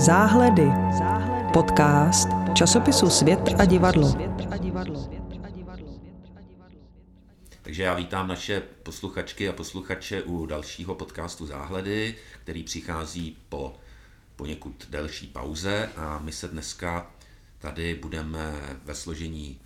Záhledy. 0.00 0.68
Podcast 1.52 2.28
časopisu 2.54 3.10
Svět 3.10 3.40
a 3.58 3.64
divadlo. 3.64 4.14
Takže 7.62 7.82
já 7.82 7.94
vítám 7.94 8.28
naše 8.28 8.60
posluchačky 8.60 9.48
a 9.48 9.52
posluchače 9.52 10.22
u 10.22 10.46
dalšího 10.46 10.94
podcastu 10.94 11.46
Záhledy, 11.46 12.16
který 12.42 12.62
přichází 12.62 13.36
po 13.48 13.76
poněkud 14.36 14.86
delší 14.90 15.26
pauze 15.26 15.90
a 15.96 16.18
my 16.18 16.32
se 16.32 16.48
dneska 16.48 17.10
tady 17.58 17.94
budeme 17.94 18.52
ve 18.84 18.94
složení 18.94 19.60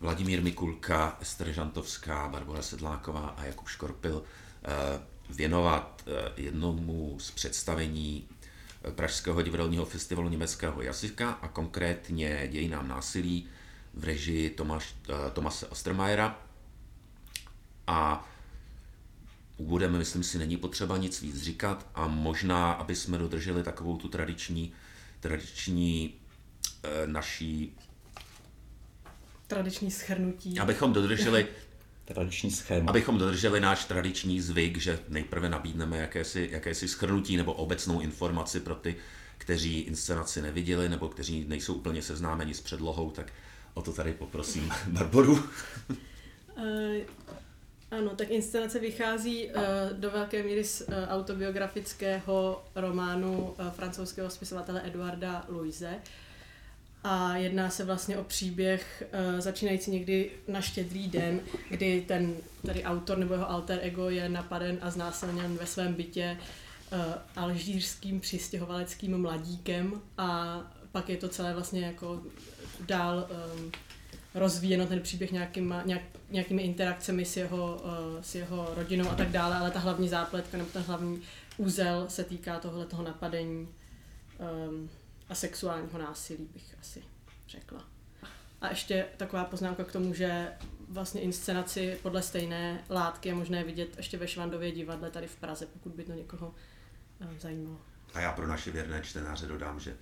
Vladimír 0.00 0.42
Mikulka, 0.42 1.18
Ester 1.20 1.52
Žantovská, 1.52 2.28
Barbara 2.28 2.62
Sedláková 2.62 3.34
a 3.36 3.44
Jakub 3.44 3.68
Škorpil 3.68 4.22
eh, 4.64 5.00
věnovat 5.30 6.04
eh, 6.06 6.32
jednomu 6.36 7.16
z 7.20 7.30
představení 7.30 8.28
Pražského 8.90 9.42
divadelního 9.42 9.84
festivalu 9.84 10.28
německého 10.28 10.82
jazyka 10.82 11.30
a 11.30 11.48
konkrétně 11.48 12.48
dějinám 12.50 12.88
násilí 12.88 13.48
v 13.94 14.04
režii 14.04 14.50
Tomáš, 14.50 14.94
eh, 15.08 15.30
Tomase 15.30 15.66
Ostermajera. 15.66 16.38
A 17.86 18.28
úvodem, 19.56 19.98
myslím 19.98 20.22
si, 20.22 20.38
není 20.38 20.56
potřeba 20.56 20.96
nic 20.96 21.22
víc 21.22 21.42
říkat 21.42 21.86
a 21.94 22.06
možná, 22.06 22.72
aby 22.72 22.96
jsme 22.96 23.18
dodrželi 23.18 23.62
takovou 23.62 23.96
tu 23.96 24.08
tradiční, 24.08 24.72
tradiční 25.20 26.14
eh, 26.84 27.06
naší 27.06 27.76
tradiční 29.46 29.90
schrnutí. 29.90 30.58
Abychom 30.58 30.92
dodrželi 30.92 31.46
tradiční 32.04 32.50
schéma. 32.50 32.90
Abychom 32.90 33.18
dodrželi 33.18 33.60
náš 33.60 33.84
tradiční 33.84 34.40
zvyk, 34.40 34.78
že 34.78 34.98
nejprve 35.08 35.48
nabídneme 35.48 35.98
jakési, 35.98 36.48
jakési 36.52 36.88
schrnutí 36.88 37.36
nebo 37.36 37.52
obecnou 37.52 38.00
informaci 38.00 38.60
pro 38.60 38.74
ty, 38.74 38.96
kteří 39.38 39.80
inscenaci 39.80 40.42
neviděli 40.42 40.88
nebo 40.88 41.08
kteří 41.08 41.44
nejsou 41.48 41.74
úplně 41.74 42.02
seznámeni 42.02 42.54
s 42.54 42.60
předlohou, 42.60 43.10
tak 43.10 43.32
o 43.74 43.82
to 43.82 43.92
tady 43.92 44.12
poprosím 44.12 44.72
Barboru. 44.88 45.32
Uh, 46.56 46.64
ano, 47.90 48.10
tak 48.16 48.30
inscenace 48.30 48.78
vychází 48.78 49.46
uh, 49.46 49.52
do 49.92 50.10
velké 50.10 50.42
míry 50.42 50.64
z 50.64 50.80
uh, 50.80 50.94
autobiografického 51.08 52.64
románu 52.74 53.38
uh, 53.38 53.70
francouzského 53.70 54.30
spisovatele 54.30 54.82
Eduarda 54.86 55.44
Louise, 55.48 55.94
a 57.04 57.36
jedná 57.36 57.70
se 57.70 57.84
vlastně 57.84 58.18
o 58.18 58.24
příběh 58.24 59.02
uh, 59.34 59.40
začínající 59.40 59.90
někdy 59.90 60.30
na 60.48 60.60
štědrý 60.60 61.08
den, 61.08 61.40
kdy 61.70 62.04
ten 62.08 62.34
tady 62.66 62.84
autor 62.84 63.18
nebo 63.18 63.34
jeho 63.34 63.50
alter 63.50 63.78
ego 63.82 64.10
je 64.10 64.28
napaden 64.28 64.78
a 64.80 64.90
znásilněn 64.90 65.56
ve 65.56 65.66
svém 65.66 65.94
bytě 65.94 66.36
uh, 66.92 66.98
alžírským 67.36 68.20
přistěhovaleckým 68.20 69.18
mladíkem. 69.18 70.00
A 70.18 70.60
pak 70.92 71.08
je 71.08 71.16
to 71.16 71.28
celé 71.28 71.54
vlastně 71.54 71.80
jako 71.80 72.22
dál 72.80 73.28
um, 73.56 73.72
rozvíjeno 74.34 74.86
ten 74.86 75.00
příběh 75.00 75.32
nějakýma, 75.32 75.82
nějak, 75.84 76.02
nějakými 76.30 76.62
interakcemi 76.62 77.24
s 77.24 77.36
jeho, 77.36 77.82
uh, 77.84 78.22
s 78.22 78.34
jeho 78.34 78.68
rodinou 78.76 79.10
a 79.10 79.14
tak 79.14 79.30
dále, 79.30 79.56
ale 79.56 79.70
ta 79.70 79.78
hlavní 79.78 80.08
zápletka 80.08 80.56
nebo 80.56 80.70
ten 80.70 80.82
hlavní 80.82 81.20
úzel 81.56 82.04
se 82.08 82.24
týká 82.24 82.58
tohle 82.58 82.86
toho 82.86 83.02
napadení. 83.02 83.68
Um, 84.68 84.90
a 85.28 85.34
sexuálního 85.34 85.98
násilí, 85.98 86.48
bych 86.52 86.74
asi 86.80 87.02
řekla. 87.48 87.84
A 88.60 88.68
ještě 88.68 89.06
taková 89.16 89.44
poznámka 89.44 89.84
k 89.84 89.92
tomu, 89.92 90.14
že 90.14 90.48
vlastně 90.88 91.20
inscenaci 91.20 91.98
podle 92.02 92.22
stejné 92.22 92.84
látky 92.90 93.28
je 93.28 93.34
možné 93.34 93.64
vidět 93.64 93.96
ještě 93.96 94.18
ve 94.18 94.28
Švandově 94.28 94.72
divadle 94.72 95.10
tady 95.10 95.26
v 95.26 95.36
Praze, 95.36 95.66
pokud 95.66 95.92
by 95.92 96.04
to 96.04 96.12
někoho 96.12 96.54
eh, 97.20 97.40
zajímalo. 97.40 97.80
A 98.14 98.20
já 98.20 98.32
pro 98.32 98.46
naše 98.46 98.70
věrné 98.70 99.02
čtenáře 99.02 99.46
dodám, 99.46 99.80
že 99.80 99.96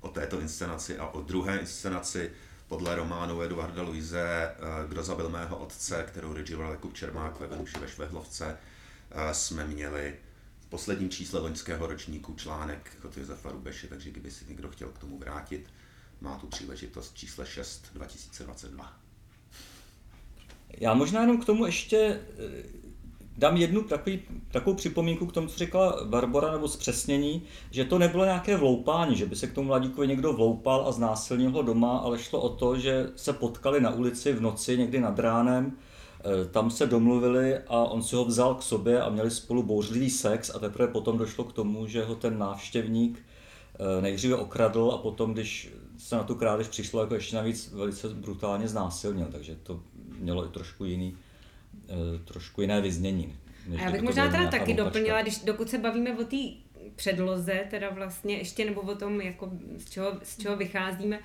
o 0.00 0.08
této 0.08 0.40
inscenaci 0.40 0.98
a 0.98 1.06
o 1.06 1.20
druhé 1.20 1.58
inscenaci 1.58 2.32
podle 2.68 2.94
románu 2.94 3.42
Eduarda 3.42 3.82
Luise 3.82 4.20
eh, 4.22 4.88
Kdo 4.88 5.02
zabil 5.02 5.28
mého 5.28 5.58
otce, 5.58 6.04
kterou 6.08 6.32
režíroval 6.32 6.70
Jakub 6.70 6.94
Čermák 6.94 7.40
ve 7.40 7.46
Venuši 7.46 7.78
ve 7.78 7.88
Švehlovce, 7.88 8.58
eh, 9.10 9.34
jsme 9.34 9.66
měli 9.66 10.16
posledním 10.68 11.10
čísle 11.10 11.40
loňského 11.40 11.86
ročníku 11.86 12.34
článek 12.34 12.96
od 13.04 13.16
Josefa 13.16 13.52
Rubeše, 13.52 13.86
takže 13.86 14.10
kdyby 14.10 14.30
si 14.30 14.44
někdo 14.48 14.68
chtěl 14.68 14.88
k 14.88 14.98
tomu 14.98 15.18
vrátit, 15.18 15.66
má 16.20 16.38
tu 16.38 16.46
příležitost 16.46 17.14
čísle 17.14 17.46
6 17.46 17.86
2022. 17.94 18.96
Já 20.80 20.94
možná 20.94 21.20
jenom 21.20 21.40
k 21.40 21.44
tomu 21.44 21.66
ještě 21.66 21.96
eh, 21.96 22.62
dám 23.36 23.56
jednu 23.56 23.82
takový, 23.82 24.22
takovou 24.50 24.76
připomínku 24.76 25.26
k 25.26 25.32
tomu, 25.32 25.48
co 25.48 25.58
říkala 25.58 26.04
Barbara, 26.04 26.52
nebo 26.52 26.68
zpřesnění, 26.68 27.42
že 27.70 27.84
to 27.84 27.98
nebylo 27.98 28.24
nějaké 28.24 28.56
vloupání, 28.56 29.16
že 29.16 29.26
by 29.26 29.36
se 29.36 29.46
k 29.46 29.52
tomu 29.52 29.66
mladíkovi 29.66 30.08
někdo 30.08 30.32
vloupal 30.32 30.88
a 30.88 30.92
znásilnil 30.92 31.50
ho 31.50 31.62
doma, 31.62 31.98
ale 31.98 32.18
šlo 32.18 32.40
o 32.40 32.48
to, 32.48 32.78
že 32.78 33.10
se 33.16 33.32
potkali 33.32 33.80
na 33.80 33.90
ulici 33.90 34.32
v 34.32 34.40
noci, 34.40 34.78
někdy 34.78 35.00
nad 35.00 35.18
ránem, 35.18 35.76
tam 36.50 36.70
se 36.70 36.86
domluvili 36.86 37.58
a 37.58 37.84
on 37.84 38.02
si 38.02 38.16
ho 38.16 38.24
vzal 38.24 38.54
k 38.54 38.62
sobě 38.62 39.00
a 39.02 39.10
měli 39.10 39.30
spolu 39.30 39.62
bouřlivý 39.62 40.10
sex 40.10 40.50
a 40.54 40.58
teprve 40.58 40.88
potom 40.88 41.18
došlo 41.18 41.44
k 41.44 41.52
tomu, 41.52 41.86
že 41.86 42.04
ho 42.04 42.14
ten 42.14 42.38
návštěvník 42.38 43.18
eh, 43.18 44.02
nejdříve 44.02 44.36
okradl 44.36 44.90
a 44.94 44.98
potom, 44.98 45.32
když 45.32 45.70
se 45.98 46.16
na 46.16 46.22
tu 46.22 46.34
krádež 46.34 46.68
přišlo, 46.68 47.00
jako 47.00 47.14
ještě 47.14 47.36
navíc 47.36 47.72
velice 47.72 48.08
brutálně 48.08 48.68
znásilnil, 48.68 49.28
takže 49.32 49.56
to 49.62 49.80
mělo 50.18 50.46
i 50.46 50.48
trošku 50.48 50.84
jiný, 50.84 51.16
eh, 51.88 51.94
trošku 52.24 52.60
jiné 52.60 52.80
vyznění. 52.80 53.36
A 53.78 53.82
já 53.82 53.90
bych 53.90 54.02
možná 54.02 54.30
teda 54.30 54.50
taky 54.50 54.74
doplnila, 54.74 55.22
když, 55.22 55.38
dokud 55.38 55.68
se 55.68 55.78
bavíme 55.78 56.18
o 56.18 56.24
té 56.24 56.36
předloze, 56.96 57.64
teda 57.70 57.90
vlastně 57.90 58.36
ještě 58.36 58.64
nebo 58.64 58.80
o 58.80 58.94
tom, 58.94 59.20
jako 59.20 59.50
z 59.78 59.90
čeho, 59.90 60.12
z 60.22 60.38
čeho 60.38 60.56
vycházíme, 60.56 61.20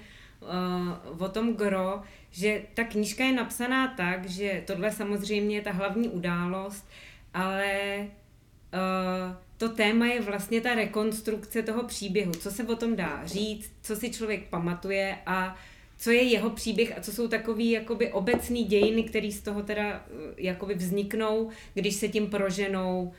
o 1.19 1.29
tom 1.29 1.53
gro, 1.53 2.01
že 2.31 2.61
ta 2.73 2.83
knížka 2.83 3.23
je 3.23 3.33
napsaná 3.33 3.87
tak, 3.87 4.29
že 4.29 4.63
tohle 4.67 4.91
samozřejmě 4.91 5.55
je 5.55 5.61
ta 5.61 5.71
hlavní 5.71 6.09
událost, 6.09 6.87
ale 7.33 7.97
uh, 7.99 9.35
to 9.57 9.69
téma 9.69 10.05
je 10.05 10.21
vlastně 10.21 10.61
ta 10.61 10.75
rekonstrukce 10.75 11.63
toho 11.63 11.83
příběhu, 11.83 12.31
co 12.31 12.51
se 12.51 12.63
o 12.63 12.75
tom 12.75 12.95
dá 12.95 13.21
říct, 13.25 13.71
co 13.81 13.95
si 13.95 14.11
člověk 14.11 14.49
pamatuje 14.49 15.17
a 15.25 15.55
co 15.97 16.11
je 16.11 16.23
jeho 16.23 16.49
příběh 16.49 16.97
a 16.97 17.01
co 17.01 17.11
jsou 17.11 17.27
takový 17.27 17.71
jakoby 17.71 18.11
obecný 18.11 18.63
dějiny, 18.63 19.03
které 19.03 19.31
z 19.31 19.41
toho 19.41 19.63
teda 19.63 20.05
uh, 20.11 20.19
jakoby 20.37 20.73
vzniknou, 20.73 21.49
když 21.73 21.95
se 21.95 22.07
tím 22.07 22.29
proženou. 22.29 23.03
uh, 23.03 23.13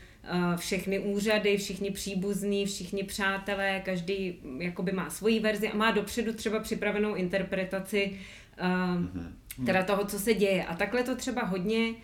všechny 0.56 0.98
úřady, 0.98 1.56
všichni 1.56 1.90
příbuzní, 1.90 2.66
všichni 2.66 3.02
přátelé, 3.02 3.82
každý 3.84 4.38
jakoby 4.58 4.92
má 4.92 5.10
svoji 5.10 5.40
verzi 5.40 5.68
a 5.68 5.76
má 5.76 5.90
dopředu 5.90 6.32
třeba 6.32 6.60
připravenou 6.60 7.14
interpretaci 7.14 8.20
uh, 9.58 9.66
teda 9.66 9.82
toho, 9.82 10.04
co 10.04 10.18
se 10.18 10.34
děje. 10.34 10.64
A 10.64 10.76
takhle 10.76 11.02
to 11.02 11.16
třeba 11.16 11.44
hodně, 11.44 11.88
uh, 11.88 11.94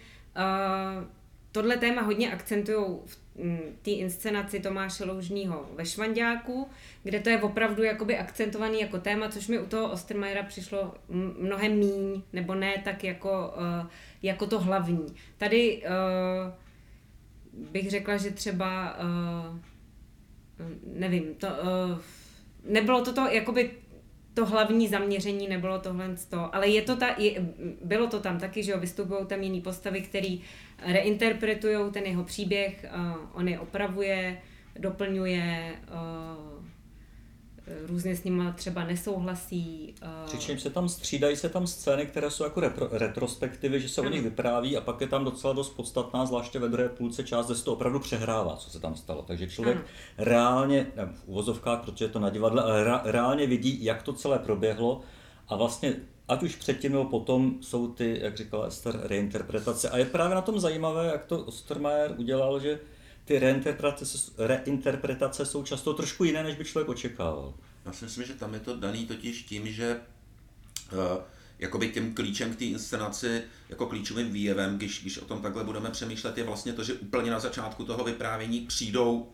tohle 1.53 1.77
téma 1.77 2.03
hodně 2.03 2.33
akcentují 2.33 2.87
v 3.07 3.19
mm, 3.37 3.61
té 3.83 3.91
inscenaci 3.91 4.61
Tomáše 4.61 5.05
Loužního 5.05 5.71
ve 5.77 5.87
Švandáku, 5.87 6.69
kde 7.03 7.21
to 7.21 7.31
je 7.31 7.43
opravdu 7.43 7.83
jakoby 7.83 8.19
akcentovaný 8.19 8.81
jako 8.81 8.99
téma, 8.99 9.29
což 9.29 9.49
mi 9.49 9.59
u 9.59 9.67
toho 9.67 9.91
Ostermajera 9.91 10.43
přišlo 10.43 10.95
mnohem 11.39 11.73
míň, 11.73 12.23
nebo 12.33 12.55
ne 12.55 12.75
tak 12.85 13.05
jako, 13.05 13.55
uh, 13.57 13.91
jako 14.23 14.47
to 14.47 14.61
hlavní. 14.61 15.07
Tady 15.39 15.83
uh, 15.83 16.53
bych 17.53 17.91
řekla, 17.91 18.17
že 18.17 18.31
třeba 18.31 18.97
uh, 18.99 19.57
nevím, 20.85 21.35
to, 21.35 21.47
uh, 21.47 22.01
nebylo 22.65 23.05
to 23.05 23.13
to 23.13 23.27
jakoby 23.27 23.71
to 24.35 24.47
hlavní 24.47 24.89
zaměření 24.89 25.49
nebylo 25.49 25.79
tohle 25.79 26.17
to, 26.31 26.55
ale 26.55 26.69
je 26.69 26.83
to 26.83 26.97
ta, 26.97 27.15
je, 27.19 27.47
bylo 27.85 28.07
to 28.07 28.21
tam 28.21 28.39
taky, 28.39 28.63
že 28.63 28.73
jo, 28.73 28.79
vystupují 28.79 29.27
tam 29.27 29.43
jiný 29.43 29.61
postavy, 29.61 30.01
který 30.01 30.43
reinterpretují 30.87 31.93
ten 31.93 32.05
jeho 32.05 32.25
příběh, 32.25 32.87
uh, 32.97 33.17
on 33.33 33.49
je 33.49 33.61
opravuje, 33.61 34.39
doplňuje, 34.79 35.75
uh, 35.89 36.60
různě 37.87 38.17
s 38.17 38.25
nimi 38.25 38.45
třeba 38.55 38.85
nesouhlasí. 38.85 39.95
Uh... 40.03 40.27
Přičemž 40.27 40.63
se 40.63 40.71
tam 40.71 40.89
střídají 40.89 41.37
se 41.37 41.49
tam 41.49 41.67
scény, 41.67 42.07
které 42.07 42.31
jsou 42.31 42.45
jako 42.45 42.61
repro, 42.61 42.89
retrospektivy, 42.93 43.81
že 43.81 43.89
se 43.89 44.01
ano. 44.01 44.11
o 44.11 44.13
nich 44.13 44.23
vypráví 44.23 44.77
a 44.77 44.81
pak 44.81 45.01
je 45.01 45.07
tam 45.07 45.25
docela 45.25 45.53
dost 45.53 45.71
podstatná, 45.71 46.27
zvláště 46.27 46.59
ve 46.59 46.69
druhé 46.69 46.89
půlce 46.89 47.25
část, 47.25 47.47
kde 47.47 47.55
se 47.55 47.65
to 47.65 47.73
opravdu 47.73 48.01
přehrává, 48.01 48.57
co 48.57 48.71
se 48.71 48.81
tam 48.81 48.97
stalo. 48.97 49.23
Takže 49.23 49.49
člověk 49.49 49.77
ano. 49.77 49.87
reálně, 50.19 50.87
ne, 50.97 51.07
v 51.15 51.29
uvozovkách, 51.29 51.81
protože 51.85 52.05
je 52.05 52.09
to 52.09 52.19
na 52.19 52.31
divadle, 52.31 52.63
ale 52.63 53.01
reálně 53.05 53.47
vidí, 53.47 53.85
jak 53.85 54.03
to 54.03 54.13
celé 54.13 54.39
proběhlo 54.39 55.01
a 55.49 55.57
vlastně 55.57 55.97
ať 56.29 56.43
už 56.43 56.57
předtím 56.57 56.93
nebo 56.93 57.05
potom 57.05 57.55
jsou 57.61 57.89
ty, 57.89 58.19
jak 58.23 58.37
říkala 58.37 58.67
Esther, 58.67 59.01
reinterpretace. 59.03 59.91
A 59.91 59.97
je 59.97 60.05
právě 60.05 60.35
na 60.35 60.43
tom 60.43 60.61
zajímavé, 60.61 61.07
jak 61.07 61.25
to 61.25 61.45
Ostermayer 61.45 62.15
udělal, 62.19 62.61
že 62.61 62.79
ty 63.25 63.39
reinterpretace, 63.39 64.19
reinterpretace 64.39 65.47
jsou 65.47 65.63
často 65.63 65.95
trošku 65.95 66.25
jiné, 66.25 66.43
než 66.43 66.57
by 66.57 66.65
člověk 66.65 66.89
očekával. 66.89 67.55
Já 67.87 67.93
si 67.93 68.05
myslím, 68.05 68.27
že 68.27 68.35
tam 68.35 68.55
je 68.55 68.61
to 68.61 68.77
daný 68.77 69.07
totiž 69.07 69.43
tím, 69.43 69.73
že 69.73 70.01
uh, 70.93 70.99
jakoby 71.59 71.89
tím 71.89 72.15
klíčem 72.15 72.55
k 72.55 72.59
té 72.59 72.65
inscenaci, 72.65 73.43
jako 73.69 73.87
klíčovým 73.87 74.33
výjevem, 74.33 74.77
když, 74.77 75.01
když 75.03 75.19
o 75.19 75.25
tom 75.25 75.43
takhle 75.43 75.65
budeme 75.65 75.91
přemýšlet, 75.91 76.39
je 76.39 76.45
vlastně 76.45 76.73
to, 76.73 76.85
že 76.85 76.95
úplně 76.95 77.31
na 77.31 77.41
začátku 77.41 77.85
toho 77.85 78.05
vyprávění 78.05 78.61
přijdou, 78.61 79.33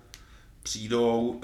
přijdou 0.62 1.20
uh, 1.20 1.40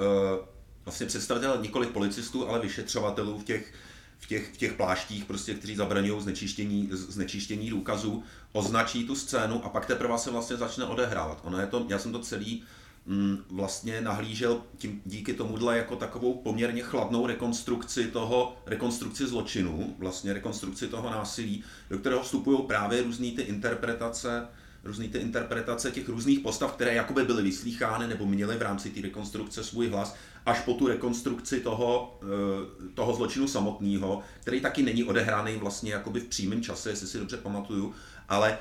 vlastně 0.84 1.06
představitel 1.06 1.58
nikoli 1.62 1.86
policistů, 1.86 2.48
ale 2.48 2.60
vyšetřovatelů 2.60 3.38
v 3.38 3.44
těch, 3.44 3.74
v 4.22 4.26
těch, 4.26 4.54
v 4.54 4.56
těch 4.56 4.72
pláštích, 4.72 5.24
prostě, 5.24 5.54
kteří 5.54 5.76
zabraňují 5.76 6.22
znečištění, 6.22 6.88
znečištění 6.92 7.70
důkazů, 7.70 8.22
označí 8.52 9.04
tu 9.04 9.14
scénu 9.14 9.64
a 9.64 9.68
pak 9.68 9.86
teprve 9.86 10.18
se 10.18 10.30
vlastně 10.30 10.56
začne 10.56 10.84
odehrávat. 10.84 11.40
Ono 11.44 11.60
je 11.60 11.66
to, 11.66 11.86
já 11.88 11.98
jsem 11.98 12.12
to 12.12 12.18
celý 12.18 12.62
mm, 13.06 13.38
vlastně 13.50 14.00
nahlížel 14.00 14.62
tím, 14.78 15.02
díky 15.04 15.34
tomuhle 15.34 15.76
jako 15.76 15.96
takovou 15.96 16.34
poměrně 16.34 16.82
chladnou 16.82 17.26
rekonstrukci 17.26 18.06
toho, 18.06 18.56
rekonstrukci 18.66 19.26
zločinu, 19.26 19.96
vlastně 19.98 20.32
rekonstrukci 20.32 20.88
toho 20.88 21.10
násilí, 21.10 21.64
do 21.90 21.98
kterého 21.98 22.22
vstupují 22.22 22.58
právě 22.66 23.02
různé 23.02 23.30
ty 23.30 23.42
interpretace, 23.42 24.46
různé 24.84 25.08
ty 25.08 25.18
interpretace 25.18 25.90
těch 25.90 26.08
různých 26.08 26.40
postav, 26.40 26.72
které 26.72 26.94
jakoby 26.94 27.24
byly 27.24 27.42
vyslýchány 27.42 28.08
nebo 28.08 28.26
měly 28.26 28.56
v 28.56 28.62
rámci 28.62 28.90
té 28.90 29.00
rekonstrukce 29.00 29.64
svůj 29.64 29.88
hlas, 29.88 30.14
až 30.46 30.60
po 30.60 30.74
tu 30.74 30.86
rekonstrukci 30.86 31.60
toho, 31.60 32.18
eh, 32.22 32.88
toho 32.94 33.14
zločinu 33.14 33.48
samotného, 33.48 34.20
který 34.40 34.60
taky 34.60 34.82
není 34.82 35.04
odehraný 35.04 35.56
vlastně 35.56 35.92
jakoby 35.92 36.20
v 36.20 36.28
přímém 36.28 36.62
čase, 36.62 36.90
jestli 36.90 37.06
si 37.06 37.18
dobře 37.18 37.36
pamatuju, 37.36 37.94
ale 38.32 38.58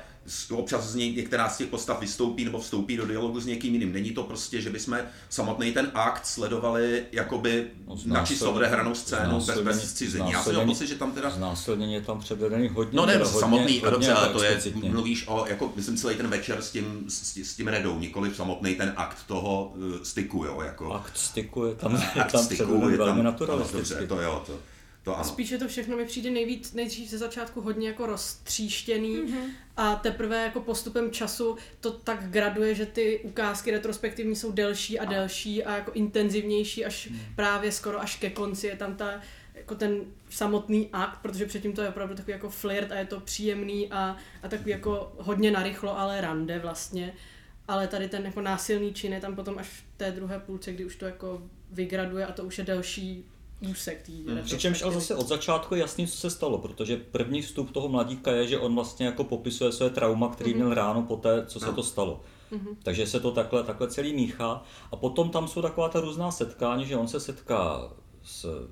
občas 0.50 0.84
z 0.84 0.94
něj 0.94 1.12
některá 1.12 1.48
z 1.48 1.58
těch 1.58 1.66
postav 1.66 2.00
vystoupí 2.00 2.44
nebo 2.44 2.58
vstoupí 2.58 2.96
do 2.96 3.06
dialogu 3.06 3.40
s 3.40 3.46
někým 3.46 3.72
jiným. 3.72 3.92
Není 3.92 4.10
to 4.10 4.22
prostě, 4.22 4.60
že 4.60 4.70
bychom 4.70 4.98
samotný 5.30 5.72
ten 5.72 5.90
akt 5.94 6.26
sledovali 6.26 7.04
jakoby 7.12 7.66
no, 7.86 7.96
na 8.06 8.26
čisto 8.26 8.52
odehranou 8.52 8.94
scénu 8.94 9.40
bez, 9.46 9.60
bez 9.60 9.90
scizení. 9.90 10.30
Já 10.30 10.42
jsem 10.42 10.54
měl 10.54 10.66
pocit, 10.66 10.86
že 10.86 10.94
tam 10.94 11.12
teda... 11.12 11.30
Znásilnění 11.30 11.94
je 11.94 12.00
tam 12.00 12.20
předvedený 12.20 12.68
hodně. 12.68 12.96
No 12.96 13.06
ne, 13.06 13.16
hodně, 13.16 13.40
samotný, 13.40 13.78
hodně, 13.78 13.90
dobře, 13.90 14.12
ale 14.12 14.28
to 14.28 14.42
je, 14.42 14.60
mluvíš 14.74 15.24
o, 15.28 15.46
jako, 15.48 15.72
myslím 15.76 15.96
celý 15.96 16.16
ten 16.16 16.28
večer 16.28 16.62
s 16.62 16.70
tím, 16.70 17.04
s, 17.08 17.36
s 17.36 17.54
tím 17.54 17.68
redou, 17.68 17.98
nikoli 17.98 18.34
samotný 18.34 18.74
ten 18.74 18.92
akt 18.96 19.18
toho 19.26 19.72
uh, 19.74 20.02
styku, 20.02 20.44
jo, 20.44 20.60
jako. 20.64 20.92
Akt 20.92 21.18
styku 21.18 21.64
je 21.64 21.74
tam, 21.74 22.02
je 22.14 22.24
tam 22.32 22.44
styku, 22.44 22.88
je 22.88 22.96
velmi 22.96 23.22
naturalistický. 23.22 23.94
Dobře, 23.94 24.06
to 24.06 24.20
jo, 24.20 24.42
to. 24.46 24.71
To 25.02 25.14
ano. 25.16 25.24
Spíše 25.24 25.58
to 25.58 25.68
všechno 25.68 25.96
mi 25.96 26.04
přijde 26.04 26.30
nejvíc, 26.30 26.72
nejdřív 26.72 27.10
ze 27.10 27.18
začátku 27.18 27.60
hodně 27.60 27.88
jako 27.88 28.06
roztříštěný 28.06 29.16
mm-hmm. 29.16 29.50
a 29.76 29.94
teprve 29.94 30.42
jako 30.42 30.60
postupem 30.60 31.10
času 31.10 31.56
to 31.80 31.90
tak 31.92 32.30
graduje, 32.30 32.74
že 32.74 32.86
ty 32.86 33.20
ukázky 33.22 33.70
retrospektivní 33.70 34.36
jsou 34.36 34.52
delší 34.52 34.98
a 34.98 35.04
delší 35.04 35.64
a 35.64 35.76
jako 35.76 35.92
intenzivnější 35.92 36.84
až 36.84 37.08
mm. 37.08 37.20
právě 37.36 37.72
skoro 37.72 38.00
až 38.00 38.16
ke 38.16 38.30
konci 38.30 38.66
je 38.66 38.76
tam 38.76 38.96
ta 38.96 39.20
jako 39.54 39.74
ten 39.74 40.00
samotný 40.30 40.88
akt, 40.92 41.18
protože 41.22 41.46
předtím 41.46 41.72
to 41.72 41.82
je 41.82 41.88
opravdu 41.88 42.14
takový 42.14 42.32
jako 42.32 42.50
flirt 42.50 42.92
a 42.92 42.94
je 42.94 43.06
to 43.06 43.20
příjemný 43.20 43.92
a, 43.92 44.16
a 44.42 44.48
takový 44.48 44.70
jako 44.70 45.12
hodně 45.18 45.50
narychlo, 45.50 45.98
ale 45.98 46.20
rande 46.20 46.58
vlastně. 46.58 47.14
Ale 47.68 47.88
tady 47.88 48.08
ten 48.08 48.24
jako 48.26 48.40
násilný 48.40 48.94
čin 48.94 49.12
je 49.12 49.20
tam 49.20 49.36
potom 49.36 49.58
až 49.58 49.66
v 49.68 49.84
té 49.96 50.10
druhé 50.10 50.38
půlce, 50.38 50.72
kdy 50.72 50.84
už 50.84 50.96
to 50.96 51.06
jako 51.06 51.42
vygraduje 51.70 52.26
a 52.26 52.32
to 52.32 52.44
už 52.44 52.58
je 52.58 52.64
delší 52.64 53.24
úsek 53.70 54.02
tý 54.02 54.24
hmm. 54.26 54.42
Přičemž 54.42 54.82
ale 54.82 54.94
zase 54.94 55.14
od 55.14 55.28
začátku 55.28 55.74
je 55.74 55.80
jasný, 55.80 56.06
co 56.06 56.16
se 56.16 56.30
stalo, 56.30 56.58
protože 56.58 56.96
první 56.96 57.42
vstup 57.42 57.70
toho 57.70 57.88
mladíka 57.88 58.32
je, 58.32 58.46
že 58.46 58.58
on 58.58 58.74
vlastně 58.74 59.06
jako 59.06 59.24
popisuje 59.24 59.72
své 59.72 59.90
trauma, 59.90 60.28
který 60.28 60.52
mm-hmm. 60.52 60.56
měl 60.56 60.74
ráno 60.74 61.02
po 61.02 61.16
té, 61.16 61.46
co 61.46 61.60
se 61.60 61.66
no. 61.66 61.72
to 61.72 61.82
stalo. 61.82 62.20
Mm-hmm. 62.52 62.76
Takže 62.82 63.06
se 63.06 63.20
to 63.20 63.30
takhle, 63.30 63.64
takhle 63.64 63.90
celý 63.90 64.14
míchá. 64.14 64.62
A 64.92 64.96
potom 64.96 65.30
tam 65.30 65.48
jsou 65.48 65.62
taková 65.62 65.88
ta 65.88 66.00
různá 66.00 66.30
setkání, 66.30 66.86
že 66.86 66.96
on 66.96 67.08
se 67.08 67.20
setká 67.20 67.92
s 68.22 68.68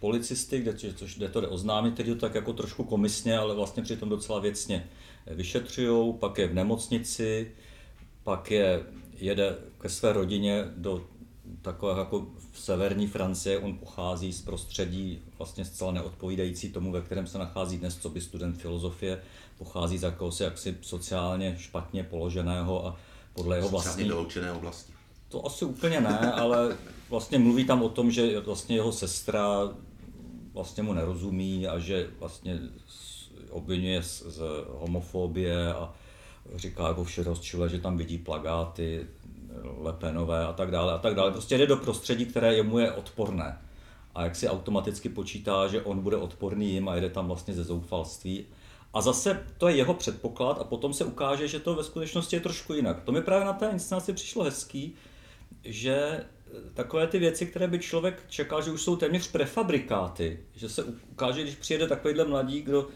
policisty, 0.00 0.60
kde, 0.60 0.74
což, 0.94 1.16
kde 1.16 1.28
to 1.28 1.40
jde 1.40 1.48
oznámit, 1.48 1.94
který 1.94 2.08
to 2.08 2.20
tak 2.20 2.34
jako 2.34 2.52
trošku 2.52 2.84
komisně, 2.84 3.38
ale 3.38 3.54
vlastně 3.54 3.82
přitom 3.82 4.08
docela 4.08 4.38
věcně 4.38 4.90
vyšetřují, 5.26 6.14
pak 6.14 6.38
je 6.38 6.46
v 6.48 6.54
nemocnici, 6.54 7.52
pak 8.24 8.50
je, 8.50 8.86
jede 9.16 9.56
ke 9.80 9.88
své 9.88 10.12
rodině 10.12 10.64
do 10.76 11.04
takové 11.62 11.98
jako 11.98 12.26
v 12.52 12.60
severní 12.60 13.06
Francie, 13.06 13.58
on 13.58 13.78
pochází 13.78 14.32
z 14.32 14.42
prostředí 14.42 15.22
vlastně 15.38 15.64
zcela 15.64 15.92
neodpovídající 15.92 16.72
tomu, 16.72 16.92
ve 16.92 17.00
kterém 17.00 17.26
se 17.26 17.38
nachází 17.38 17.78
dnes, 17.78 17.96
co 17.96 18.08
by 18.08 18.20
student 18.20 18.56
filozofie, 18.56 19.22
pochází 19.58 19.98
z 19.98 20.02
jakéhosi 20.02 20.42
jaksi 20.42 20.76
sociálně 20.80 21.56
špatně 21.58 22.04
položeného 22.04 22.86
a 22.86 22.96
podle 23.32 23.56
jeho 23.56 23.68
vlastní... 23.68 24.04
vyloučené 24.04 24.52
oblasti. 24.52 24.92
To 25.28 25.46
asi 25.46 25.64
úplně 25.64 26.00
ne, 26.00 26.32
ale 26.32 26.76
vlastně 27.10 27.38
mluví 27.38 27.64
tam 27.64 27.82
o 27.82 27.88
tom, 27.88 28.10
že 28.10 28.40
vlastně 28.40 28.76
jeho 28.76 28.92
sestra 28.92 29.68
vlastně 30.52 30.82
mu 30.82 30.92
nerozumí 30.92 31.66
a 31.66 31.78
že 31.78 32.10
vlastně 32.18 32.58
obvinuje 33.50 34.02
z, 34.02 34.22
z 34.22 34.42
homofobie 34.68 35.74
a 35.74 35.94
říká 36.54 36.88
jako 36.88 37.04
vše 37.04 37.22
rozčile, 37.22 37.68
že 37.68 37.80
tam 37.80 37.96
vidí 37.96 38.18
plagáty 38.18 39.06
Lepenové 39.78 40.44
a 40.44 40.52
tak 40.52 40.70
dále 40.70 40.92
a 40.92 40.98
tak 40.98 41.14
dále. 41.14 41.30
Prostě 41.30 41.58
jde 41.58 41.66
do 41.66 41.76
prostředí, 41.76 42.26
které 42.26 42.54
jemu 42.54 42.78
je 42.78 42.92
odporné. 42.92 43.58
A 44.14 44.24
jak 44.24 44.36
si 44.36 44.48
automaticky 44.48 45.08
počítá, 45.08 45.68
že 45.68 45.82
on 45.82 46.00
bude 46.00 46.16
odporný 46.16 46.72
jim 46.72 46.88
a 46.88 46.96
jde 46.96 47.10
tam 47.10 47.26
vlastně 47.26 47.54
ze 47.54 47.64
zoufalství. 47.64 48.46
A 48.94 49.00
zase 49.00 49.46
to 49.58 49.68
je 49.68 49.76
jeho 49.76 49.94
předpoklad 49.94 50.60
a 50.60 50.64
potom 50.64 50.92
se 50.92 51.04
ukáže, 51.04 51.48
že 51.48 51.60
to 51.60 51.74
ve 51.74 51.84
skutečnosti 51.84 52.36
je 52.36 52.40
trošku 52.40 52.74
jinak. 52.74 53.02
To 53.02 53.12
mi 53.12 53.22
právě 53.22 53.46
na 53.46 53.52
té 53.52 53.68
inscenaci 53.68 54.12
přišlo 54.12 54.44
hezký, 54.44 54.94
že 55.64 56.24
takové 56.74 57.06
ty 57.06 57.18
věci, 57.18 57.46
které 57.46 57.68
by 57.68 57.78
člověk 57.78 58.24
čekal, 58.28 58.62
že 58.62 58.70
už 58.70 58.82
jsou 58.82 58.96
téměř 58.96 59.30
prefabrikáty, 59.30 60.40
že 60.54 60.68
se 60.68 60.84
ukáže, 60.84 61.42
když 61.42 61.54
přijede 61.54 61.86
takovýhle 61.86 62.24
mladík 62.24 62.66
do, 62.66 62.88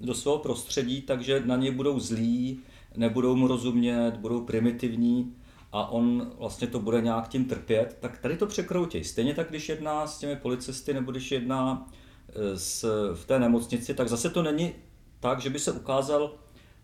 do 0.00 0.14
svého 0.14 0.38
prostředí, 0.38 1.02
takže 1.02 1.42
na 1.44 1.56
ně 1.56 1.72
budou 1.72 2.00
zlí, 2.00 2.60
nebudou 2.96 3.36
mu 3.36 3.46
rozumět, 3.46 4.16
budou 4.16 4.44
primitivní 4.44 5.36
a 5.72 5.90
on 5.90 6.32
vlastně 6.38 6.66
to 6.66 6.80
bude 6.80 7.00
nějak 7.00 7.28
tím 7.28 7.44
trpět, 7.44 7.96
tak 8.00 8.18
tady 8.18 8.36
to 8.36 8.46
překroutí. 8.46 9.04
Stejně 9.04 9.34
tak, 9.34 9.48
když 9.48 9.68
jedná 9.68 10.06
s 10.06 10.18
těmi 10.18 10.36
policisty 10.36 10.94
nebo 10.94 11.10
když 11.10 11.32
jedná 11.32 11.86
e, 12.28 12.58
s, 12.58 12.84
v 13.14 13.24
té 13.24 13.38
nemocnici, 13.38 13.94
tak 13.94 14.08
zase 14.08 14.30
to 14.30 14.42
není 14.42 14.72
tak, 15.20 15.40
že 15.40 15.50
by 15.50 15.58
se 15.58 15.72
ukázal 15.72 16.34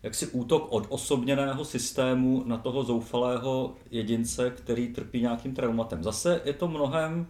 jaksi 0.03 0.27
útok 0.27 0.67
od 0.69 0.85
osobněného 0.89 1.65
systému 1.65 2.43
na 2.45 2.57
toho 2.57 2.83
zoufalého 2.83 3.75
jedince, 3.91 4.49
který 4.49 4.87
trpí 4.93 5.21
nějakým 5.21 5.55
traumatem. 5.55 6.03
Zase 6.03 6.41
je 6.45 6.53
to 6.53 6.67
mnohem 6.67 7.27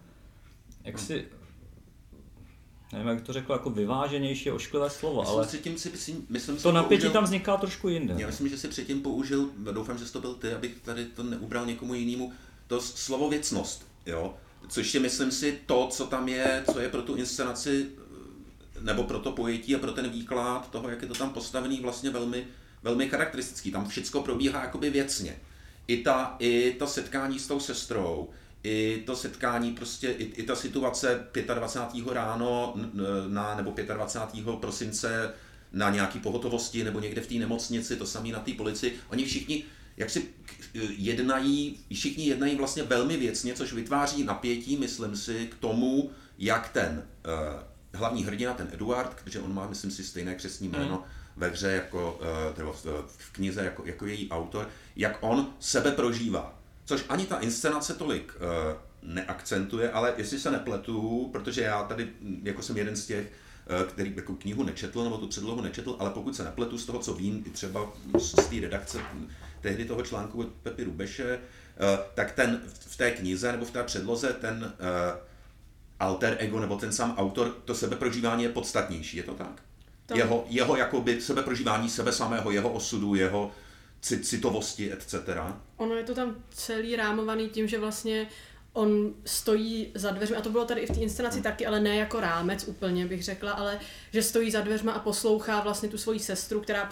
jaksi 0.83 1.27
nevím, 2.93 3.07
jak 3.07 3.21
to 3.21 3.33
řekl, 3.33 3.53
jako 3.53 3.69
vyváženější, 3.69 4.51
ošklivé 4.51 4.89
slovo, 4.89 5.21
myslím 5.21 5.37
ale 5.37 5.47
si 5.47 5.57
tím 5.57 5.77
si, 5.77 5.89
myslím, 5.89 6.25
myslím, 6.29 6.57
to 6.57 6.71
napětí 6.71 7.01
použil, 7.01 7.13
tam 7.13 7.23
vzniká 7.23 7.57
trošku 7.57 7.89
jinde. 7.89 8.15
Já 8.17 8.27
myslím, 8.27 8.49
že 8.49 8.57
si 8.57 8.67
předtím 8.67 9.01
použil, 9.01 9.49
doufám, 9.71 9.97
že 9.97 10.07
jsi 10.07 10.13
to 10.13 10.21
byl 10.21 10.33
ty, 10.33 10.53
abych 10.53 10.77
tady 10.81 11.05
to 11.05 11.23
neubral 11.23 11.65
někomu 11.65 11.93
jinému, 11.93 12.33
to 12.67 12.81
slovo 12.81 13.29
věcnost, 13.29 13.87
jo? 14.05 14.33
což 14.67 14.93
je, 14.93 14.99
myslím 14.99 15.31
si, 15.31 15.59
to, 15.65 15.87
co 15.91 16.07
tam 16.07 16.27
je, 16.27 16.63
co 16.73 16.79
je 16.79 16.89
pro 16.89 17.01
tu 17.01 17.15
inscenaci 17.15 17.89
nebo 18.81 19.03
pro 19.03 19.19
to 19.19 19.31
pojetí 19.31 19.75
a 19.75 19.79
pro 19.79 19.91
ten 19.91 20.09
výklad 20.09 20.71
toho, 20.71 20.89
jak 20.89 21.01
je 21.01 21.07
to 21.07 21.13
tam 21.13 21.29
postavený, 21.29 21.79
vlastně 21.79 22.09
velmi, 22.09 22.47
velmi 22.83 23.09
charakteristický. 23.09 23.71
Tam 23.71 23.87
všechno 23.87 24.21
probíhá 24.21 24.61
jakoby 24.61 24.89
věcně. 24.89 25.39
I 25.87 25.97
ta, 25.97 26.35
I 26.39 26.75
to 26.79 26.87
setkání 26.87 27.39
s 27.39 27.47
tou 27.47 27.59
sestrou, 27.59 28.29
i 28.63 29.03
to 29.05 29.15
setkání, 29.15 29.73
prostě 29.73 30.09
i, 30.09 30.23
i 30.23 30.43
ta 30.43 30.55
situace 30.55 31.27
25. 31.55 32.07
ráno 32.13 32.75
na, 33.27 33.55
nebo 33.55 33.73
25. 33.93 34.45
prosince 34.59 35.33
na 35.73 35.89
nějaký 35.89 36.19
pohotovosti 36.19 36.83
nebo 36.83 36.99
někde 36.99 37.21
v 37.21 37.27
té 37.27 37.35
nemocnici, 37.35 37.95
to 37.95 38.05
samé 38.05 38.29
na 38.29 38.39
té 38.39 38.53
policii, 38.53 38.95
oni 39.09 39.25
všichni 39.25 39.63
jak 39.99 40.09
si 40.09 40.27
jednají, 40.97 41.79
všichni 41.93 42.25
jednají 42.25 42.55
vlastně 42.55 42.83
velmi 42.83 43.17
věcně, 43.17 43.53
což 43.53 43.73
vytváří 43.73 44.23
napětí, 44.23 44.77
myslím 44.77 45.15
si, 45.15 45.47
k 45.47 45.55
tomu, 45.55 46.11
jak 46.37 46.69
ten 46.69 47.03
uh, 47.25 47.63
hlavní 47.93 48.23
hrdina, 48.23 48.53
ten 48.53 48.69
Eduard, 48.73 49.21
protože 49.23 49.39
on 49.39 49.53
má, 49.53 49.67
myslím 49.67 49.91
si, 49.91 50.03
stejné 50.03 50.35
křesní 50.35 50.67
jméno 50.67 50.95
mm. 50.95 51.03
ve 51.35 51.49
hře, 51.49 51.71
jako, 51.71 52.19
uh, 52.57 52.73
v, 52.73 52.85
v 53.17 53.31
knize 53.31 53.63
jako, 53.63 53.83
jako 53.85 54.05
její 54.05 54.29
autor, 54.29 54.69
jak 54.95 55.17
on 55.21 55.53
sebe 55.59 55.91
prožívá 55.91 56.58
což 56.89 57.05
ani 57.09 57.25
ta 57.25 57.37
inscenace 57.37 57.93
tolik 57.93 58.33
uh, 58.35 58.77
neakcentuje, 59.13 59.91
ale 59.91 60.13
jestli 60.17 60.39
se 60.39 60.51
nepletu, 60.51 61.29
protože 61.31 61.61
já 61.61 61.83
tady 61.83 62.07
hm, 62.21 62.41
jako 62.43 62.61
jsem 62.61 62.77
jeden 62.77 62.95
z 62.95 63.05
těch, 63.05 63.31
uh, 63.81 63.87
který 63.87 64.13
jako 64.15 64.33
knihu 64.35 64.63
nečetl 64.63 65.03
nebo 65.03 65.17
tu 65.17 65.27
předlohu 65.27 65.61
nečetl, 65.61 65.95
ale 65.99 66.09
pokud 66.09 66.35
se 66.35 66.43
nepletu 66.43 66.77
z 66.77 66.85
toho, 66.85 66.99
co 66.99 67.13
vím, 67.13 67.43
i 67.47 67.49
třeba 67.49 67.93
z, 68.19 68.31
té 68.31 68.59
redakce 68.61 68.99
hm, 69.13 69.29
tehdy 69.61 69.85
toho 69.85 70.01
článku 70.01 70.39
od 70.39 70.47
Pepi 70.47 70.83
Rubeše, 70.83 71.37
uh, 71.37 72.05
tak 72.15 72.31
ten 72.31 72.61
v 72.65 72.97
té 72.97 73.11
knize 73.11 73.51
nebo 73.51 73.65
v 73.65 73.71
té 73.71 73.83
předloze 73.83 74.33
ten 74.33 74.73
alter 75.99 76.37
ego 76.39 76.59
nebo 76.59 76.77
ten 76.77 76.91
sám 76.91 77.15
autor, 77.17 77.57
to 77.65 77.75
sebeprožívání 77.75 78.43
je 78.43 78.49
podstatnější, 78.49 79.17
je 79.17 79.23
to 79.23 79.33
tak? 79.33 79.61
To... 80.05 80.17
Jeho, 80.17 80.45
jeho 80.49 80.75
jakoby 80.75 81.21
sebeprožívání 81.21 81.89
sebe 81.89 82.11
samého, 82.11 82.51
jeho 82.51 82.69
osudu, 82.69 83.15
jeho 83.15 83.51
citovosti, 84.01 84.93
etc. 84.93 85.15
Ono 85.77 85.95
je 85.95 86.03
to 86.03 86.15
tam 86.15 86.35
celý 86.49 86.95
rámovaný 86.95 87.49
tím, 87.49 87.67
že 87.67 87.79
vlastně 87.79 88.27
on 88.73 89.13
stojí 89.25 89.91
za 89.95 90.11
dveřmi, 90.11 90.35
a 90.35 90.41
to 90.41 90.49
bylo 90.49 90.65
tady 90.65 90.81
i 90.81 90.85
v 90.85 90.91
té 90.91 90.99
inscenaci 90.99 91.41
taky, 91.41 91.65
ale 91.65 91.79
ne 91.79 91.95
jako 91.95 92.19
rámec 92.19 92.67
úplně 92.67 93.05
bych 93.05 93.23
řekla, 93.23 93.51
ale 93.51 93.79
že 94.13 94.23
stojí 94.23 94.51
za 94.51 94.61
dveřma 94.61 94.91
a 94.91 94.99
poslouchá 94.99 95.61
vlastně 95.61 95.89
tu 95.89 95.97
svoji 95.97 96.19
sestru, 96.19 96.61
která 96.61 96.85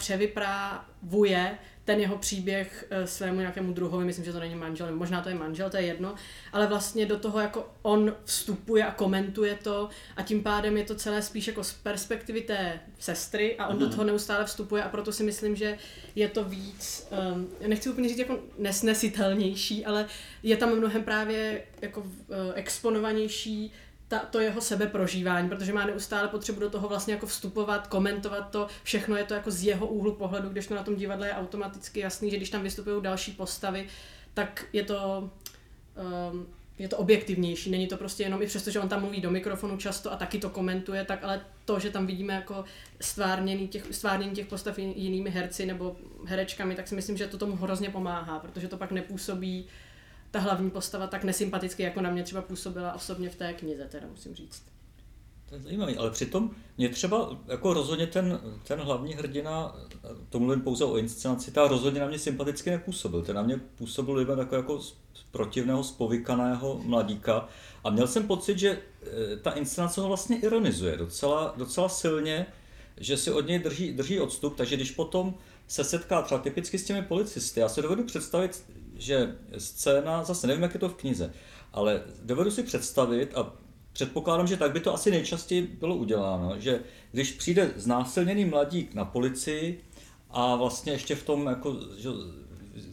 převyprávuje 1.06 1.58
ten 1.84 2.00
jeho 2.00 2.18
příběh 2.18 2.86
eh, 2.90 3.06
svému 3.06 3.40
nějakému 3.40 3.72
druhovi, 3.72 4.04
myslím, 4.04 4.24
že 4.24 4.32
to 4.32 4.40
není 4.40 4.54
manžel, 4.54 4.96
možná 4.96 5.22
to 5.22 5.28
je 5.28 5.34
manžel, 5.34 5.70
to 5.70 5.76
je 5.76 5.82
jedno, 5.82 6.14
ale 6.52 6.66
vlastně 6.66 7.06
do 7.06 7.18
toho 7.18 7.40
jako 7.40 7.70
on 7.82 8.14
vstupuje 8.24 8.84
a 8.84 8.90
komentuje 8.90 9.58
to 9.62 9.88
a 10.16 10.22
tím 10.22 10.42
pádem 10.42 10.76
je 10.76 10.84
to 10.84 10.94
celé 10.94 11.22
spíš 11.22 11.46
jako 11.46 11.64
z 11.64 11.72
perspektivy 11.72 12.40
té 12.40 12.80
sestry 12.98 13.56
a 13.56 13.66
on 13.66 13.74
mm. 13.74 13.80
do 13.80 13.86
mhm. 13.86 13.94
toho 13.94 14.04
neustále 14.04 14.44
vstupuje 14.44 14.82
a 14.82 14.88
proto 14.88 15.12
si 15.12 15.22
myslím, 15.22 15.56
že 15.56 15.78
je 16.14 16.28
to 16.28 16.44
víc, 16.44 17.08
um, 17.34 17.48
nechci 17.68 17.90
úplně 17.90 18.08
říct 18.08 18.18
jako 18.18 18.38
nesnesitelnější, 18.58 19.84
ale 19.84 20.06
je 20.42 20.56
tam 20.56 20.76
mnohem 20.76 21.04
právě 21.04 21.62
jako 21.82 22.00
uh, 22.00 22.06
exponovanější 22.54 23.72
ta, 24.08 24.18
to 24.18 24.40
jeho 24.40 24.60
sebeprožívání, 24.60 25.48
protože 25.48 25.72
má 25.72 25.86
neustále 25.86 26.28
potřebu 26.28 26.60
do 26.60 26.70
toho 26.70 26.88
vlastně 26.88 27.14
jako 27.14 27.26
vstupovat, 27.26 27.86
komentovat 27.86 28.50
to, 28.50 28.66
všechno 28.82 29.16
je 29.16 29.24
to 29.24 29.34
jako 29.34 29.50
z 29.50 29.64
jeho 29.64 29.86
úhlu 29.86 30.14
pohledu, 30.14 30.48
když 30.48 30.66
to 30.66 30.74
na 30.74 30.82
tom 30.82 30.96
divadle 30.96 31.26
je 31.26 31.32
automaticky 31.32 32.00
jasný, 32.00 32.30
že 32.30 32.36
když 32.36 32.50
tam 32.50 32.62
vystupují 32.62 33.02
další 33.02 33.32
postavy, 33.32 33.86
tak 34.34 34.64
je 34.72 34.84
to, 34.84 35.30
um, 36.32 36.46
je 36.78 36.88
to 36.88 36.96
objektivnější, 36.96 37.70
není 37.70 37.86
to 37.86 37.96
prostě 37.96 38.22
jenom, 38.22 38.42
i 38.42 38.46
přesto, 38.46 38.70
že 38.70 38.80
on 38.80 38.88
tam 38.88 39.00
mluví 39.00 39.20
do 39.20 39.30
mikrofonu 39.30 39.76
často 39.76 40.12
a 40.12 40.16
taky 40.16 40.38
to 40.38 40.50
komentuje, 40.50 41.04
tak 41.04 41.24
ale 41.24 41.40
to, 41.64 41.78
že 41.78 41.90
tam 41.90 42.06
vidíme 42.06 42.34
jako 42.34 42.64
stvárnění 43.00 43.68
těch, 43.68 43.86
stvárnění 43.90 44.32
těch 44.32 44.46
postav 44.46 44.78
jinými 44.78 45.30
herci 45.30 45.66
nebo 45.66 45.96
herečkami, 46.24 46.74
tak 46.74 46.88
si 46.88 46.94
myslím, 46.94 47.16
že 47.16 47.26
to 47.26 47.38
tomu 47.38 47.56
hrozně 47.56 47.90
pomáhá, 47.90 48.38
protože 48.38 48.68
to 48.68 48.76
pak 48.76 48.92
nepůsobí 48.92 49.64
uh, 49.64 49.70
ta 50.30 50.40
hlavní 50.40 50.70
postava 50.70 51.06
tak 51.06 51.24
nesympaticky, 51.24 51.82
jako 51.82 52.00
na 52.00 52.10
mě 52.10 52.22
třeba 52.22 52.42
působila 52.42 52.92
osobně 52.92 53.30
v 53.30 53.36
té 53.36 53.52
knize, 53.52 53.88
teda 53.90 54.06
musím 54.10 54.34
říct. 54.34 54.62
To 55.48 55.54
je 55.54 55.60
zajímavé, 55.60 55.94
ale 55.94 56.10
přitom 56.10 56.50
mě 56.78 56.88
třeba 56.88 57.36
jako 57.46 57.74
rozhodně 57.74 58.06
ten, 58.06 58.40
ten 58.66 58.80
hlavní 58.80 59.14
hrdina, 59.14 59.76
to 60.28 60.40
mluvím 60.40 60.60
pouze 60.60 60.84
o 60.84 60.96
inscenaci, 60.96 61.50
ta 61.50 61.68
rozhodně 61.68 62.00
na 62.00 62.06
mě 62.06 62.18
sympaticky 62.18 62.70
nepůsobil. 62.70 63.22
Ten 63.22 63.36
na 63.36 63.42
mě 63.42 63.56
působil 63.56 64.14
lidem 64.14 64.38
jako, 64.38 64.56
jako 64.56 64.80
protivného, 65.30 65.84
spovykaného 65.84 66.80
mladíka. 66.84 67.48
A 67.84 67.90
měl 67.90 68.06
jsem 68.06 68.26
pocit, 68.26 68.58
že 68.58 68.68
e, 69.32 69.36
ta 69.36 69.50
inscenace 69.50 70.00
ho 70.00 70.08
vlastně 70.08 70.40
ironizuje 70.40 70.96
docela, 70.96 71.54
docela 71.56 71.88
silně, 71.88 72.46
že 72.96 73.16
si 73.16 73.30
od 73.32 73.46
něj 73.46 73.58
drží, 73.58 73.92
drží 73.92 74.20
odstup, 74.20 74.56
takže 74.56 74.76
když 74.76 74.90
potom 74.90 75.34
se 75.66 75.84
setká 75.84 76.22
třeba 76.22 76.40
typicky 76.40 76.78
s 76.78 76.84
těmi 76.84 77.02
policisty, 77.02 77.60
já 77.60 77.68
se 77.68 77.82
dovedu 77.82 78.04
představit, 78.04 78.64
že 78.98 79.36
scéna, 79.58 80.24
zase 80.24 80.46
nevím, 80.46 80.62
jak 80.62 80.74
je 80.74 80.80
to 80.80 80.88
v 80.88 80.94
knize, 80.94 81.32
ale 81.72 82.02
dovedu 82.22 82.50
si 82.50 82.62
představit 82.62 83.36
a 83.36 83.52
předpokládám, 83.92 84.46
že 84.46 84.56
tak 84.56 84.72
by 84.72 84.80
to 84.80 84.94
asi 84.94 85.10
nejčastěji 85.10 85.62
bylo 85.62 85.96
uděláno, 85.96 86.54
že 86.58 86.80
když 87.12 87.32
přijde 87.32 87.72
znásilněný 87.76 88.44
mladík 88.44 88.94
na 88.94 89.04
policii 89.04 89.84
a 90.30 90.56
vlastně 90.56 90.92
ještě 90.92 91.14
v 91.14 91.22
tom 91.22 91.46
jako, 91.46 91.76
že, 91.96 92.08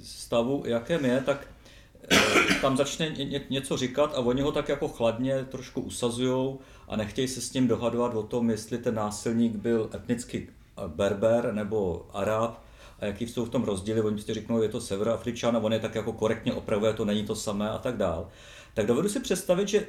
stavu, 0.04 0.64
jakém 0.66 1.06
je, 1.06 1.22
tak 1.22 1.48
eh, 2.12 2.18
tam 2.62 2.78
začne 2.78 3.10
ně, 3.10 3.42
něco 3.50 3.78
říkat 3.78 4.14
a 4.16 4.20
oni 4.20 4.42
ho 4.42 4.52
tak 4.52 4.70
jako 4.70 4.88
chladně 4.88 5.46
trošku 5.46 5.82
usazujou 5.82 6.60
a 6.88 6.96
nechtějí 6.96 7.28
se 7.28 7.42
s 7.42 7.54
ním 7.54 7.68
dohadovat 7.68 8.14
o 8.14 8.24
tom, 8.24 8.50
jestli 8.50 8.78
ten 8.78 8.96
násilník 8.96 9.56
byl 9.56 9.90
etnicky 9.96 10.50
berber 10.88 11.54
nebo 11.54 12.08
arab, 12.14 12.65
jaký 13.06 13.28
jsou 13.28 13.46
v 13.46 13.50
tom 13.50 13.64
rozdíly, 13.64 14.02
oni 14.02 14.22
si 14.22 14.34
řeknou, 14.34 14.62
je 14.62 14.70
to 14.70 14.82
severoafričan 14.82 15.56
a 15.56 15.60
on 15.60 15.74
je 15.74 15.80
tak 15.80 15.96
jako 15.96 16.14
korektně 16.14 16.54
opravuje, 16.54 16.94
to 16.94 17.06
není 17.06 17.24
to 17.26 17.36
samé 17.36 17.70
a 17.70 17.78
tak 17.78 17.98
dál. 17.98 18.30
Tak 18.74 18.86
dovedu 18.86 19.10
si 19.10 19.20
představit, 19.20 19.68
že 19.68 19.88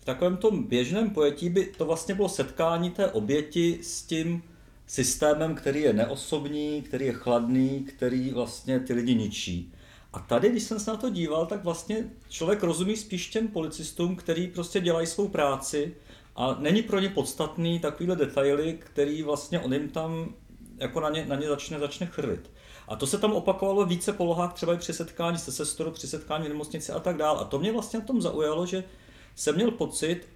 v 0.00 0.04
takovém 0.04 0.36
tom 0.36 0.64
běžném 0.64 1.10
pojetí 1.10 1.48
by 1.48 1.66
to 1.66 1.86
vlastně 1.86 2.14
bylo 2.14 2.28
setkání 2.28 2.90
té 2.90 3.10
oběti 3.10 3.78
s 3.82 4.02
tím 4.02 4.42
systémem, 4.86 5.54
který 5.54 5.80
je 5.80 5.92
neosobní, 5.92 6.82
který 6.82 7.06
je 7.06 7.12
chladný, 7.12 7.84
který 7.88 8.30
vlastně 8.30 8.80
ty 8.80 8.92
lidi 8.92 9.14
ničí. 9.14 9.72
A 10.12 10.18
tady, 10.20 10.50
když 10.50 10.62
jsem 10.62 10.80
se 10.80 10.90
na 10.90 10.96
to 10.96 11.10
díval, 11.10 11.46
tak 11.46 11.64
vlastně 11.64 12.10
člověk 12.28 12.62
rozumí 12.62 12.96
spíš 12.96 13.28
těm 13.28 13.48
policistům, 13.48 14.16
který 14.16 14.46
prostě 14.46 14.80
dělají 14.80 15.06
svou 15.06 15.28
práci 15.28 15.94
a 16.36 16.56
není 16.58 16.82
pro 16.82 17.00
ně 17.00 17.08
podstatný 17.08 17.80
takovýhle 17.80 18.16
detaily, 18.16 18.78
který 18.80 19.22
vlastně 19.22 19.60
on 19.60 19.72
jim 19.72 19.88
tam 19.88 20.34
jako 20.78 21.00
na 21.00 21.10
ně, 21.10 21.26
na 21.26 21.36
ně 21.36 21.48
začne, 21.48 21.78
začne 21.78 22.06
chrlit. 22.06 22.50
A 22.88 22.96
to 22.96 23.06
se 23.06 23.18
tam 23.18 23.32
opakovalo 23.32 23.86
více 23.86 24.12
polohách, 24.12 24.52
třeba 24.52 24.74
i 24.74 24.78
při 24.78 24.92
setkání 24.92 25.38
se 25.38 25.52
sestrou, 25.52 25.90
při 25.90 26.06
setkání 26.06 26.46
v 26.46 26.48
nemocnici 26.48 26.92
a 26.92 27.00
tak 27.00 27.16
dál. 27.16 27.38
A 27.38 27.44
to 27.44 27.58
mě 27.58 27.72
vlastně 27.72 27.98
na 27.98 28.04
tom 28.04 28.22
zaujalo, 28.22 28.66
že 28.66 28.84
jsem 29.34 29.54
měl 29.54 29.70
pocit, 29.70 30.28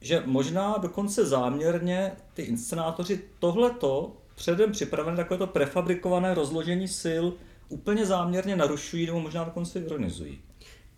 že 0.00 0.22
možná 0.26 0.78
dokonce 0.78 1.26
záměrně 1.26 2.12
ty 2.34 2.42
inscenátoři 2.42 3.24
tohleto 3.38 4.16
předem 4.34 4.72
připravené 4.72 5.16
takovéto 5.16 5.46
prefabrikované 5.46 6.34
rozložení 6.34 6.88
sil 7.02 7.24
úplně 7.68 8.06
záměrně 8.06 8.56
narušují 8.56 9.06
nebo 9.06 9.20
možná 9.20 9.44
dokonce 9.44 9.80
ironizují. 9.80 10.40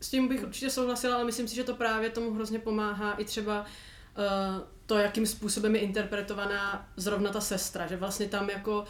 S 0.01 0.11
tím 0.11 0.29
bych 0.29 0.43
určitě 0.43 0.71
souhlasila, 0.71 1.15
ale 1.15 1.25
myslím 1.25 1.49
si, 1.49 1.55
že 1.55 1.65
to 1.65 1.75
právě 1.75 2.11
tomu 2.11 2.35
hrozně 2.35 2.59
pomáhá 2.59 3.13
i 3.13 3.25
třeba 3.25 3.61
uh, 3.61 3.67
to, 4.87 4.99
jakým 4.99 5.27
způsobem 5.27 5.75
je 5.75 5.81
interpretovaná 5.81 6.89
zrovna 6.97 7.31
ta 7.31 7.41
sestra, 7.41 7.87
že 7.87 7.97
vlastně 7.97 8.27
tam 8.29 8.51
jako 8.51 8.79
Uh, 8.81 8.87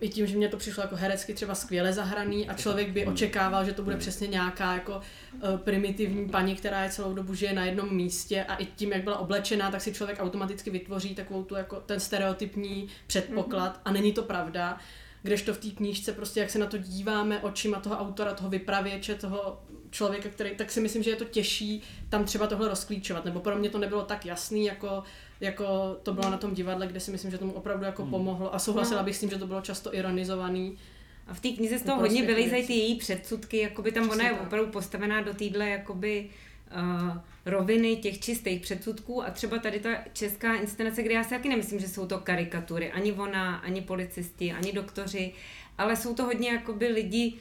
i 0.00 0.08
tím, 0.08 0.26
že 0.26 0.36
mě 0.36 0.48
to 0.48 0.56
přišlo 0.56 0.82
jako 0.82 0.96
herecky 0.96 1.34
třeba 1.34 1.54
skvěle 1.54 1.92
zahraný 1.92 2.48
a 2.48 2.54
člověk 2.54 2.90
by 2.90 3.06
očekával, 3.06 3.64
že 3.64 3.72
to 3.72 3.82
bude 3.82 3.96
přesně 3.96 4.26
nějaká 4.26 4.74
jako 4.74 4.96
uh, 4.96 5.56
primitivní 5.56 6.28
paní, 6.28 6.56
která 6.56 6.82
je 6.82 6.90
celou 6.90 7.14
dobu 7.14 7.34
žije 7.34 7.52
na 7.52 7.64
jednom 7.64 7.96
místě 7.96 8.44
a 8.44 8.56
i 8.56 8.66
tím, 8.66 8.92
jak 8.92 9.04
byla 9.04 9.18
oblečená, 9.18 9.70
tak 9.70 9.80
si 9.80 9.92
člověk 9.92 10.20
automaticky 10.20 10.70
vytvoří 10.70 11.14
takovou 11.14 11.42
tu 11.42 11.54
jako 11.54 11.76
ten 11.76 12.00
stereotypní 12.00 12.88
předpoklad 13.06 13.76
mm-hmm. 13.76 13.82
a 13.84 13.92
není 13.92 14.12
to 14.12 14.22
pravda. 14.22 14.78
Kdežto 15.22 15.54
v 15.54 15.58
té 15.58 15.68
knížce 15.70 16.12
prostě, 16.12 16.40
jak 16.40 16.50
se 16.50 16.58
na 16.58 16.66
to 16.66 16.78
díváme 16.78 17.40
očima 17.40 17.80
toho 17.80 17.98
autora, 17.98 18.34
toho 18.34 18.50
vypravěče, 18.50 19.14
toho 19.14 19.60
člověka, 19.90 20.28
který, 20.28 20.50
tak 20.56 20.70
si 20.70 20.80
myslím, 20.80 21.02
že 21.02 21.10
je 21.10 21.16
to 21.16 21.24
těžší 21.24 21.82
tam 22.08 22.24
třeba 22.24 22.46
tohle 22.46 22.68
rozklíčovat, 22.68 23.24
nebo 23.24 23.40
pro 23.40 23.58
mě 23.58 23.70
to 23.70 23.78
nebylo 23.78 24.02
tak 24.02 24.26
jasný, 24.26 24.64
jako, 24.64 25.02
jako 25.40 25.96
to 26.02 26.12
bylo 26.12 26.30
na 26.30 26.36
tom 26.36 26.54
divadle, 26.54 26.86
kde 26.86 27.00
si 27.00 27.10
myslím, 27.10 27.30
že 27.30 27.38
tomu 27.38 27.52
opravdu 27.52 27.84
jako 27.84 28.02
hmm. 28.02 28.10
pomohlo 28.10 28.54
a 28.54 28.58
souhlasila 28.58 29.00
no. 29.00 29.04
bych 29.04 29.16
s 29.16 29.20
tím, 29.20 29.30
že 29.30 29.38
to 29.38 29.46
bylo 29.46 29.60
často 29.60 29.94
ironizovaný. 29.94 30.78
A 31.26 31.34
v 31.34 31.40
té 31.40 31.48
knize 31.48 31.78
z 31.78 31.82
toho 31.82 32.00
hodně 32.00 32.22
byly 32.22 32.64
ty 32.66 32.72
její 32.72 32.94
předsudky, 32.96 33.58
jakoby 33.58 33.92
tam 33.92 34.08
Přesně 34.08 34.24
ona 34.24 34.30
je 34.30 34.40
opravdu 34.40 34.72
postavená 34.72 35.20
do 35.20 35.34
téhle 35.34 35.68
jakoby 35.68 36.30
uh, 36.76 37.18
roviny 37.46 37.96
těch 37.96 38.20
čistých 38.20 38.60
předsudků 38.60 39.24
a 39.24 39.30
třeba 39.30 39.58
tady 39.58 39.80
ta 39.80 39.90
česká 40.12 40.54
inscenace, 40.54 41.02
kde 41.02 41.14
já 41.14 41.24
si 41.24 41.30
taky 41.30 41.48
nemyslím, 41.48 41.80
že 41.80 41.88
jsou 41.88 42.06
to 42.06 42.18
karikatury, 42.18 42.92
ani 42.92 43.12
ona, 43.12 43.56
ani 43.56 43.80
policisti, 43.80 44.52
ani 44.52 44.72
doktoři, 44.72 45.32
ale 45.78 45.96
jsou 45.96 46.14
to 46.14 46.24
hodně 46.24 46.50
jakoby 46.50 46.86
lidi, 46.88 47.34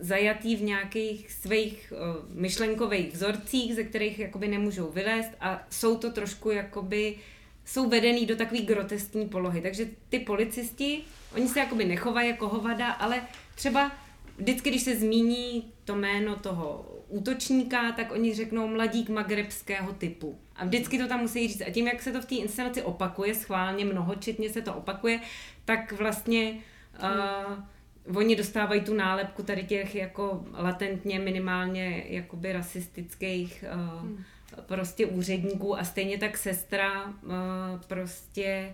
zajatý 0.00 0.56
v 0.56 0.62
nějakých 0.62 1.30
svých 1.32 1.92
uh, 1.92 2.38
myšlenkových 2.40 3.12
vzorcích, 3.12 3.74
ze 3.74 3.84
kterých 3.84 4.18
jakoby 4.18 4.48
nemůžou 4.48 4.90
vylézt 4.90 5.30
a 5.40 5.66
jsou 5.70 5.96
to 5.96 6.10
trošku 6.10 6.50
jakoby 6.50 7.16
jsou 7.64 7.88
vedený 7.88 8.26
do 8.26 8.36
takové 8.36 8.60
groteskní 8.60 9.28
polohy. 9.28 9.60
Takže 9.60 9.86
ty 10.08 10.18
policisti, 10.18 11.00
oni 11.36 11.48
se 11.48 11.58
jakoby 11.58 11.84
nechovají 11.84 12.28
jako 12.28 12.48
hovada, 12.48 12.92
ale 12.92 13.22
třeba 13.54 13.92
vždycky, 14.38 14.70
když 14.70 14.82
se 14.82 14.96
zmíní 14.96 15.72
to 15.84 15.96
jméno 15.96 16.36
toho 16.36 16.86
útočníka, 17.08 17.92
tak 17.92 18.12
oni 18.12 18.34
řeknou 18.34 18.68
mladík 18.68 19.08
magrebského 19.08 19.92
typu. 19.92 20.38
A 20.56 20.64
vždycky 20.64 20.98
to 20.98 21.08
tam 21.08 21.20
musí 21.20 21.48
říct. 21.48 21.62
A 21.62 21.70
tím, 21.70 21.86
jak 21.86 22.02
se 22.02 22.12
to 22.12 22.20
v 22.20 22.24
té 22.24 22.34
inscenaci 22.34 22.82
opakuje, 22.82 23.34
schválně, 23.34 23.84
mnohočetně 23.84 24.50
se 24.50 24.62
to 24.62 24.74
opakuje, 24.74 25.20
tak 25.64 25.92
vlastně 25.92 26.58
uh, 27.02 27.64
oni 28.16 28.36
dostávají 28.36 28.80
tu 28.80 28.94
nálepku 28.94 29.42
tady 29.42 29.64
těch 29.64 29.94
jako 29.94 30.44
latentně 30.52 31.18
minimálně 31.18 32.04
jakoby 32.08 32.52
rasistických 32.52 33.64
uh, 33.74 34.02
hmm. 34.02 34.24
prostě 34.66 35.06
úředníků 35.06 35.78
a 35.78 35.84
stejně 35.84 36.18
tak 36.18 36.36
sestra 36.38 37.04
uh, 37.04 37.32
prostě 37.86 38.72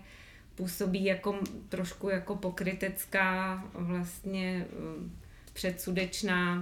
působí 0.55 1.05
jako 1.05 1.39
trošku 1.69 2.09
jako 2.09 2.37
pokrytecká 2.37 3.65
vlastně 3.75 4.67
uh, 4.79 5.11
předsudečná 5.53 6.55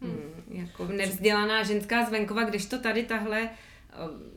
hmm. 0.00 0.10
um, 0.10 0.56
jako 0.56 0.86
nevzdělaná 0.86 1.62
ženská 1.62 2.04
zvenkova, 2.04 2.44
když 2.44 2.66
to 2.66 2.78
tady 2.78 3.02
tahle 3.02 3.42
uh, 3.42 4.34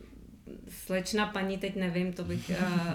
slečna 0.70 1.26
paní, 1.26 1.58
teď 1.58 1.76
nevím, 1.76 2.14
to 2.14 2.24
bych, 2.24 2.50
uh, 2.50 2.56
uh, 2.56 2.94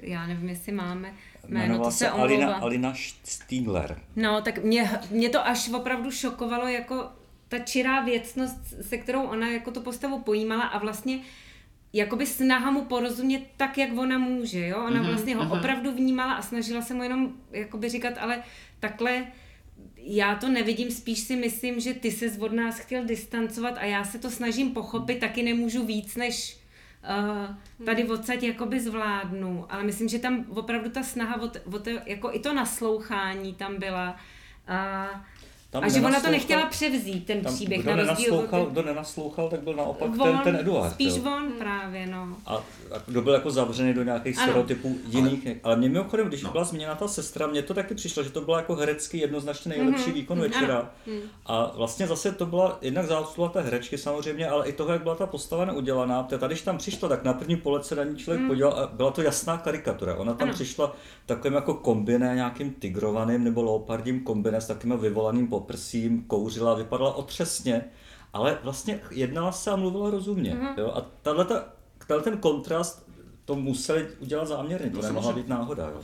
já 0.00 0.26
nevím, 0.26 0.48
jestli 0.48 0.72
máme, 0.72 1.14
jméno, 1.48 1.84
to 1.84 1.90
se 1.90 2.08
Alina, 2.08 2.54
Alina 2.54 2.94
Stigler. 3.24 4.00
No, 4.16 4.42
tak 4.42 4.64
mě, 4.64 4.90
mě 5.10 5.28
to 5.28 5.46
až 5.46 5.68
opravdu 5.68 6.10
šokovalo, 6.10 6.68
jako 6.68 7.08
ta 7.48 7.58
čirá 7.58 8.00
věcnost, 8.00 8.58
se 8.80 8.98
kterou 8.98 9.22
ona 9.22 9.48
jako 9.48 9.70
tu 9.70 9.80
postavu 9.80 10.18
pojímala 10.18 10.62
a 10.62 10.78
vlastně 10.78 11.18
jakoby 11.92 12.26
snaha 12.26 12.70
mu 12.70 12.84
porozumět 12.84 13.42
tak, 13.56 13.78
jak 13.78 13.98
ona 13.98 14.18
může, 14.18 14.66
jo? 14.66 14.76
Ona 14.86 14.90
mm-hmm, 14.90 15.06
vlastně 15.06 15.36
ho 15.36 15.44
uh-huh. 15.44 15.58
opravdu 15.58 15.92
vnímala 15.92 16.34
a 16.34 16.42
snažila 16.42 16.82
se 16.82 16.94
mu 16.94 17.02
jenom 17.02 17.32
jakoby 17.52 17.88
říkat, 17.88 18.14
ale 18.18 18.42
takhle 18.80 19.26
já 19.96 20.34
to 20.34 20.48
nevidím, 20.48 20.90
spíš 20.90 21.18
si 21.18 21.36
myslím, 21.36 21.80
že 21.80 21.94
ty 21.94 22.10
se 22.10 22.38
od 22.38 22.52
nás 22.52 22.78
chtěl 22.78 23.04
distancovat 23.04 23.78
a 23.78 23.84
já 23.84 24.04
se 24.04 24.18
to 24.18 24.30
snažím 24.30 24.70
pochopit, 24.70 25.18
taky 25.18 25.42
nemůžu 25.42 25.86
víc, 25.86 26.16
než 26.16 26.58
uh, 27.08 27.86
tady 27.86 28.02
hmm. 28.02 28.10
odsaď 28.10 28.42
jakoby 28.42 28.80
zvládnu, 28.80 29.66
ale 29.68 29.82
myslím, 29.82 30.08
že 30.08 30.18
tam 30.18 30.44
opravdu 30.48 30.90
ta 30.90 31.02
snaha, 31.02 31.42
o, 31.42 31.50
o 31.76 31.78
to, 31.78 31.90
jako 32.06 32.30
i 32.32 32.38
to 32.38 32.54
naslouchání 32.54 33.54
tam 33.54 33.78
byla. 33.78 34.16
Uh, 34.68 35.20
tam 35.70 35.84
a 35.84 35.88
že 35.88 36.00
ona 36.00 36.20
to 36.20 36.30
nechtěla 36.30 36.66
převzít, 36.66 37.26
ten 37.26 37.40
tam, 37.40 37.54
příběh. 37.54 37.80
Kdo, 37.82 37.90
na 37.90 37.96
nenaslouchal, 37.96 38.64
ten... 38.64 38.72
kdo 38.72 38.82
nenaslouchal, 38.82 39.48
tak 39.48 39.60
byl 39.60 39.74
naopak 39.74 40.16
von, 40.16 40.28
ten, 40.28 40.38
ten 40.44 40.56
Eduard. 40.56 40.92
Spíš 40.92 41.16
jo. 41.16 41.22
on 41.36 41.52
právě, 41.58 42.06
no. 42.06 42.36
A, 42.46 42.54
a 42.54 42.62
kdo 43.06 43.22
byl 43.22 43.32
jako 43.32 43.50
zavřený 43.50 43.94
do 43.94 44.02
nějakých 44.02 44.38
ano. 44.38 44.46
stereotypů 44.46 44.98
jiných. 45.08 45.46
Ale, 45.46 45.56
ale 45.62 45.76
mě 45.76 45.88
mimochodem, 45.88 46.28
když 46.28 46.42
no. 46.42 46.52
byla 46.52 46.64
změněna 46.64 46.94
ta 46.94 47.08
sestra, 47.08 47.46
mně 47.46 47.62
to 47.62 47.74
taky 47.74 47.94
přišlo, 47.94 48.22
že 48.22 48.30
to 48.30 48.40
byla 48.40 48.56
jako 48.56 48.74
herecky 48.74 49.18
jednoznačně 49.18 49.68
nejlepší 49.68 50.10
mm-hmm. 50.10 50.14
výkon 50.14 50.40
večera. 50.40 50.78
Ano. 50.78 51.20
A 51.46 51.72
vlastně 51.76 52.06
zase 52.06 52.32
to 52.32 52.46
byla 52.46 52.78
jednak 52.80 53.06
zásluha 53.06 53.48
té 53.50 53.60
herečky 53.60 53.98
samozřejmě, 53.98 54.48
ale 54.48 54.68
i 54.68 54.72
toho, 54.72 54.92
jak 54.92 55.02
byla 55.02 55.14
ta 55.14 55.26
postava 55.26 55.64
neudělaná. 55.64 56.22
Tady, 56.22 56.46
když 56.46 56.62
tam 56.62 56.78
přišla, 56.78 57.08
tak 57.08 57.24
na 57.24 57.32
první 57.32 57.56
pohled 57.56 57.84
se 57.84 57.94
na 57.94 58.04
ní 58.04 58.16
člověk 58.16 58.40
mm. 58.40 58.48
podíval 58.48 58.72
a 58.72 58.86
byla 58.86 59.10
to 59.10 59.22
jasná 59.22 59.58
karikatura. 59.58 60.14
Ona 60.14 60.34
tam 60.34 60.48
ano. 60.48 60.54
přišla 60.54 60.96
takovým 61.26 61.54
jako 61.54 61.74
kombiné 61.74 62.34
nějakým 62.34 62.70
tigrovaným 62.70 63.44
nebo 63.44 63.62
leopardím 63.62 64.20
kombiné 64.20 64.60
s 64.60 64.66
takovým 64.66 64.98
vyvolaným 64.98 65.48
poprsím, 65.60 66.22
kouřila, 66.22 66.74
vypadala 66.74 67.14
otřesně, 67.14 67.84
ale 68.32 68.58
vlastně 68.62 69.00
jednala 69.10 69.52
se 69.52 69.70
a 69.70 69.76
mluvila 69.76 70.10
rozumně. 70.10 70.54
Mm-hmm. 70.54 70.78
Jo? 70.78 70.92
A 70.94 71.00
tato, 71.22 72.22
ten 72.22 72.38
kontrast 72.38 73.08
to 73.44 73.54
museli 73.56 74.08
udělat 74.20 74.48
záměrně, 74.48 74.90
to 74.90 74.96
no, 74.96 75.02
nemohla 75.02 75.32
být 75.32 75.48
náhoda. 75.48 75.88
Jo? 75.88 76.00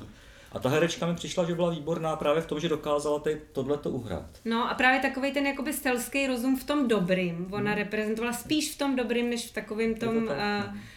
A 0.52 0.58
ta 0.58 0.68
herečka 0.68 1.06
mi 1.06 1.14
přišla, 1.14 1.44
že 1.44 1.54
byla 1.54 1.70
výborná 1.70 2.16
právě 2.16 2.42
v 2.42 2.46
tom, 2.46 2.60
že 2.60 2.68
dokázala 2.68 3.18
tady 3.18 3.40
tohleto 3.52 3.90
uhrát. 3.90 4.30
No 4.44 4.70
a 4.70 4.74
právě 4.74 5.00
takový 5.00 5.32
ten 5.32 5.46
jakoby 5.46 5.72
stelský 5.72 6.26
rozum 6.26 6.58
v 6.58 6.64
tom 6.64 6.88
dobrým. 6.88 7.46
Ona 7.50 7.70
hmm. 7.70 7.78
reprezentovala 7.78 8.32
spíš 8.32 8.74
v 8.74 8.78
tom 8.78 8.96
dobrým, 8.96 9.30
než 9.30 9.50
v 9.50 9.54
takovém 9.54 9.94
tom 9.94 10.26
to 10.26 10.32
uh, 10.32 10.38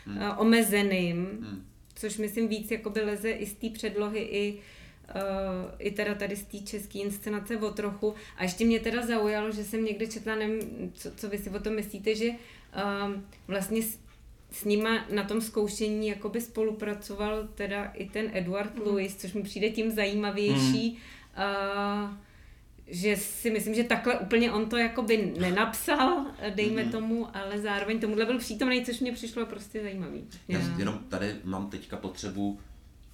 hmm. 0.05 0.17
uh, 0.17 0.23
omezeným. 0.37 1.25
Hmm. 1.25 1.65
Což 1.95 2.17
myslím 2.17 2.47
víc 2.47 2.71
jakoby 2.71 3.01
leze 3.01 3.31
i 3.31 3.45
z 3.45 3.53
té 3.53 3.69
předlohy 3.69 4.19
i 4.19 4.53
Uh, 4.53 4.61
i 5.79 5.91
teda 5.91 6.15
tady 6.15 6.35
z 6.35 6.43
té 6.43 6.57
české 6.57 6.99
inscenace 6.99 7.57
o 7.57 7.71
trochu. 7.71 8.13
A 8.37 8.43
ještě 8.43 8.65
mě 8.65 8.79
teda 8.79 9.05
zaujalo, 9.05 9.51
že 9.51 9.63
jsem 9.63 9.85
někde 9.85 10.07
četla, 10.07 10.35
nevím, 10.35 10.91
co, 10.93 11.11
co 11.11 11.29
vy 11.29 11.37
si 11.37 11.49
o 11.49 11.59
tom 11.59 11.75
myslíte, 11.75 12.15
že 12.15 12.29
uh, 12.29 13.13
vlastně 13.47 13.83
s, 13.83 13.99
s 14.51 14.65
nima 14.65 15.05
na 15.15 15.23
tom 15.23 15.41
zkoušení 15.41 16.07
jakoby 16.07 16.41
spolupracoval 16.41 17.47
teda 17.55 17.83
i 17.83 18.09
ten 18.09 18.31
Edward 18.33 18.75
mm. 18.75 18.81
Lewis, 18.85 19.15
což 19.15 19.33
mi 19.33 19.43
přijde 19.43 19.69
tím 19.69 19.91
zajímavější, 19.91 20.91
mm. 20.91 21.43
uh, 22.05 22.09
že 22.87 23.15
si 23.15 23.51
myslím, 23.51 23.73
že 23.73 23.83
takhle 23.83 24.19
úplně 24.19 24.51
on 24.51 24.69
to 24.69 24.77
jakoby 24.77 25.33
nenapsal, 25.39 26.25
dejme 26.55 26.83
mm. 26.83 26.91
tomu, 26.91 27.37
ale 27.37 27.59
zároveň 27.59 27.99
tomuhle 27.99 28.25
byl 28.25 28.39
přítomný, 28.39 28.85
což 28.85 28.99
mě 28.99 29.11
přišlo 29.11 29.45
prostě 29.45 29.81
zajímavý. 29.81 30.27
Já 30.47 30.59
jenom 30.77 30.99
tady 31.09 31.35
mám 31.43 31.69
teďka 31.69 31.97
potřebu 31.97 32.59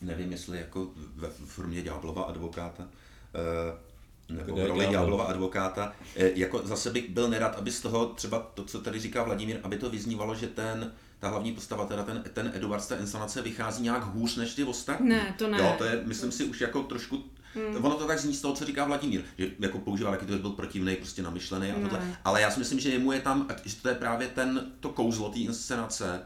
nevím, 0.02 0.32
jestli 0.32 0.58
jako 0.58 0.90
ve 1.16 1.30
formě 1.30 1.82
ďáblova 1.82 2.24
advokáta, 2.24 2.88
eh, 3.36 4.34
nebo 4.34 4.56
v 4.56 4.66
roli 4.66 4.88
ďáblova 4.88 5.24
advokáta, 5.24 5.94
eh, 6.16 6.32
jako 6.36 6.62
zase 6.64 6.90
bych 6.90 7.10
byl 7.10 7.30
nerad, 7.30 7.56
aby 7.56 7.72
z 7.72 7.82
toho 7.82 8.06
třeba 8.06 8.40
to, 8.40 8.64
co 8.64 8.82
tady 8.82 9.00
říká 9.00 9.24
Vladimír, 9.24 9.60
aby 9.64 9.78
to 9.78 9.90
vyznívalo, 9.90 10.36
že 10.36 10.48
ten 10.48 10.92
ta 11.20 11.30
hlavní 11.30 11.52
postava, 11.54 11.86
teda 11.86 12.04
ten, 12.04 12.24
ten 12.34 12.52
Eduard 12.56 12.84
z 12.84 12.88
té 12.88 12.96
inscenace 12.96 13.42
vychází 13.42 13.84
nějak 13.84 14.04
hůř 14.04 14.36
než 14.36 14.56
ty 14.56 14.64
ostatní. 14.64 15.10
Ne, 15.10 15.36
to 15.38 15.48
ne. 15.48 15.58
Jo, 15.58 15.76
to 15.78 15.84
je, 15.84 16.02
myslím 16.06 16.32
si, 16.32 16.44
už 16.44 16.62
jako 16.62 16.84
trošku 16.84 17.24
Hmm. 17.56 17.86
Ono 17.86 17.96
to 17.96 18.08
tak 18.08 18.20
zní 18.20 18.34
z 18.34 18.42
toho, 18.42 18.54
co 18.54 18.66
říká 18.66 18.86
Vladimír, 18.86 19.22
že 19.38 19.52
jako 19.60 19.80
používá 19.80 20.12
taky 20.12 20.26
to, 20.26 20.38
byl 20.38 20.50
protivný, 20.50 20.96
prostě 20.96 21.22
namyšlený 21.22 21.72
a 21.72 21.80
tohle. 21.80 22.16
Ale 22.26 22.42
já 22.42 22.52
si 22.52 22.60
myslím, 22.60 22.80
že 22.80 22.90
jemu 22.90 23.12
je 23.12 23.20
tam, 23.20 23.48
že 23.66 23.76
to 23.76 23.90
je 23.90 23.96
právě 23.96 24.28
ten, 24.28 24.72
to 24.80 24.90
kouzlo 24.90 25.30
té 25.30 25.40
inscenace, 25.40 26.22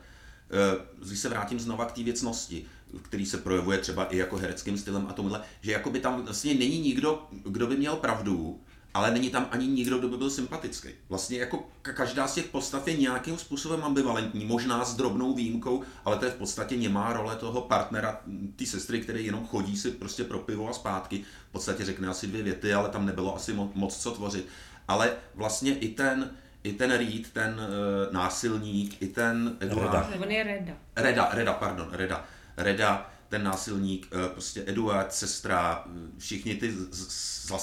když 1.04 1.20
se 1.20 1.30
vrátím 1.30 1.60
znova 1.60 1.86
k 1.86 1.92
té 1.92 2.04
věcnosti, 2.04 2.66
který 3.02 3.26
se 3.26 3.38
projevuje 3.38 3.78
třeba 3.78 4.06
i 4.06 4.18
jako 4.18 4.38
hereckým 4.38 4.78
stylem 4.78 5.08
a 5.10 5.14
tomuhle, 5.14 5.42
že 5.62 5.72
jako 5.72 5.90
by 5.90 6.00
tam 6.00 6.22
vlastně 6.22 6.54
není 6.54 6.80
nikdo, 6.80 7.28
kdo 7.32 7.68
by 7.68 7.78
měl 7.78 7.96
pravdu, 7.96 8.62
ale 8.94 9.12
není 9.12 9.30
tam 9.30 9.48
ani 9.52 9.68
nikdo, 9.68 9.98
kdo 9.98 10.08
by 10.08 10.18
byl 10.18 10.30
sympatický. 10.30 10.90
Vlastně 11.10 11.38
jako 11.38 11.70
každá 11.82 12.28
z 12.28 12.34
těch 12.34 12.46
postav 12.46 12.88
je 12.88 12.98
nějakým 12.98 13.38
způsobem 13.38 13.84
ambivalentní, 13.84 14.46
možná 14.46 14.86
s 14.86 14.96
drobnou 14.96 15.34
výjimkou, 15.34 15.84
ale 16.06 16.18
to 16.18 16.26
je 16.26 16.32
v 16.32 16.36
podstatě 16.36 16.78
nemá 16.78 17.14
role 17.14 17.36
toho 17.36 17.62
partnera, 17.62 18.22
ty 18.56 18.66
sestry, 18.66 19.02
který 19.02 19.26
jenom 19.26 19.48
chodí 19.48 19.78
si 19.78 19.92
prostě 19.92 20.24
pro 20.24 20.40
pivo 20.40 20.70
a 20.70 20.74
zpátky. 20.74 21.26
V 21.50 21.52
podstatě 21.52 21.86
řekne 21.86 22.08
asi 22.08 22.28
dvě 22.28 22.44
věty, 22.44 22.74
ale 22.74 22.90
tam 22.90 23.06
nebylo 23.06 23.36
asi 23.36 23.54
moc 23.74 23.98
co 23.98 24.12
tvořit. 24.12 24.48
Ale 24.88 25.14
vlastně 25.36 25.78
i 25.78 25.88
ten, 25.88 26.32
i 26.66 26.74
ten 26.74 26.92
Reed, 26.92 27.32
ten 27.34 27.54
uh, 27.54 28.14
násilník, 28.14 29.02
i 29.02 29.08
ten 29.08 29.58
Eduard. 29.60 30.10
Reda. 30.12 30.34
je 30.34 30.44
Reda. 30.44 30.74
Reda, 30.96 31.30
Reda, 31.34 31.54
pardon, 31.54 31.90
Reda 31.92 32.26
Reda, 32.58 33.12
ten 33.30 33.44
násilník, 33.44 34.08
eh, 34.12 34.30
prostě 34.30 34.64
Eduard, 34.66 35.14
sestra, 35.14 35.86
eh, 35.88 36.12
všichni 36.18 36.56
ty 36.56 36.74
za, 36.92 37.58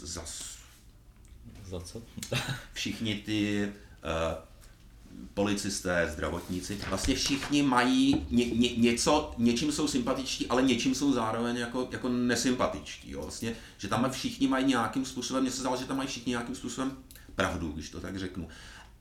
za, 0.00 0.22
za 1.66 1.80
co? 1.80 2.02
všichni 2.72 3.14
ty 3.14 3.72
uh, 4.04 4.48
policisté, 5.34 6.10
zdravotníci, 6.12 6.78
vlastně 6.88 7.14
všichni 7.14 7.62
mají 7.62 8.26
ně, 8.30 8.44
ně, 8.44 8.76
něco, 8.76 9.34
něčím 9.38 9.72
jsou 9.72 9.88
sympatičtí, 9.88 10.46
ale 10.46 10.62
něčím 10.62 10.94
jsou 10.94 11.12
zároveň 11.12 11.56
jako, 11.56 11.88
jako 11.90 12.08
nesympatičtí. 12.08 13.10
Jo? 13.10 13.22
Vlastně, 13.22 13.56
že 13.78 13.88
tam 13.88 14.10
všichni 14.10 14.48
mají 14.48 14.66
nějakým 14.66 15.04
způsobem, 15.04 15.42
mně 15.42 15.52
se 15.52 15.60
zdalo, 15.60 15.76
že 15.76 15.84
tam 15.84 15.96
mají 15.96 16.08
všichni 16.08 16.30
nějakým 16.30 16.54
způsobem 16.54 16.96
pravdu, 17.38 17.72
když 17.72 17.90
to 17.90 18.00
tak 18.00 18.18
řeknu. 18.18 18.48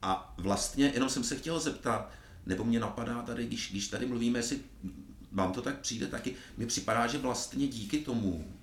A 0.01 0.33
vlastně 0.37 0.91
jenom 0.93 1.09
jsem 1.09 1.23
se 1.23 1.35
chtěl 1.35 1.59
zeptat, 1.59 2.11
nebo 2.45 2.63
mě 2.63 2.79
napadá 2.79 3.21
tady, 3.21 3.45
když, 3.45 3.71
když 3.71 3.87
tady 3.87 4.05
mluvíme, 4.05 4.39
jestli 4.39 4.59
vám 5.31 5.53
to 5.53 5.61
tak 5.61 5.79
přijde 5.79 6.07
taky. 6.07 6.35
Mně 6.57 6.67
připadá, 6.67 7.07
že 7.07 7.17
vlastně 7.17 7.67
díky 7.67 7.97
tomu 7.97 8.53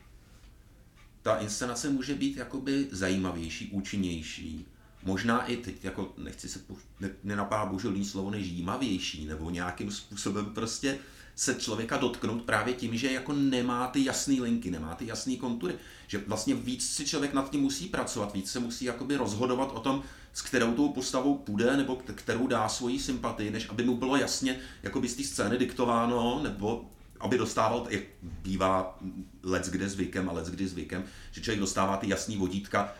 ta 1.22 1.36
inscenace 1.36 1.90
může 1.90 2.14
být 2.14 2.36
jakoby 2.36 2.88
zajímavější, 2.90 3.70
účinnější. 3.70 4.66
Možná 5.02 5.46
i 5.46 5.56
teď, 5.56 5.84
jako 5.84 6.14
nechci 6.18 6.48
se, 6.48 6.60
ne, 7.00 7.10
nenapadá 7.24 7.66
bohužel 7.66 8.04
slovo 8.04 8.30
než 8.30 8.46
jímavější, 8.46 9.24
nebo 9.24 9.50
nějakým 9.50 9.90
způsobem 9.90 10.54
prostě 10.54 10.98
se 11.36 11.54
člověka 11.54 11.96
dotknout 11.96 12.42
právě 12.42 12.74
tím, 12.74 12.96
že 12.96 13.12
jako 13.12 13.32
nemá 13.32 13.86
ty 13.86 14.04
jasné 14.04 14.34
linky, 14.34 14.70
nemá 14.70 14.94
ty 14.94 15.06
jasné 15.06 15.36
kontury. 15.36 15.74
Že 16.06 16.18
vlastně 16.26 16.54
víc 16.54 16.90
si 16.90 17.06
člověk 17.06 17.34
nad 17.34 17.50
tím 17.50 17.60
musí 17.60 17.88
pracovat, 17.88 18.34
víc 18.34 18.50
se 18.50 18.60
musí 18.60 18.84
jakoby 18.84 19.16
rozhodovat 19.16 19.72
o 19.74 19.80
tom, 19.80 20.02
s 20.32 20.42
kterou 20.42 20.72
tou 20.72 20.88
postavou 20.88 21.38
půjde, 21.38 21.76
nebo 21.76 21.96
kterou 21.96 22.46
dá 22.46 22.68
svoji 22.68 22.98
sympatii, 22.98 23.50
než 23.50 23.68
aby 23.68 23.84
mu 23.84 23.96
bylo 23.96 24.16
jasně 24.16 24.60
jakoby 24.82 25.08
z 25.08 25.14
té 25.16 25.24
scény 25.24 25.58
diktováno, 25.58 26.40
nebo 26.42 26.90
aby 27.20 27.38
dostával, 27.38 27.86
jak 27.90 28.02
bývá 28.22 28.98
let 29.42 29.68
kde 29.68 29.88
zvykem 29.88 30.28
a 30.28 30.32
let 30.32 30.46
kdy 30.46 30.68
zvykem, 30.68 31.04
že 31.32 31.40
člověk 31.40 31.60
dostává 31.60 31.96
ty 31.96 32.08
jasný 32.08 32.36
vodítka, 32.36 32.94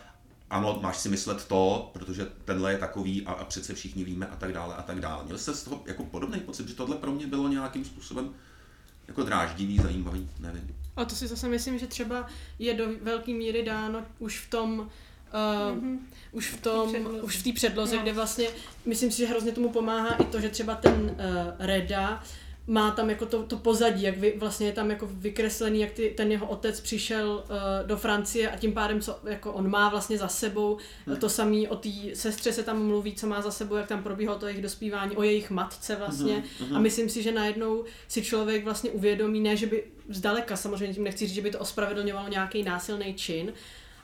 ano, 0.55 0.79
máš 0.81 0.97
si 0.97 1.09
myslet 1.09 1.45
to, 1.45 1.89
protože 1.93 2.27
tenhle 2.45 2.71
je 2.71 2.77
takový 2.77 3.25
a, 3.25 3.31
a 3.31 3.43
přece 3.45 3.73
všichni 3.73 4.03
víme 4.03 4.27
a 4.27 4.35
tak 4.35 4.53
dále 4.53 4.75
a 4.75 4.81
tak 4.81 4.99
dále. 4.99 5.23
Měl 5.23 5.37
jste 5.37 5.53
z 5.53 5.63
toho 5.63 5.83
jako 5.85 6.03
podobný 6.03 6.39
pocit, 6.39 6.67
že 6.67 6.75
tohle 6.75 6.95
pro 6.95 7.11
mě 7.11 7.27
bylo 7.27 7.47
nějakým 7.47 7.85
způsobem 7.85 8.33
jako 9.07 9.23
dráždivý, 9.23 9.77
zajímavý, 9.77 10.29
nevím. 10.39 10.75
A 10.95 11.05
to 11.05 11.15
si 11.15 11.27
zase 11.27 11.47
myslím, 11.47 11.79
že 11.79 11.87
třeba 11.87 12.27
je 12.59 12.73
do 12.73 12.85
velké 13.01 13.31
míry 13.31 13.63
dáno 13.63 14.05
už 14.19 14.39
v 14.39 14.49
tom, 14.49 14.79
uh, 14.79 14.87
mm-hmm. 15.77 15.99
už 16.31 16.49
v 16.49 16.61
tom, 16.61 16.95
už 17.21 17.37
v 17.37 17.43
té 17.43 17.53
předloze, 17.53 17.95
no. 17.95 18.01
kde 18.01 18.13
vlastně, 18.13 18.47
myslím 18.85 19.11
si, 19.11 19.17
že 19.17 19.25
hrozně 19.25 19.51
tomu 19.51 19.69
pomáhá 19.69 20.15
i 20.15 20.25
to, 20.25 20.39
že 20.39 20.49
třeba 20.49 20.75
ten 20.75 20.93
uh, 20.93 21.15
Reda 21.59 22.23
má 22.67 22.91
tam 22.91 23.09
jako 23.09 23.25
to, 23.25 23.43
to 23.43 23.57
pozadí, 23.57 24.03
jak 24.03 24.17
vy, 24.17 24.33
vlastně 24.37 24.67
je 24.67 24.73
tam 24.73 24.89
jako 24.89 25.09
vykreslený, 25.11 25.79
jak 25.79 25.91
ty, 25.91 26.13
ten 26.17 26.31
jeho 26.31 26.47
otec 26.47 26.81
přišel 26.81 27.43
uh, 27.49 27.87
do 27.87 27.97
Francie 27.97 28.51
a 28.51 28.57
tím 28.57 28.73
pádem, 28.73 29.01
co 29.01 29.19
jako 29.23 29.53
on 29.53 29.69
má 29.69 29.89
vlastně 29.89 30.17
za 30.17 30.27
sebou, 30.27 30.77
hmm. 31.07 31.17
to 31.17 31.29
samé 31.29 31.69
o 31.69 31.75
té 31.75 31.89
sestře 32.13 32.53
se 32.53 32.63
tam 32.63 32.85
mluví, 32.85 33.15
co 33.15 33.27
má 33.27 33.41
za 33.41 33.51
sebou, 33.51 33.75
jak 33.75 33.87
tam 33.87 34.03
probíhalo 34.03 34.39
to 34.39 34.47
jejich 34.47 34.61
dospívání, 34.61 35.15
o 35.15 35.23
jejich 35.23 35.49
matce 35.49 35.95
vlastně 35.95 36.43
hmm. 36.59 36.75
a 36.75 36.79
myslím 36.79 37.09
si, 37.09 37.23
že 37.23 37.31
najednou 37.31 37.83
si 38.07 38.21
člověk 38.21 38.63
vlastně 38.63 38.91
uvědomí, 38.91 39.39
ne, 39.39 39.57
že 39.57 39.65
by 39.65 39.83
zdaleka, 40.09 40.55
samozřejmě 40.55 40.93
tím 40.93 41.03
nechci 41.03 41.27
říct, 41.27 41.35
že 41.35 41.41
by 41.41 41.51
to 41.51 41.59
ospravedlňovalo 41.59 42.29
nějaký 42.29 42.63
násilný 42.63 43.13
čin, 43.13 43.53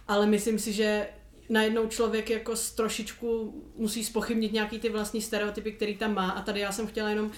ale 0.07 0.25
myslím 0.25 0.59
si, 0.59 0.73
že 0.73 1.07
najednou 1.51 1.87
člověk 1.87 2.29
jako 2.29 2.55
z 2.55 2.71
trošičku 2.71 3.53
musí 3.75 4.03
spochybnit 4.03 4.53
nějaký 4.53 4.79
ty 4.79 4.89
vlastní 4.89 5.21
stereotypy, 5.21 5.71
který 5.71 5.97
tam 5.97 6.13
má. 6.13 6.29
A 6.29 6.41
tady 6.41 6.59
já 6.59 6.71
jsem 6.71 6.87
chtěla 6.87 7.09
jenom 7.09 7.25
uh, 7.25 7.31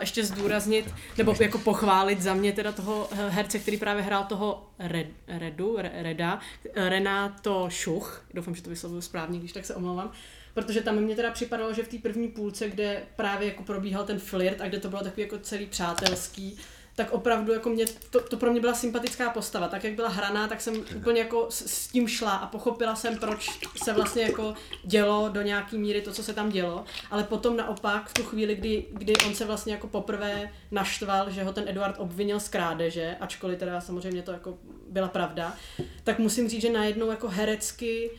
ještě 0.00 0.24
zdůraznit, 0.24 0.94
nebo 1.18 1.34
jako 1.40 1.58
pochválit 1.58 2.22
za 2.22 2.34
mě 2.34 2.52
teda 2.52 2.72
toho 2.72 3.08
eh, 3.12 3.28
herce, 3.28 3.58
který 3.58 3.76
právě 3.76 4.02
hrál 4.02 4.24
toho 4.24 4.70
Red, 4.78 5.06
Redu, 5.28 5.76
Reda, 5.78 6.40
Renato 6.74 7.66
Šuch, 7.70 8.24
doufám, 8.34 8.54
že 8.54 8.62
to 8.62 8.70
vyslovuju 8.70 9.00
správně, 9.00 9.38
když 9.38 9.52
tak 9.52 9.64
se 9.64 9.74
omlouvám, 9.74 10.12
protože 10.54 10.80
tam 10.80 10.96
mě 10.96 11.16
teda 11.16 11.30
připadalo, 11.30 11.72
že 11.72 11.82
v 11.82 11.88
té 11.88 11.98
první 11.98 12.28
půlce, 12.28 12.68
kde 12.68 13.02
právě 13.16 13.48
jako 13.48 13.62
probíhal 13.62 14.04
ten 14.04 14.18
flirt 14.18 14.60
a 14.60 14.68
kde 14.68 14.80
to 14.80 14.88
bylo 14.88 15.02
takový 15.02 15.22
jako 15.22 15.38
celý 15.38 15.66
přátelský, 15.66 16.58
tak 16.96 17.12
opravdu 17.12 17.52
jako 17.52 17.68
mě, 17.68 17.84
to, 18.10 18.20
to 18.20 18.36
pro 18.36 18.50
mě 18.50 18.60
byla 18.60 18.74
sympatická 18.74 19.30
postava. 19.30 19.68
Tak 19.68 19.84
jak 19.84 19.94
byla 19.94 20.08
hraná, 20.08 20.48
tak 20.48 20.60
jsem 20.60 20.84
úplně 20.96 21.20
jako 21.20 21.46
s, 21.50 21.66
s 21.66 21.88
tím 21.88 22.08
šla 22.08 22.30
a 22.30 22.46
pochopila 22.46 22.96
jsem, 22.96 23.18
proč 23.18 23.50
se 23.84 23.92
vlastně 23.92 24.22
jako 24.22 24.54
dělo 24.84 25.28
do 25.28 25.42
nějaký 25.42 25.78
míry 25.78 26.00
to, 26.00 26.12
co 26.12 26.22
se 26.22 26.34
tam 26.34 26.50
dělo. 26.50 26.84
Ale 27.10 27.24
potom 27.24 27.56
naopak 27.56 28.08
v 28.08 28.14
tu 28.14 28.22
chvíli, 28.22 28.54
kdy, 28.54 28.84
kdy 28.90 29.12
on 29.26 29.34
se 29.34 29.44
vlastně 29.44 29.72
jako 29.72 29.88
poprvé 29.88 30.52
naštval, 30.70 31.30
že 31.30 31.44
ho 31.44 31.52
ten 31.52 31.68
Eduard 31.68 31.96
obvinil 31.98 32.40
z 32.40 32.48
krádeže, 32.48 33.16
ačkoliv 33.20 33.58
teda 33.58 33.80
samozřejmě 33.80 34.22
to 34.22 34.32
jako 34.32 34.58
byla 34.88 35.08
pravda, 35.08 35.56
tak 36.04 36.18
musím 36.18 36.48
říct, 36.48 36.62
že 36.62 36.72
najednou 36.72 37.10
jako 37.10 37.28
herecky 37.28 38.10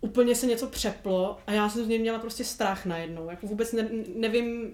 úplně 0.00 0.34
se 0.34 0.46
něco 0.46 0.66
přeplo 0.66 1.38
a 1.46 1.52
já 1.52 1.68
jsem 1.68 1.84
z 1.84 1.88
něj 1.88 1.98
měla 1.98 2.18
prostě 2.18 2.44
strach 2.44 2.86
najednou. 2.86 3.30
Jako 3.30 3.46
vůbec 3.46 3.72
ne, 3.72 3.88
nevím, 4.16 4.72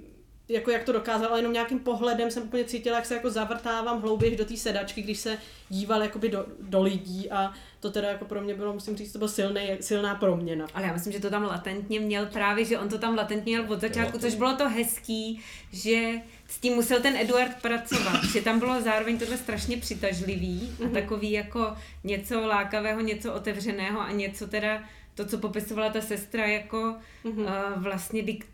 jako 0.51 0.71
jak 0.71 0.85
to 0.85 0.93
dokázal, 0.93 1.29
ale 1.29 1.39
jenom 1.39 1.53
nějakým 1.53 1.79
pohledem 1.79 2.31
jsem 2.31 2.43
úplně 2.43 2.65
cítila, 2.65 2.97
jak 2.97 3.07
se 3.07 3.15
jako 3.15 3.31
zavrtávám 3.31 4.01
hlouběji 4.01 4.37
do 4.37 4.45
té 4.45 4.57
sedačky, 4.57 5.03
když 5.03 5.19
se 5.19 5.39
díval 5.69 6.03
jakoby 6.03 6.29
do, 6.29 6.47
do 6.61 6.83
lidí 6.83 7.31
a 7.31 7.53
to 7.81 7.91
teda 7.91 8.09
jako 8.09 8.25
pro 8.25 8.41
mě 8.41 8.55
bylo, 8.55 8.73
musím 8.73 8.97
říct, 8.97 9.13
to 9.13 9.19
byla 9.19 9.31
silný, 9.31 9.61
silná 9.81 10.15
proměna. 10.15 10.67
Ale 10.75 10.87
já 10.87 10.93
myslím, 10.93 11.13
že 11.13 11.21
to 11.21 11.31
tam 11.31 11.43
latentně 11.43 12.01
měl 12.01 12.27
právě, 12.27 12.65
že 12.65 12.79
on 12.79 12.89
to 12.89 12.99
tam 12.99 13.17
latentně 13.17 13.59
měl 13.59 13.73
od 13.73 13.81
začátku, 13.81 14.19
což 14.19 14.35
bylo 14.35 14.57
to 14.57 14.69
hezký, 14.69 15.41
že 15.73 16.13
s 16.49 16.59
tím 16.59 16.75
musel 16.75 17.01
ten 17.01 17.17
Eduard 17.17 17.63
pracovat, 17.63 18.25
že 18.25 18.43
tam 18.43 18.59
bylo 18.59 18.81
zároveň 18.81 19.19
tohle 19.19 19.37
strašně 19.37 19.77
přitažlivý 19.77 20.77
a 20.81 20.85
mhm. 20.85 20.93
takový 20.93 21.31
jako 21.31 21.77
něco 22.05 22.47
lákavého, 22.47 23.01
něco 23.01 23.33
otevřeného 23.33 24.01
a 24.01 24.13
něco 24.13 24.47
teda 24.47 24.83
to, 25.15 25.25
co 25.25 25.39
popisovala 25.39 25.91
ta 25.91 26.01
sestra, 26.01 26.47
jako 26.47 26.95
mm-hmm. 27.25 27.75
uh, 27.77 27.83
vlastně 27.83 28.23
dik- 28.23 28.45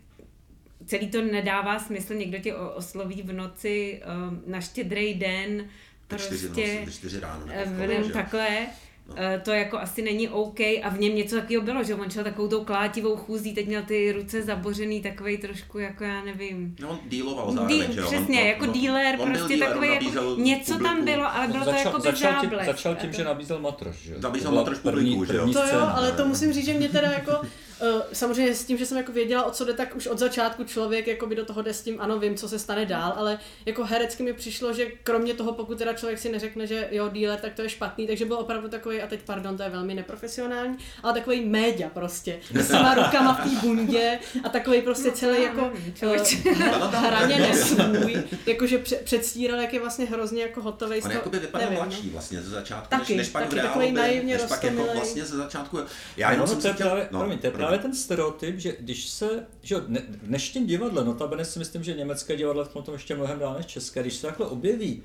celý 0.87 1.07
to 1.07 1.21
nedává 1.21 1.79
smysl, 1.79 2.13
někdo 2.13 2.37
tě 2.37 2.55
osloví 2.55 3.21
v 3.21 3.33
noci 3.33 4.01
uh, 4.05 4.51
na 4.51 4.61
štědrý 4.61 5.13
den, 5.13 5.69
prostě 6.07 6.37
čtyři, 6.37 6.85
čtyři 6.91 7.19
ráno, 7.19 7.45
uh, 7.45 8.11
takhle, 8.11 8.67
No. 9.09 9.15
Eh, 9.17 9.41
to 9.45 9.51
jako 9.51 9.77
asi 9.77 10.01
není 10.01 10.29
OK 10.29 10.59
a 10.59 10.89
v 10.89 10.99
něm 10.99 11.15
něco 11.15 11.35
takového 11.35 11.63
bylo, 11.63 11.83
že 11.83 11.95
on 11.95 12.09
šel 12.09 12.23
takovou 12.23 12.47
tou 12.47 12.63
klátivou 12.63 13.15
chůzí, 13.15 13.53
teď 13.53 13.67
měl 13.67 13.83
ty 13.83 14.11
ruce 14.11 14.43
zabořený, 14.43 15.01
takový 15.01 15.37
trošku 15.37 15.79
jako 15.79 16.03
já 16.03 16.23
nevím. 16.23 16.75
No 16.81 16.89
on 16.89 16.99
díloval 17.07 17.51
zároveň, 17.51 17.93
že 17.93 17.99
jo? 17.99 18.07
Přesně, 18.07 18.41
on, 18.41 18.47
jako 18.47 18.65
no, 18.65 18.73
díler, 18.73 19.17
prostě 19.17 19.57
dealer, 19.57 19.69
takový 19.69 19.87
jako, 19.87 20.35
něco 20.37 20.73
publiku. 20.73 20.83
tam 20.83 21.05
bylo, 21.05 21.35
ale 21.35 21.47
bylo 21.47 21.65
začal, 21.65 21.81
to 21.81 21.87
jako 21.87 21.99
začal 21.99 22.31
záblesk. 22.31 22.65
Tím, 22.65 22.73
začal 22.73 22.95
tím, 22.95 23.13
že 23.13 23.23
nabízel 23.23 23.59
matroš, 23.59 23.95
že 23.95 24.15
Nabízel 24.19 24.51
matroš 24.51 24.77
publiku, 24.77 25.25
že 25.25 25.35
jo? 25.35 25.53
To 25.53 25.67
jo, 25.67 25.89
ale 25.93 26.11
to 26.11 26.25
musím 26.25 26.53
říct, 26.53 26.65
že 26.65 26.73
mě 26.73 26.89
teda 26.89 27.11
jako 27.11 27.31
samozřejmě 28.13 28.55
s 28.55 28.65
tím, 28.65 28.77
že 28.77 28.85
jsem 28.85 28.97
jako 28.97 29.11
věděla, 29.11 29.45
o 29.45 29.51
co 29.51 29.65
jde, 29.65 29.73
tak 29.73 29.95
už 29.95 30.07
od 30.07 30.19
začátku 30.19 30.63
člověk 30.63 31.07
jako 31.07 31.27
by 31.27 31.35
do 31.35 31.45
toho 31.45 31.61
jde 31.61 31.73
s 31.73 31.81
tím, 31.81 32.01
ano, 32.01 32.19
vím, 32.19 32.35
co 32.35 32.49
se 32.49 32.59
stane 32.59 32.85
dál, 32.85 33.13
ale 33.17 33.39
jako 33.65 33.83
herecky 33.83 34.23
mi 34.23 34.33
přišlo, 34.33 34.73
že 34.73 34.85
kromě 35.03 35.33
toho, 35.33 35.53
pokud 35.53 35.77
teda 35.77 35.93
člověk 35.93 36.19
si 36.19 36.29
neřekne, 36.29 36.67
že 36.67 36.87
jo, 36.91 37.09
dealer, 37.09 37.39
tak 37.39 37.53
to 37.53 37.61
je 37.61 37.69
špatný, 37.69 38.07
takže 38.07 38.25
byl 38.25 38.37
opravdu 38.37 38.69
takový, 38.69 39.01
a 39.01 39.07
teď 39.07 39.19
pardon, 39.25 39.57
to 39.57 39.63
je 39.63 39.69
velmi 39.69 39.93
neprofesionální, 39.93 40.77
ale 41.03 41.13
takový 41.13 41.45
média 41.45 41.89
prostě, 41.89 42.39
s 42.53 42.67
těma 42.67 42.93
rukama 42.93 43.33
v 43.33 43.49
té 43.49 43.67
bundě 43.67 44.19
a 44.43 44.49
takový 44.49 44.81
prostě 44.81 45.11
celý 45.11 45.43
jako 45.43 45.71
uh, 46.03 46.93
hraně 46.93 47.37
nesvůj, 47.37 48.23
jakože 48.45 48.83
předstíral, 49.03 49.59
jak 49.59 49.73
je 49.73 49.79
vlastně 49.79 50.05
hrozně 50.05 50.41
jako 50.41 50.61
hotový. 50.61 51.01
On 51.01 51.11
jako 51.11 51.29
by 51.29 51.39
vypadal 51.39 51.69
no. 51.69 51.75
mladší 51.75 52.09
vlastně 52.09 52.41
ze 52.41 52.49
začátku, 52.49 52.89
taky, 52.89 53.15
než, 53.15 53.17
než 53.17 53.29
pak 53.29 53.43
taky, 53.43 53.55
v 53.55 53.61
takový 53.61 53.91
naivně 53.91 54.37
než 54.37 54.43
pak 54.43 54.63
jako 54.63 54.87
vlastně 54.93 55.25
ze 55.25 55.37
začátku. 55.37 55.79
Já 56.17 56.31
jenom 56.31 56.47
no, 56.47 56.53
jsem 56.53 56.61
to 56.61 56.67
je 56.67 56.73
chtěl, 56.73 56.87
právě, 56.87 57.07
no, 57.11 57.19
promiň, 57.19 57.37
právě 57.67 57.79
ten 57.79 57.95
stereotyp, 57.95 58.59
že 58.59 58.75
když 58.79 59.09
se, 59.09 59.47
že 59.61 59.75
v 59.79 60.27
dnešním 60.27 60.67
divadle, 60.67 61.05
notabene 61.05 61.45
si 61.45 61.59
myslím, 61.59 61.83
že 61.83 61.93
německé 61.93 62.35
divadlo 62.35 62.65
v 62.65 62.69
tom 62.69 62.93
ještě 62.93 63.15
mnohem 63.15 63.39
dál 63.39 63.53
než 63.53 63.65
české, 63.65 64.01
když 64.01 64.13
se 64.13 64.27
takhle 64.27 64.47
objeví 64.47 65.03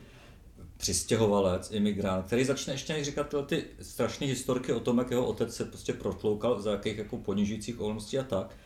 přistěhovalec, 0.76 1.70
imigrant, 1.70 2.26
který 2.26 2.44
začne 2.44 2.74
ještě 2.74 3.04
říkat 3.04 3.28
tyhle 3.28 3.46
ty 3.46 3.64
strašné 3.80 4.26
historky 4.26 4.72
o 4.72 4.80
tom, 4.80 4.98
jak 4.98 5.10
jeho 5.10 5.26
otec 5.26 5.56
se 5.56 5.64
prostě 5.64 5.92
protloukal 5.92 6.60
za 6.60 6.72
jakých 6.72 6.98
jako 6.98 7.16
ponižujících 7.16 7.74
okolností 7.74 8.18
a 8.18 8.22
tak, 8.22 8.56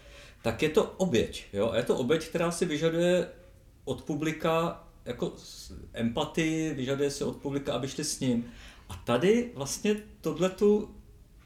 tak 0.43 0.63
je 0.63 0.69
to 0.69 0.85
oběť. 0.85 1.45
Jo? 1.53 1.71
A 1.71 1.77
je 1.77 1.83
to 1.83 1.97
oběť, 1.97 2.29
která 2.29 2.51
si 2.51 2.65
vyžaduje 2.67 3.29
od 3.85 4.03
publika 4.03 4.85
jako 5.05 5.33
empatii, 5.93 6.75
vyžaduje 6.75 7.11
si 7.11 7.25
od 7.25 7.37
publika, 7.37 7.75
aby 7.75 7.89
šli 7.89 8.05
s 8.05 8.21
ním. 8.21 8.45
A 8.89 8.97
tady 8.97 9.51
vlastně 9.55 9.97
tohle 10.21 10.51
tu 10.51 10.91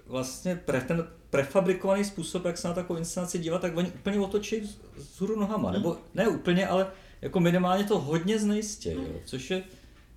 vlastně 0.06 0.56
pre, 0.56 0.80
ten 0.80 1.19
prefabrikovaný 1.30 2.04
způsob, 2.04 2.44
jak 2.44 2.58
se 2.58 2.68
na 2.68 2.74
takovou 2.74 2.98
inscenaci 2.98 3.38
dívat, 3.38 3.60
tak 3.60 3.76
oni 3.76 3.88
úplně 3.88 4.20
otočí 4.20 4.60
vzhůru 4.96 5.40
nohama. 5.40 5.70
Hmm. 5.70 5.78
Nebo 5.78 5.96
ne 6.14 6.28
úplně, 6.28 6.66
ale 6.66 6.86
jako 7.22 7.40
minimálně 7.40 7.84
to 7.84 7.98
hodně 7.98 8.38
znejistě, 8.38 8.92
jo, 8.92 9.04
což 9.24 9.50
je... 9.50 9.62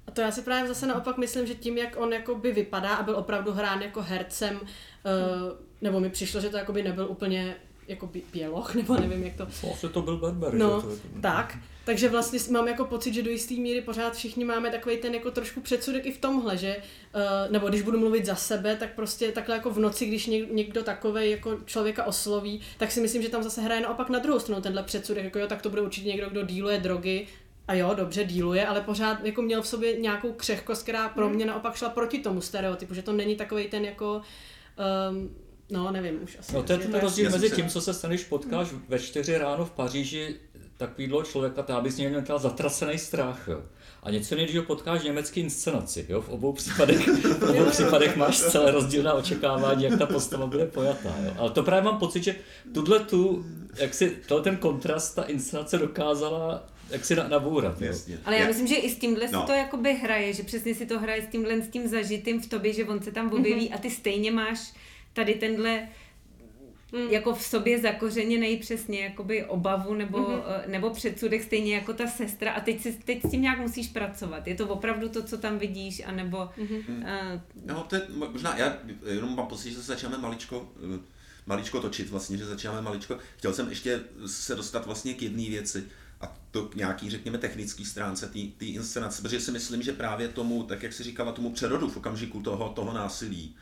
A 0.08 0.12
to 0.12 0.22
já 0.22 0.32
si 0.32 0.42
právě 0.42 0.68
zase 0.68 0.88
naopak 0.88 1.18
myslím, 1.18 1.48
že 1.48 1.56
tím, 1.56 1.78
jak 1.78 1.96
on 1.98 2.14
jako 2.14 2.36
by 2.36 2.52
vypadá 2.52 2.96
a 2.96 3.04
byl 3.04 3.16
opravdu 3.16 3.52
hrán 3.52 3.82
jako 3.82 4.02
hercem, 4.02 4.56
uh, 4.56 4.62
nebo 5.82 6.00
mi 6.00 6.10
přišlo, 6.10 6.42
že 6.42 6.50
to 6.50 6.58
jako 6.58 6.74
by 6.74 6.84
nebyl 6.84 7.08
úplně 7.10 7.56
jako 7.88 8.10
běloch, 8.34 8.76
nebo 8.80 8.98
nevím, 8.98 9.24
jak 9.24 9.36
to... 9.36 9.48
Vlastně 9.64 9.90
to 9.90 10.02
byl 10.02 10.18
Barber. 10.18 10.54
No, 10.54 10.82
že? 10.82 10.88
To, 10.88 10.96
to... 10.96 11.22
tak. 11.22 11.58
Takže 11.86 12.10
vlastně 12.10 12.40
mám 12.52 12.68
jako 12.68 12.86
pocit, 12.86 13.14
že 13.14 13.24
do 13.24 13.30
jisté 13.30 13.54
míry 13.54 13.82
pořád 13.82 14.14
všichni 14.14 14.46
máme 14.46 14.70
takový 14.70 14.98
ten 14.98 15.14
jako 15.14 15.32
trošku 15.32 15.62
předsudek 15.62 16.06
i 16.06 16.12
v 16.12 16.18
tomhle, 16.18 16.58
že, 16.58 16.78
uh, 16.78 17.52
nebo 17.52 17.70
když 17.70 17.82
budu 17.82 18.00
mluvit 18.00 18.26
za 18.26 18.36
sebe, 18.36 18.76
tak 18.76 18.96
prostě 18.96 19.32
takhle 19.32 19.56
jako 19.56 19.70
v 19.70 19.80
noci, 19.80 20.06
když 20.06 20.28
někdo 20.52 20.84
takový 20.84 21.32
jako 21.32 21.58
člověka 21.66 22.04
osloví, 22.04 22.62
tak 22.78 22.92
si 22.92 23.02
myslím, 23.02 23.22
že 23.22 23.30
tam 23.30 23.44
zase 23.44 23.62
hraje 23.62 23.82
naopak 23.82 24.10
na 24.10 24.20
druhou 24.20 24.40
stranu 24.40 24.62
tenhle 24.62 24.84
předsudek, 24.84 25.24
jako 25.24 25.40
jo, 25.40 25.48
tak 25.48 25.62
to 25.62 25.70
bude 25.70 25.82
určitě 25.82 26.08
někdo, 26.08 26.30
kdo 26.30 26.44
díluje 26.44 26.78
drogy, 26.78 27.28
a 27.68 27.74
jo, 27.74 27.94
dobře 27.94 28.24
díluje, 28.24 28.68
ale 28.68 28.82
pořád 28.82 29.26
jako 29.26 29.42
měl 29.42 29.62
v 29.62 29.68
sobě 29.68 30.00
nějakou 30.00 30.34
křehkost, 30.34 30.84
která 30.84 31.10
pro 31.10 31.26
hmm. 31.26 31.36
mě 31.36 31.46
naopak 31.46 31.76
šla 31.76 31.90
proti 31.90 32.20
tomu 32.20 32.42
stereotypu, 32.42 32.94
že 32.94 33.02
to 33.02 33.12
není 33.12 33.36
takový 33.36 33.68
ten 33.68 33.86
jako 33.86 34.22
um, 35.10 35.36
No, 35.74 35.92
nevím 35.92 36.24
už 36.24 36.38
asi. 36.40 36.56
No 36.56 36.64
to 36.64 36.74
je 36.74 36.80
ten 36.80 37.00
rozdíl 37.00 37.30
mezi 37.30 37.50
tím, 37.52 37.70
co 37.70 37.82
se 37.82 37.94
stane, 37.94 38.16
když 38.16 38.26
potkáš 38.26 38.68
ve 38.90 39.00
čtyři 39.00 39.38
ráno 39.38 39.66
v 39.66 39.72
Paříži 39.72 40.36
takovýhle 40.78 41.24
člověka, 41.26 41.64
to 41.64 41.82
bys 41.82 41.98
měl 41.98 42.22
měl 42.22 42.40
zatracený 42.40 42.98
strach. 42.98 43.48
Jo. 43.48 43.62
A 44.04 44.12
něco 44.12 44.36
když 44.36 44.58
ho 44.58 44.64
potkáš 44.64 45.04
německý 45.04 45.40
inscenaci. 45.40 46.06
Jo? 46.10 46.22
V 46.22 46.30
obou 46.30 46.54
případech, 46.54 47.08
v 47.40 47.50
obou 47.50 47.70
případech 47.70 48.16
máš 48.16 48.40
celé 48.40 48.72
rozdílná 48.72 49.14
očekávání, 49.14 49.84
jak 49.84 50.00
ta 50.00 50.06
postava 50.06 50.48
bude 50.48 50.66
pojatá. 50.66 51.16
Jo? 51.26 51.34
Ale 51.38 51.52
to 51.52 51.64
právě 51.64 51.84
mám 51.84 52.00
pocit, 52.00 52.24
že 52.24 52.36
tuhle 52.74 53.00
tu, 53.00 53.46
jak 53.78 53.94
si, 53.94 54.18
ten 54.44 54.58
kontrast 54.58 55.16
ta 55.16 55.24
inscenace 55.24 55.78
dokázala 55.78 56.64
jak 56.90 57.06
si 57.06 57.16
nabourat. 57.16 57.82
Jasně. 57.82 58.20
Ale 58.26 58.38
já 58.38 58.48
myslím, 58.48 58.68
že 58.68 58.76
i 58.76 58.90
s 58.90 58.98
tímhle 58.98 59.28
no. 59.32 59.42
si 59.42 59.48
to 59.48 59.54
jakoby 59.54 59.94
hraje, 59.94 60.34
že 60.34 60.44
přesně 60.44 60.76
si 60.76 60.86
to 60.86 61.00
hraje 61.00 61.22
s 61.22 61.28
tímhle 61.28 61.62
s 61.62 61.70
tím 61.70 61.88
zažitým 61.88 62.42
v 62.42 62.48
tobě, 62.48 62.74
že 62.74 62.86
on 62.86 63.02
se 63.02 63.12
tam 63.12 63.32
objeví 63.32 63.70
mm-hmm. 63.70 63.76
a 63.76 63.78
ty 63.78 63.90
stejně 63.90 64.32
máš 64.32 64.74
tady 65.14 65.34
tenhle 65.34 65.88
mm. 66.92 67.10
jako 67.10 67.36
v 67.36 67.44
sobě 67.44 67.82
zakořeněný 67.82 68.58
přesně 68.58 69.04
jakoby 69.04 69.46
obavu 69.46 69.94
nebo, 69.94 70.18
mm-hmm. 70.18 70.68
nebo 70.68 70.90
předsudek 70.90 71.44
stejně 71.44 71.76
jako 71.76 71.94
ta 71.94 72.08
sestra 72.08 72.52
a 72.52 72.60
teď, 72.60 72.82
si, 72.82 72.94
teď 73.06 73.22
s 73.26 73.32
tím 73.32 73.42
nějak 73.42 73.60
musíš 73.60 73.88
pracovat. 73.88 74.48
Je 74.48 74.56
to 74.56 74.68
opravdu 74.68 75.10
to, 75.10 75.24
co 75.24 75.38
tam 75.38 75.60
vidíš, 75.60 76.02
anebo... 76.06 76.38
Mm-hmm. 76.38 76.84
Uh, 76.88 77.42
no 77.66 77.84
to 77.90 77.96
je 77.96 78.02
možná, 78.10 78.58
já 78.58 78.78
jenom 79.06 79.36
mám 79.36 79.48
pocit, 79.48 79.70
že 79.72 79.76
se 79.76 79.82
začínáme 79.82 80.18
maličko 80.18 80.72
eh, 80.96 81.00
maličko 81.46 81.80
točit 81.80 82.10
vlastně, 82.10 82.38
že 82.38 82.46
začínáme 82.46 82.82
maličko. 82.82 83.18
Chtěl 83.38 83.54
jsem 83.54 83.70
ještě 83.70 84.02
se 84.26 84.56
dostat 84.56 84.86
vlastně 84.86 85.14
k 85.14 85.22
jedné 85.22 85.50
věci 85.50 85.84
a 86.22 86.38
to 86.52 86.66
k 86.66 86.76
nějaký, 86.76 87.10
řekněme, 87.10 87.38
technický 87.38 87.86
stránce 87.86 88.28
té 88.58 88.66
inscenace, 88.66 89.22
protože 89.22 89.40
si 89.40 89.52
myslím, 89.52 89.82
že 89.82 89.94
právě 89.94 90.28
tomu, 90.28 90.64
tak 90.64 90.84
jak 90.84 90.94
si 90.94 91.04
říkala, 91.04 91.32
tomu 91.32 91.52
přerodu 91.52 91.90
v 91.90 91.98
okamžiku 91.98 92.42
toho, 92.42 92.70
toho 92.70 92.94
násilí, 92.94 93.56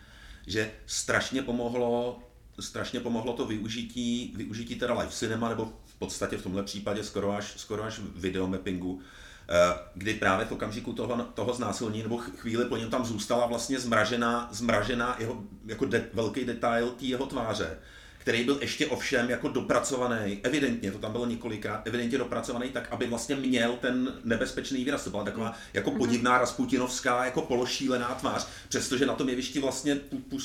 že 0.47 0.71
strašně 0.85 1.41
pomohlo, 1.41 2.19
strašně 2.59 2.99
pomohlo 2.99 3.33
to 3.33 3.45
využití, 3.45 4.33
využití 4.35 4.75
teda 4.75 4.99
live 4.99 5.11
cinema, 5.11 5.49
nebo 5.49 5.73
v 5.85 5.95
podstatě 5.95 6.37
v 6.37 6.43
tomhle 6.43 6.63
případě 6.63 7.03
skoro 7.03 7.31
až, 7.31 7.53
skoro 7.57 7.83
až 7.83 7.99
videomappingu, 8.15 9.01
eh, 9.49 9.79
kdy 9.95 10.13
právě 10.13 10.45
v 10.45 10.51
okamžiku 10.51 10.93
toho, 10.93 11.23
toho 11.23 11.53
znásilnění 11.53 12.03
nebo 12.03 12.17
chvíli 12.17 12.65
po 12.65 12.77
něm 12.77 12.89
tam 12.89 13.05
zůstala 13.05 13.45
vlastně 13.45 13.79
zmražená, 13.79 14.49
zmražená 14.51 15.15
jeho, 15.19 15.43
jako 15.65 15.85
de, 15.85 16.05
velký 16.13 16.45
detail 16.45 16.89
té 16.89 17.05
jeho 17.05 17.25
tváře 17.25 17.77
který 18.21 18.43
byl 18.43 18.57
ještě 18.61 18.87
ovšem 18.87 19.29
jako 19.29 19.47
dopracovaný, 19.47 20.39
evidentně, 20.43 20.91
to 20.91 20.99
tam 20.99 21.11
bylo 21.11 21.25
několikrát, 21.25 21.87
evidentně 21.87 22.17
dopracovaný 22.17 22.69
tak, 22.69 22.87
aby 22.91 23.07
vlastně 23.07 23.35
měl 23.35 23.77
ten 23.81 24.13
nebezpečný 24.23 24.83
výraz. 24.83 25.03
To 25.03 25.09
byla 25.09 25.23
taková 25.23 25.53
jako 25.73 25.89
mhm. 25.89 25.99
podivná 25.99 26.37
rasputinovská, 26.37 27.25
jako 27.25 27.41
pološílená 27.41 28.07
tvář, 28.07 28.47
přestože 28.69 29.05
na 29.05 29.13
tom 29.13 29.29
jevišti 29.29 29.59
vlastně 29.59 29.97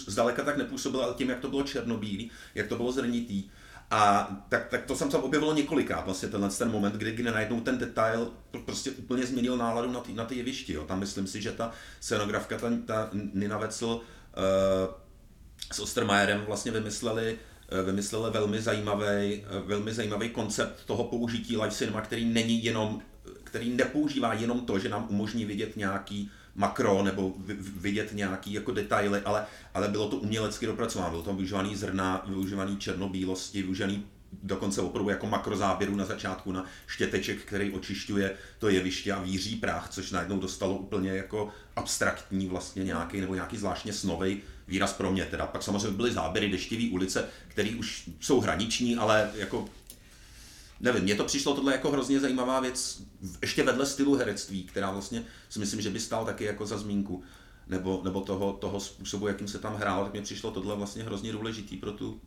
zdaleka 0.07 0.45
tak 0.45 0.57
nepůsobil, 0.57 1.01
ale 1.01 1.15
tím, 1.15 1.31
jak 1.31 1.41
to 1.41 1.49
bylo 1.49 1.63
černobílý, 1.63 2.31
jak 2.55 2.67
to 2.67 2.77
bylo 2.77 2.93
zrnitý. 2.93 3.45
A 3.91 4.31
tak, 4.49 4.69
tak 4.69 4.85
to 4.85 4.97
jsem 4.97 5.11
tam 5.11 5.21
objevilo 5.21 5.55
několikrát, 5.55 6.05
vlastně 6.05 6.29
tenhle 6.29 6.51
ten 6.51 6.71
moment, 6.71 6.95
kdy, 6.95 7.13
kdy 7.13 7.23
najednou 7.23 7.61
ten 7.61 7.79
detail 7.79 8.33
prostě 8.65 8.91
úplně 8.91 9.27
změnil 9.27 9.57
náladu 9.57 9.93
na 9.93 10.01
ty, 10.01 10.13
na 10.13 10.25
ty 10.25 10.37
jevišti. 10.37 10.73
Jo. 10.73 10.85
Tam 10.85 11.01
myslím 11.01 11.27
si, 11.27 11.43
že 11.43 11.53
ta 11.53 11.73
scenografka, 12.01 12.59
ta, 12.59 12.71
ta 12.87 13.11
Nina 13.35 13.59
Vecl 13.59 13.87
uh, 13.87 14.01
s 15.73 15.79
Ostermajerem 15.79 16.45
vlastně 16.47 16.73
vymysleli 16.73 17.39
Eh, 17.69 17.83
vymysleli 17.83 18.31
velmi 18.31 18.63
zajímavý, 18.63 19.05
eh, 19.07 19.45
velmi 19.67 19.95
zajímavý 19.95 20.29
koncept 20.29 20.85
toho 20.85 21.05
použití 21.05 21.57
live 21.57 21.71
cinema, 21.71 22.01
který 22.01 22.25
není 22.25 22.65
jenom 22.65 23.03
který 23.45 23.71
nepoužívá 23.71 24.35
jenom 24.35 24.61
to, 24.61 24.79
že 24.79 24.89
nám 24.89 25.07
umožní 25.11 25.45
vidět 25.45 25.77
nějaký 25.77 26.31
makro 26.55 27.03
nebo 27.03 27.35
vidět 27.77 28.11
nějaký 28.13 28.53
jako 28.53 28.73
detaily, 28.73 29.21
ale, 29.21 29.47
ale 29.75 29.89
bylo 29.89 30.09
to 30.09 30.17
umělecky 30.17 30.67
dopracováno. 30.67 31.11
Bylo 31.11 31.23
tam 31.23 31.37
využívaný 31.37 31.77
zrna, 31.77 32.25
využívaný 32.29 32.77
černobílosti, 32.77 33.63
využívaný 33.63 34.07
dokonce 34.43 34.81
opravdu 34.81 35.11
jako 35.11 35.27
makrozáběru 35.27 35.97
na 35.97 36.05
začátku 36.05 36.53
na 36.53 36.65
štěteček, 36.87 37.43
který 37.43 37.73
očišťuje 37.73 38.35
to 38.59 38.69
jeviště 38.69 39.13
a 39.13 39.23
víří 39.23 39.57
prach, 39.57 39.89
což 39.91 40.11
najednou 40.11 40.39
dostalo 40.39 40.75
úplně 40.75 41.11
jako 41.11 41.49
abstraktní 41.77 42.47
vlastně 42.47 42.85
nějaký 42.85 43.21
nebo 43.21 43.35
nějaký 43.35 43.57
zvláštně 43.57 43.93
snovej 43.93 44.41
výraz 44.69 44.93
pro 44.93 45.13
mě 45.13 45.25
teda. 45.25 45.47
Pak 45.47 45.63
samozřejmě 45.63 45.91
byly 45.91 46.13
záběry 46.13 46.49
deštivý 46.51 46.91
ulice, 46.91 47.29
které 47.49 47.71
už 47.71 48.11
jsou 48.21 48.41
hraniční, 48.41 48.97
ale 48.97 49.31
jako 49.35 49.69
nevím, 50.81 51.03
mně 51.03 51.15
to 51.15 51.25
přišlo 51.25 51.55
tohle 51.55 51.73
jako 51.73 51.91
hrozně 51.91 52.21
zajímavá 52.21 52.61
věc, 52.61 53.03
ještě 53.43 53.63
vedle 53.63 53.87
stylu 53.87 54.15
herectví, 54.15 54.65
která 54.65 54.91
vlastně 54.91 55.25
si 55.49 55.59
myslím, 55.59 55.81
že 55.81 55.91
by 55.91 56.01
stál 56.01 56.25
taky 56.25 56.45
jako 56.45 56.67
za 56.67 56.79
zmínku, 56.79 57.23
nebo, 57.69 58.01
nebo 58.05 58.21
toho, 58.21 58.53
toho 58.53 58.81
způsobu, 58.81 59.29
jakým 59.29 59.49
se 59.49 59.59
tam 59.59 59.77
hrál, 59.77 60.05
tak 60.05 60.13
mně 60.13 60.23
přišlo 60.23 60.51
tohle 60.51 60.77
vlastně 60.77 61.03
hrozně 61.03 61.33
důležitý 61.33 61.77
pro 61.77 61.93
tu 61.93 62.21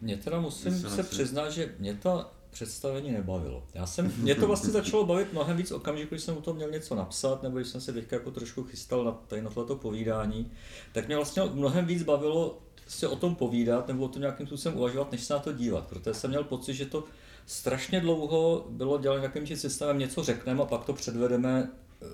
Mě 0.00 0.16
teda 0.16 0.40
musím 0.40 0.80
se 0.80 1.02
přiznat, 1.02 1.50
že 1.50 1.74
mě 1.78 1.94
to 1.94 2.30
představení 2.56 3.12
nebavilo. 3.12 3.62
Já 3.74 3.86
jsem, 3.86 4.12
mě 4.16 4.34
to 4.34 4.46
vlastně 4.46 4.70
začalo 4.70 5.06
bavit 5.06 5.32
mnohem 5.32 5.56
víc 5.56 5.72
okamžiku, 5.72 6.14
když 6.14 6.22
jsem 6.22 6.36
u 6.36 6.40
toho 6.40 6.54
měl 6.54 6.70
něco 6.70 6.94
napsat, 6.94 7.42
nebo 7.42 7.56
když 7.56 7.68
jsem 7.68 7.80
se 7.80 7.92
teďka 7.92 8.16
jako 8.16 8.30
trošku 8.30 8.64
chystal 8.64 9.04
na, 9.04 9.12
tady 9.12 9.42
na 9.42 9.50
tohleto 9.50 9.76
povídání, 9.76 10.52
tak 10.92 11.06
mě 11.06 11.16
vlastně 11.16 11.42
mnohem 11.52 11.86
víc 11.86 12.02
bavilo 12.02 12.58
si 12.88 13.06
o 13.06 13.16
tom 13.16 13.34
povídat, 13.34 13.88
nebo 13.88 14.04
o 14.04 14.08
tom 14.08 14.22
nějakým 14.22 14.46
způsobem 14.46 14.78
uvažovat, 14.78 15.12
než 15.12 15.20
se 15.20 15.34
na 15.34 15.38
to 15.38 15.52
dívat, 15.52 15.86
protože 15.86 16.14
jsem 16.14 16.30
měl 16.30 16.44
pocit, 16.44 16.74
že 16.74 16.86
to 16.86 17.04
strašně 17.46 18.00
dlouho 18.00 18.66
bylo 18.70 18.98
dělat 18.98 19.18
nějakým 19.18 19.56
systémem, 19.56 19.98
něco 19.98 20.24
řekneme 20.24 20.62
a 20.62 20.66
pak 20.66 20.84
to 20.84 20.92
předvedeme 20.92 21.70
eh, 22.02 22.06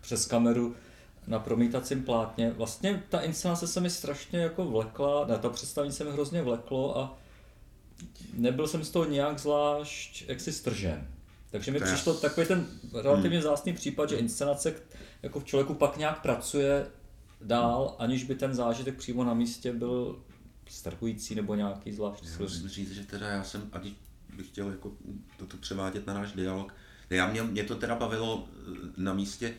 přes 0.00 0.26
kameru 0.26 0.74
na 1.26 1.38
promítacím 1.38 2.02
plátně. 2.02 2.50
Vlastně 2.50 3.02
ta 3.08 3.20
inscenace 3.20 3.66
se 3.66 3.80
mi 3.80 3.90
strašně 3.90 4.38
jako 4.38 4.64
vlekla, 4.64 5.26
ne, 5.26 5.38
ta 5.38 5.48
představení 5.48 5.92
se 5.92 6.04
mi 6.04 6.10
hrozně 6.10 6.42
vleklo 6.42 6.98
a 6.98 7.18
nebyl 8.34 8.68
jsem 8.68 8.84
z 8.84 8.90
toho 8.90 9.04
nějak 9.04 9.38
zvlášť 9.38 10.28
jaksi 10.28 10.52
stržen. 10.52 11.08
Takže 11.50 11.72
mi 11.72 11.80
přišlo 11.80 12.14
takový 12.14 12.46
ten 12.46 12.66
relativně 12.94 13.38
hmm. 13.38 13.48
zásný 13.48 13.72
případ, 13.72 14.10
že 14.10 14.16
inscenace 14.16 14.74
jako 15.22 15.40
v 15.40 15.44
člověku 15.44 15.74
pak 15.74 15.96
nějak 15.96 16.22
pracuje 16.22 16.86
dál, 17.40 17.96
aniž 17.98 18.24
by 18.24 18.34
ten 18.34 18.54
zážitek 18.54 18.96
přímo 18.96 19.24
na 19.24 19.34
místě 19.34 19.72
byl 19.72 20.22
strhující 20.68 21.34
nebo 21.34 21.54
nějaký 21.54 21.92
zvláštní. 21.92 22.28
Musím 22.40 22.68
říct, 22.68 22.92
že 22.92 23.04
teda 23.04 23.28
já 23.28 23.44
jsem, 23.44 23.68
a 23.72 23.80
bych 24.36 24.46
chtěl 24.46 24.70
jako 24.70 24.92
toto 25.36 25.56
převádět 25.56 26.06
na 26.06 26.14
náš 26.14 26.32
dialog, 26.32 26.74
já 27.10 27.26
mě, 27.26 27.42
mě 27.42 27.64
to 27.64 27.74
teda 27.74 27.94
bavilo 27.94 28.48
eh, 28.48 28.76
na 28.96 29.14
místě, 29.14 29.54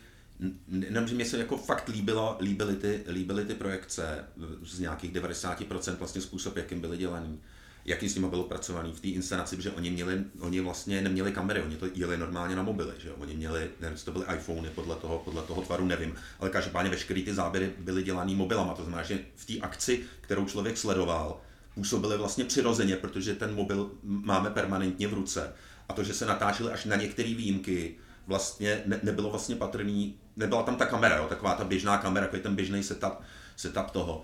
Jenom, 0.67 1.07
že 1.07 1.15
mě 1.15 1.25
se 1.25 1.37
jako 1.37 1.57
fakt 1.57 1.87
líbilo, 1.87 2.37
líbily, 2.39 2.75
ty, 2.75 3.03
líbily 3.07 3.45
ty 3.45 3.53
projekce 3.53 4.25
z 4.63 4.79
nějakých 4.79 5.13
90% 5.13 5.95
vlastně 5.95 6.21
způsob, 6.21 6.57
jakým 6.57 6.81
byly 6.81 6.97
dělaný 6.97 7.39
jaký 7.87 8.09
s 8.09 8.15
nimi 8.15 8.27
bylo 8.27 8.43
pracovaný 8.43 8.93
v 8.93 8.99
té 8.99 9.07
inscenaci, 9.07 9.61
že 9.61 9.71
oni, 9.71 9.89
měli, 9.89 10.23
oni 10.39 10.61
vlastně 10.61 11.01
neměli 11.01 11.31
kamery, 11.31 11.61
oni 11.61 11.75
to 11.75 11.87
jeli 11.93 12.17
normálně 12.17 12.55
na 12.55 12.63
mobily, 12.63 12.93
že 12.97 13.11
oni 13.11 13.35
měli, 13.35 13.69
nevím, 13.79 13.97
to 13.97 14.11
byly 14.11 14.25
iPhony 14.35 14.69
podle 14.69 14.95
toho, 14.95 15.19
podle 15.19 15.41
toho 15.41 15.61
tvaru, 15.61 15.85
nevím, 15.85 16.15
ale 16.39 16.49
každopádně 16.49 16.91
veškeré 16.91 17.21
ty 17.21 17.33
záběry 17.33 17.71
byly 17.79 18.03
dělané 18.03 18.35
mobilama, 18.35 18.73
to 18.73 18.83
znamená, 18.83 19.03
že 19.03 19.19
v 19.35 19.45
té 19.45 19.53
akci, 19.61 20.03
kterou 20.21 20.45
člověk 20.45 20.77
sledoval, 20.77 21.41
působily 21.75 22.17
vlastně 22.17 22.45
přirozeně, 22.45 22.95
protože 22.95 23.35
ten 23.35 23.55
mobil 23.55 23.91
máme 24.03 24.49
permanentně 24.49 25.07
v 25.07 25.13
ruce. 25.13 25.53
A 25.89 25.93
to, 25.93 26.03
že 26.03 26.13
se 26.13 26.25
natáčely 26.25 26.71
až 26.71 26.85
na 26.85 26.95
některé 26.95 27.29
výjimky, 27.29 27.95
vlastně 28.27 28.81
ne, 28.85 28.99
nebylo 29.03 29.29
vlastně 29.29 29.55
patrný, 29.55 30.15
nebyla 30.35 30.63
tam 30.63 30.75
ta 30.75 30.85
kamera, 30.85 31.17
jo, 31.17 31.25
taková 31.29 31.55
ta 31.55 31.63
běžná 31.63 31.97
kamera, 31.97 32.25
jako 32.25 32.37
ten 32.37 32.55
běžný 32.55 32.83
setup, 32.83 33.13
setup 33.55 33.91
toho. 33.91 34.23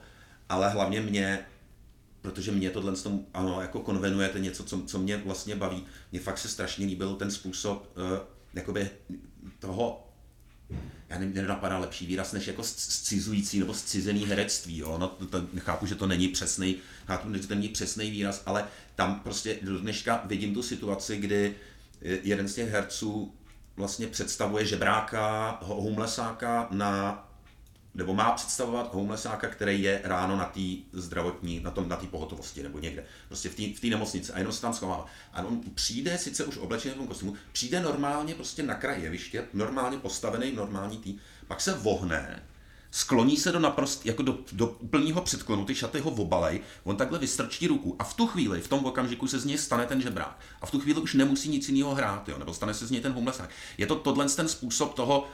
Ale 0.49 0.69
hlavně 0.69 1.02
mě 1.02 1.45
protože 2.24 2.52
mě 2.52 2.70
tohle 2.70 2.96
tom, 2.96 3.26
ano, 3.34 3.62
jako 3.62 3.80
konvenujete 3.80 4.40
něco, 4.40 4.64
co, 4.64 4.82
co 4.82 5.00
mě 5.00 5.18
vlastně 5.18 5.56
baví. 5.56 5.84
Mně 6.12 6.22
fakt 6.22 6.38
se 6.38 6.48
strašně 6.48 6.86
líbil 6.86 7.16
ten 7.16 7.32
způsob 7.32 7.98
uh, 7.98 8.04
jakoby 8.54 8.90
toho, 9.60 10.08
já 11.10 11.20
nevím, 11.20 11.36
nenapadá 11.36 11.78
lepší 11.78 12.06
výraz, 12.06 12.32
než 12.32 12.48
jako 12.48 12.64
scizující 12.64 13.60
nebo 13.60 13.74
scizený 13.74 14.26
herectví. 14.26 14.78
Jo? 14.78 14.98
No, 14.98 15.08
to, 15.08 15.26
to, 15.26 15.48
chápu, 15.60 15.86
že 15.86 15.96
to 15.96 16.08
není 16.08 16.28
přesný, 16.28 16.76
chápu, 17.08 17.34
že 17.34 17.48
to 17.48 17.56
není 17.56 17.70
přesný 17.70 18.12
výraz, 18.12 18.44
ale 18.46 18.66
tam 18.96 19.20
prostě 19.20 19.58
do 19.62 19.80
dneška 19.80 20.24
vidím 20.26 20.54
tu 20.54 20.64
situaci, 20.64 21.18
kdy 21.18 21.56
jeden 22.02 22.48
z 22.48 22.56
těch 22.56 22.70
herců 22.70 23.34
vlastně 23.76 24.08
představuje 24.08 24.66
žebráka, 24.66 25.58
homelessáka 25.62 26.68
na 26.72 27.33
nebo 27.96 28.14
má 28.14 28.32
představovat 28.32 28.94
homelessáka, 28.94 29.48
který 29.48 29.84
je 29.84 30.02
ráno 30.04 30.38
na 30.38 30.46
té 30.46 30.62
zdravotní, 30.94 31.60
na 31.60 31.72
tom, 31.72 31.90
na 31.90 31.96
té 31.96 32.08
pohotovosti 32.08 32.64
nebo 32.64 32.80
někde, 32.80 33.06
prostě 33.28 33.50
v 33.50 33.80
té 33.80 33.88
nemocnici 33.88 34.32
a 34.32 34.38
jenom 34.38 34.54
se 34.54 34.62
tam 34.62 34.74
schovává. 34.74 35.06
A 35.34 35.44
on 35.44 35.62
přijde, 35.76 36.18
sice 36.18 36.46
už 36.46 36.58
oblečený 36.58 36.94
v 36.94 36.98
tom 36.98 37.08
kostýmu, 37.08 37.34
přijde 37.52 37.82
normálně 37.82 38.36
prostě 38.36 38.64
na 38.64 38.76
kraj 38.76 39.02
jeviště, 39.02 39.46
normálně 39.54 39.98
postavený, 39.98 40.52
normální 40.52 40.98
tý, 40.98 41.18
pak 41.48 41.62
se 41.62 41.74
vohne, 41.74 42.44
skloní 42.92 43.38
se 43.38 43.52
do 43.52 43.60
naprost, 43.60 44.06
jako 44.06 44.24
do, 44.24 44.38
do 44.52 44.68
úplného 44.68 45.22
předklonu, 45.22 45.66
ty 45.66 45.76
šaty 45.76 46.00
ho 46.00 46.12
obalej, 46.12 46.62
on 46.84 46.96
takhle 46.96 47.20
vystrčí 47.20 47.68
ruku 47.68 47.96
a 48.00 48.04
v 48.04 48.14
tu 48.14 48.28
chvíli, 48.28 48.62
v 48.62 48.68
tom 48.68 48.86
okamžiku 48.86 49.28
se 49.28 49.40
z 49.40 49.46
něj 49.46 49.58
stane 49.58 49.86
ten 49.86 50.02
žebrák. 50.02 50.40
A 50.62 50.66
v 50.66 50.72
tu 50.72 50.80
chvíli 50.80 51.02
už 51.02 51.14
nemusí 51.14 51.50
nic 51.50 51.70
jiného 51.70 51.96
hrát, 51.96 52.30
jo, 52.30 52.38
nebo 52.38 52.54
stane 52.54 52.74
se 52.74 52.88
z 52.88 52.92
něj 52.92 53.02
ten 53.02 53.14
homelessák. 53.14 53.50
Je 53.78 53.88
to 53.88 53.96
tohle 53.96 54.30
ten 54.30 54.48
způsob 54.48 54.94
toho, 54.94 55.28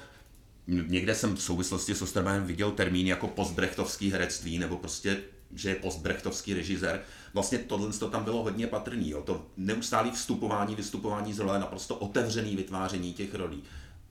někde 0.70 1.16
jsem 1.16 1.36
v 1.36 1.42
souvislosti 1.42 1.96
s 1.96 2.02
Ostermanem 2.02 2.46
viděl 2.46 2.72
termín 2.72 3.08
jako 3.08 3.28
postbrechtovský 3.28 4.12
herectví, 4.12 4.60
nebo 4.60 4.78
prostě, 4.78 5.18
že 5.56 5.70
je 5.70 5.76
postbrechtovský 5.76 6.54
režisér. 6.54 7.02
Vlastně 7.34 7.58
tohle 7.58 7.94
to 7.94 8.10
tam 8.10 8.24
bylo 8.24 8.44
hodně 8.44 8.68
patrný. 8.68 9.10
Jo. 9.10 9.22
To 9.22 9.46
neustálé 9.58 10.12
vstupování, 10.12 10.76
vystupování 10.76 11.34
z 11.34 11.40
role, 11.40 11.60
naprosto 11.60 11.96
otevřený 11.96 12.56
vytváření 12.56 13.14
těch 13.14 13.36
rolí. 13.36 13.64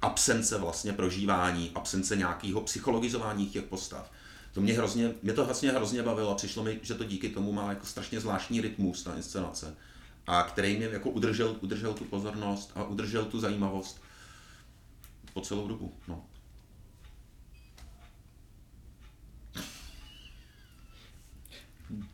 Absence 0.02 0.58
vlastně 0.58 0.92
prožívání, 0.92 1.70
absence 1.74 2.16
nějakého 2.16 2.60
psychologizování 2.60 3.46
těch 3.46 3.64
postav. 3.64 4.10
To 4.54 4.60
mě, 4.60 4.72
hrozně, 4.72 5.14
mě 5.22 5.32
to 5.32 5.44
vlastně 5.44 5.70
hrozně 5.70 6.02
bavilo 6.02 6.30
a 6.30 6.34
přišlo 6.34 6.64
mi, 6.64 6.80
že 6.82 6.94
to 6.94 7.04
díky 7.04 7.28
tomu 7.28 7.52
má 7.52 7.68
jako 7.68 7.86
strašně 7.86 8.20
zvláštní 8.20 8.60
rytmus, 8.60 9.02
ta 9.02 9.14
inscenace. 9.14 9.74
A 10.26 10.42
který 10.42 10.76
mě 10.76 10.86
jako 10.86 11.10
udržel, 11.10 11.56
udržel 11.60 11.94
tu 11.94 12.04
pozornost 12.04 12.72
a 12.74 12.84
udržel 12.84 13.24
tu 13.24 13.40
zajímavost 13.40 14.00
po 15.34 15.40
celou 15.40 15.68
dobu. 15.68 15.94
No. 16.08 16.24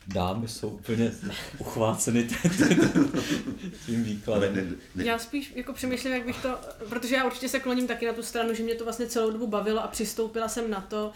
Dámy 0.06 0.48
jsou 0.48 0.68
úplně 0.68 1.12
uchváceny 1.58 2.28
tím 3.86 4.04
výkladem. 4.04 4.76
Já 4.96 5.18
spíš 5.18 5.52
jako 5.54 5.72
přemýšlím, 5.72 6.12
jak 6.12 6.26
bych 6.26 6.42
to, 6.42 6.58
protože 6.88 7.14
já 7.14 7.24
určitě 7.24 7.48
se 7.48 7.60
kloním 7.60 7.86
taky 7.86 8.06
na 8.06 8.12
tu 8.12 8.22
stranu, 8.22 8.54
že 8.54 8.62
mě 8.62 8.74
to 8.74 8.84
vlastně 8.84 9.06
celou 9.06 9.30
dobu 9.30 9.46
bavilo 9.46 9.84
a 9.84 9.88
přistoupila 9.88 10.48
jsem 10.48 10.70
na 10.70 10.80
to, 10.80 11.12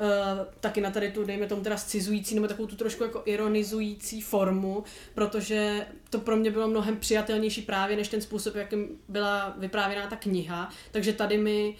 Uh, 0.00 0.46
taky 0.60 0.80
na 0.80 0.90
tady 0.90 1.10
tu, 1.10 1.24
dejme 1.24 1.46
tomu 1.46 1.62
teda 1.62 1.76
scizující 1.76 2.34
nebo 2.34 2.48
takovou 2.48 2.68
tu 2.68 2.76
trošku 2.76 3.04
jako 3.04 3.22
ironizující 3.24 4.20
formu, 4.20 4.84
protože 5.14 5.86
to 6.10 6.18
pro 6.18 6.36
mě 6.36 6.50
bylo 6.50 6.68
mnohem 6.68 6.96
přijatelnější 6.96 7.62
právě 7.62 7.96
než 7.96 8.08
ten 8.08 8.20
způsob, 8.20 8.54
jakým 8.54 8.88
byla 9.08 9.54
vyprávěná 9.58 10.06
ta 10.06 10.16
kniha. 10.16 10.70
Takže 10.90 11.12
tady 11.12 11.38
mi, 11.38 11.76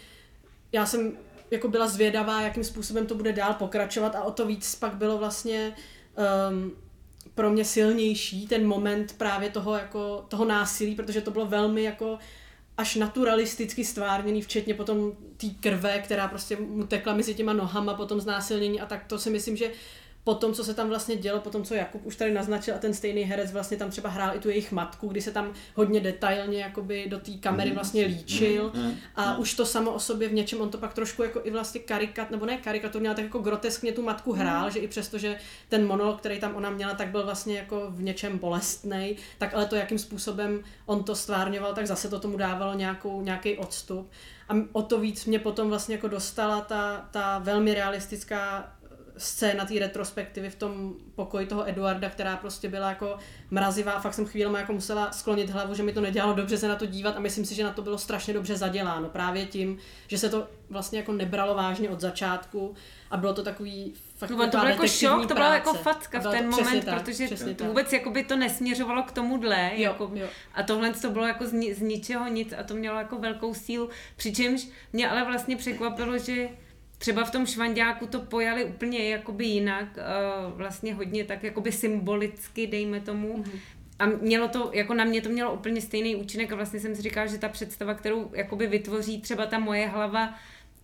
já 0.73 0.87
jsem 0.87 1.13
jako 1.51 1.69
byla 1.69 1.89
zvědavá, 1.89 2.43
jakým 2.43 2.65
způsobem 2.65 3.07
to 3.07 3.15
bude 3.15 3.33
dál 3.33 3.55
pokračovat 3.55 4.15
a 4.15 4.23
o 4.23 4.31
to 4.31 4.47
víc 4.47 4.75
pak 4.75 4.95
bylo 4.95 5.19
vlastně 5.19 5.75
um, 6.51 6.73
pro 7.35 7.51
mě 7.51 7.65
silnější 7.65 8.47
ten 8.47 8.67
moment 8.67 9.15
právě 9.19 9.51
toho, 9.51 9.75
jako, 9.75 10.25
toho 10.29 10.45
násilí, 10.45 10.95
protože 10.95 11.21
to 11.21 11.31
bylo 11.31 11.47
velmi 11.47 11.83
jako 11.83 12.19
až 12.77 12.97
naturalisticky 12.97 13.85
stvárněný, 13.85 14.43
včetně 14.43 14.75
potom 14.75 15.13
té 15.37 15.47
krve, 15.61 15.99
která 15.99 16.29
prostě 16.29 16.57
mu 16.57 16.87
tekla 16.87 17.15
mezi 17.15 17.35
těma 17.35 17.53
nohama, 17.53 17.95
potom 17.95 18.21
znásilnění 18.21 18.81
a 18.81 18.87
tak 18.87 19.05
to 19.05 19.19
si 19.19 19.31
myslím, 19.31 19.57
že 19.57 19.71
po 20.25 20.35
tom, 20.35 20.55
co 20.55 20.65
se 20.65 20.75
tam 20.75 20.89
vlastně 20.89 21.17
dělo, 21.17 21.41
po 21.41 21.51
tom, 21.51 21.65
co 21.65 21.75
Jakub 21.75 22.07
už 22.07 22.17
tady 22.17 22.33
naznačil 22.33 22.75
a 22.75 22.79
ten 22.79 22.95
stejný 22.95 23.23
herec 23.23 23.53
vlastně 23.53 23.77
tam 23.77 23.91
třeba 23.91 24.11
hrál 24.11 24.37
i 24.37 24.39
tu 24.39 24.49
jejich 24.49 24.73
matku, 24.73 25.09
kdy 25.09 25.21
se 25.21 25.31
tam 25.31 25.53
hodně 25.75 26.01
detailně 26.01 26.61
jakoby 26.61 27.07
do 27.09 27.19
té 27.19 27.31
kamery 27.31 27.71
mhm. 27.71 27.75
vlastně 27.75 28.07
líčil 28.07 28.73
mhm. 28.75 28.95
a 29.17 29.33
mhm. 29.33 29.41
už 29.41 29.55
to 29.55 29.67
samo 29.67 29.93
o 29.93 29.99
sobě 29.99 30.29
v 30.29 30.33
něčem, 30.33 30.61
on 30.61 30.71
to 30.71 30.79
pak 30.79 30.95
trošku 30.95 31.23
jako 31.23 31.41
i 31.45 31.51
vlastně 31.51 31.81
karikat, 31.81 32.31
nebo 32.31 32.47
ne 32.47 32.57
karikaturně, 32.57 33.09
ale 33.09 33.17
tak 33.17 33.25
jako 33.25 33.39
groteskně 33.39 33.93
tu 33.93 34.03
matku 34.03 34.33
hrál, 34.33 34.71
že 34.71 34.79
i 34.79 34.89
přesto, 34.89 35.19
že 35.19 35.39
ten 35.69 35.87
monolog, 35.87 36.19
který 36.19 36.41
tam 36.41 36.57
ona 36.57 36.71
měla, 36.71 36.95
tak 36.95 37.09
byl 37.09 37.25
vlastně 37.25 37.57
jako 37.57 37.87
v 37.91 38.03
něčem 38.03 38.39
bolestný, 38.39 39.17
tak 39.39 39.55
ale 39.55 39.67
to, 39.67 39.77
jakým 39.77 39.99
způsobem 39.99 40.63
on 40.87 41.05
to 41.05 41.15
stvárňoval, 41.15 41.75
tak 41.75 41.87
zase 41.87 42.09
to 42.09 42.21
tomu 42.21 42.37
dávalo 42.37 42.75
nějakou, 42.75 43.23
nějaký 43.23 43.57
odstup. 43.57 44.11
A 44.49 44.55
o 44.73 44.83
to 44.83 45.01
víc 45.01 45.27
mě 45.27 45.39
potom 45.39 45.69
vlastně 45.69 45.95
jako 45.95 46.09
dostala 46.09 46.61
ta, 46.61 47.09
ta 47.11 47.39
velmi 47.39 47.75
realistická 47.75 48.73
scéna 49.23 49.65
té 49.65 49.75
retrospektivy 49.79 50.51
v 50.51 50.55
tom 50.55 50.95
pokoji 51.15 51.47
toho 51.47 51.69
Eduarda, 51.69 52.11
která 52.11 52.37
prostě 52.37 52.69
byla 52.69 52.89
jako 52.89 53.17
mrazivá, 53.51 54.01
fakt 54.01 54.15
jsem 54.15 54.27
chvíli 54.27 54.59
jako 54.59 54.73
musela 54.73 55.13
sklonit 55.13 55.51
hlavu, 55.51 55.75
že 55.75 55.83
mi 55.83 55.93
to 55.93 56.01
nedělalo 56.01 56.35
dobře 56.35 56.59
se 56.59 56.69
na 56.69 56.77
to 56.77 56.87
dívat 56.87 57.17
a 57.17 57.21
myslím 57.21 57.45
si, 57.45 57.55
že 57.55 57.65
na 57.65 57.73
to 57.73 57.83
bylo 57.83 57.99
strašně 57.99 58.35
dobře 58.35 58.57
zaděláno. 58.57 59.09
Právě 59.09 59.47
tím, 59.47 59.79
že 60.09 60.19
se 60.19 60.29
to 60.29 60.49
vlastně 60.71 60.99
jako 60.99 61.13
nebralo 61.13 61.55
vážně 61.55 61.91
od 61.91 62.01
začátku 62.01 62.75
a 63.11 63.17
bylo 63.17 63.35
to 63.35 63.43
takový 63.43 63.95
fakt 64.17 64.31
no, 64.31 64.51
to 64.51 64.59
bylo 64.59 64.69
jako 64.69 64.89
šok, 64.89 65.27
to 65.27 65.35
bylo 65.35 65.47
jako 65.47 65.75
facka 65.75 66.19
v 66.19 66.31
ten 66.31 66.51
moment, 66.51 66.85
tak, 66.85 67.03
protože 67.03 67.29
to 67.55 67.65
vůbec 67.65 67.93
jako 67.93 68.11
by 68.11 68.25
to 68.25 68.37
nesměřovalo 68.37 69.03
k 69.03 69.13
tomuhle. 69.13 69.71
Jo, 69.75 69.83
jako, 69.83 70.11
jo. 70.15 70.27
A 70.55 70.63
tohle 70.63 70.93
to 70.93 71.11
bylo 71.11 71.27
jako 71.27 71.47
z, 71.47 71.75
z 71.75 71.81
ničeho 71.81 72.29
nic 72.29 72.55
a 72.59 72.63
to 72.63 72.75
mělo 72.75 72.99
jako 72.99 73.19
velkou 73.19 73.55
sílu. 73.55 73.91
Přičemž 74.17 74.69
mě 74.93 75.11
ale 75.11 75.25
vlastně 75.25 75.57
překvapilo, 75.57 76.19
že 76.19 76.49
třeba 77.03 77.25
v 77.25 77.31
tom 77.31 77.47
švandáku 77.47 78.07
to 78.07 78.21
pojali 78.21 78.65
úplně 78.65 79.09
jakoby 79.09 79.45
jinak, 79.45 79.89
uh, 79.97 80.59
vlastně 80.59 80.95
hodně 80.95 81.25
tak 81.25 81.43
jakoby 81.43 81.73
symbolicky, 81.73 82.67
dejme 82.67 83.01
tomu. 83.01 83.39
Mm-hmm. 83.39 83.59
A 83.99 84.07
mělo 84.07 84.49
to, 84.49 84.71
jako 84.75 84.95
na 84.95 85.05
mě 85.05 85.23
to 85.23 85.29
mělo 85.29 85.55
úplně 85.55 85.81
stejný 85.81 86.17
účinek 86.17 86.53
a 86.53 86.57
vlastně 86.57 86.81
jsem 86.81 86.95
si 86.97 87.03
říkala, 87.03 87.27
že 87.27 87.39
ta 87.39 87.49
představa, 87.49 87.95
kterou 87.95 88.31
jakoby 88.35 88.67
vytvoří 88.67 89.21
třeba 89.21 89.47
ta 89.47 89.59
moje 89.59 89.87
hlava, 89.89 90.35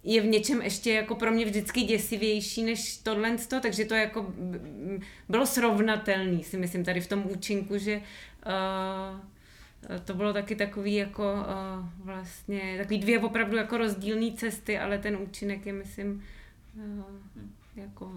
je 0.05 0.21
v 0.21 0.27
něčem 0.27 0.63
ještě 0.63 0.93
jako 0.93 1.15
pro 1.15 1.31
mě 1.31 1.45
vždycky 1.45 1.83
děsivější 1.83 2.63
než 2.63 2.97
tohle, 2.97 3.37
takže 3.61 3.85
to 3.85 3.95
jako 3.95 4.35
bylo 5.29 5.47
srovnatelný, 5.47 6.45
si 6.45 6.57
myslím, 6.57 6.85
tady 6.85 7.01
v 7.01 7.07
tom 7.07 7.25
účinku, 7.31 7.79
že 7.79 7.97
uh, 7.97 9.21
to 10.05 10.15
bylo 10.15 10.33
taky 10.33 10.57
takový 10.57 10.95
jako 10.95 11.33
uh, 11.33 11.87
vlastně, 12.05 12.75
takový 12.79 12.99
dvě 12.99 13.19
opravdu 13.19 13.57
jako 13.57 13.79
rozdílné 13.79 14.33
cesty, 14.37 14.79
ale 14.79 14.99
ten 14.99 15.17
účinek 15.17 15.67
je, 15.67 15.73
myslím, 15.73 16.25
uh, 16.77 17.05
jako 17.77 18.13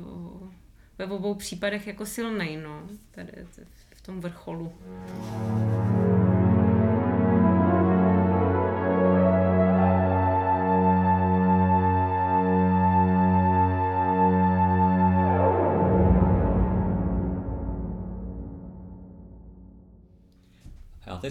ve 0.97 1.05
obou 1.05 1.35
případech 1.35 1.87
jako 1.87 2.05
silný, 2.05 2.57
no, 2.57 2.83
tady 3.11 3.31
v 3.95 4.01
tom 4.01 4.21
vrcholu. 4.21 4.73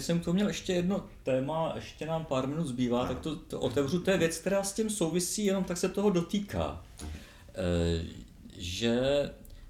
Teď 0.01 0.05
jsem 0.05 0.19
tu 0.19 0.33
měl 0.33 0.47
ještě 0.47 0.73
jedno 0.73 1.05
téma, 1.23 1.71
ještě 1.75 2.05
nám 2.05 2.25
pár 2.25 2.47
minut 2.47 2.67
zbývá, 2.67 3.07
tak 3.07 3.19
to, 3.19 3.35
to 3.35 3.59
otevřu. 3.59 3.99
To 3.99 4.11
je 4.11 4.17
věc, 4.17 4.37
která 4.37 4.63
s 4.63 4.73
tím 4.73 4.89
souvisí, 4.89 5.45
jenom 5.45 5.63
tak 5.63 5.77
se 5.77 5.89
toho 5.89 6.09
dotýká. 6.09 6.83
E, 7.55 8.05
že, 8.57 8.99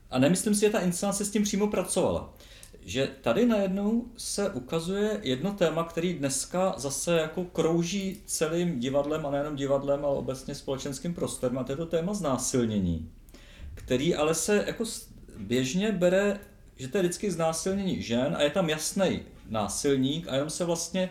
a 0.09 0.19
nemyslím 0.19 0.55
si, 0.55 0.61
že 0.61 0.69
ta 0.69 0.79
inscenace 0.79 1.25
s 1.25 1.31
tím 1.31 1.43
přímo 1.43 1.67
pracovala. 1.67 2.33
Že 2.81 3.09
tady 3.21 3.45
najednou 3.45 4.05
se 4.17 4.49
ukazuje 4.49 5.19
jedno 5.23 5.53
téma, 5.53 5.83
který 5.83 6.13
dneska 6.13 6.73
zase 6.77 7.17
jako 7.17 7.43
krouží 7.43 8.21
celým 8.25 8.79
divadlem, 8.79 9.25
a 9.25 9.31
nejenom 9.31 9.55
divadlem, 9.55 10.05
ale 10.05 10.17
obecně 10.17 10.55
společenským 10.55 11.13
prostorem, 11.13 11.57
a 11.57 11.63
to 11.63 11.71
je 11.71 11.77
to 11.77 11.85
téma 11.85 12.13
znásilnění, 12.13 13.11
který 13.73 14.15
ale 14.15 14.35
se 14.35 14.63
jako 14.67 14.83
běžně 15.37 15.91
bere, 15.91 16.39
že 16.75 16.87
to 16.87 16.97
je 16.97 17.03
vždycky 17.03 17.31
znásilnění 17.31 18.01
žen 18.01 18.35
a 18.35 18.41
je 18.41 18.49
tam 18.49 18.69
jasný 18.69 19.21
násilník 19.51 20.27
a 20.27 20.33
jenom 20.33 20.49
se 20.49 20.65
vlastně 20.65 21.09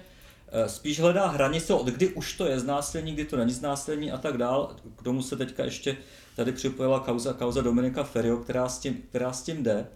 eh, 0.48 0.68
spíš 0.68 1.00
hledá 1.00 1.26
hranice, 1.26 1.74
od 1.74 1.86
kdy 1.86 2.08
už 2.08 2.36
to 2.36 2.46
je 2.46 2.60
znásilní, 2.60 3.12
kdy 3.12 3.24
to 3.24 3.36
není 3.36 3.52
znásilní 3.52 4.12
a 4.12 4.18
tak 4.18 4.36
dál. 4.36 4.76
K 4.96 5.02
tomu 5.02 5.22
se 5.22 5.36
teďka 5.36 5.64
ještě 5.64 5.96
tady 6.36 6.52
připojila 6.52 7.00
kauza, 7.00 7.32
kauza 7.32 7.60
Dominika 7.60 8.04
Ferio, 8.04 8.36
která 8.36 8.68
s 8.68 8.78
tím, 8.78 9.02
která 9.08 9.32
s 9.32 9.42
tím 9.42 9.62
jde. 9.62 9.86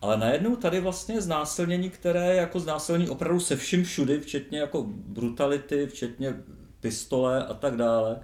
Ale 0.00 0.16
najednou 0.16 0.56
tady 0.56 0.80
vlastně 0.80 1.20
znásilnění, 1.20 1.90
které 1.90 2.26
je 2.26 2.36
jako 2.36 2.60
znásilnění 2.60 3.10
opravdu 3.10 3.40
se 3.40 3.56
vším 3.56 3.84
všudy, 3.84 4.20
včetně 4.20 4.58
jako 4.58 4.84
brutality, 4.88 5.86
včetně 5.86 6.34
pistole 6.80 7.46
a 7.46 7.54
tak 7.54 7.76
dále. 7.76 8.20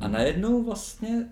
A 0.00 0.08
najednou 0.08 0.62
vlastně 0.62 1.28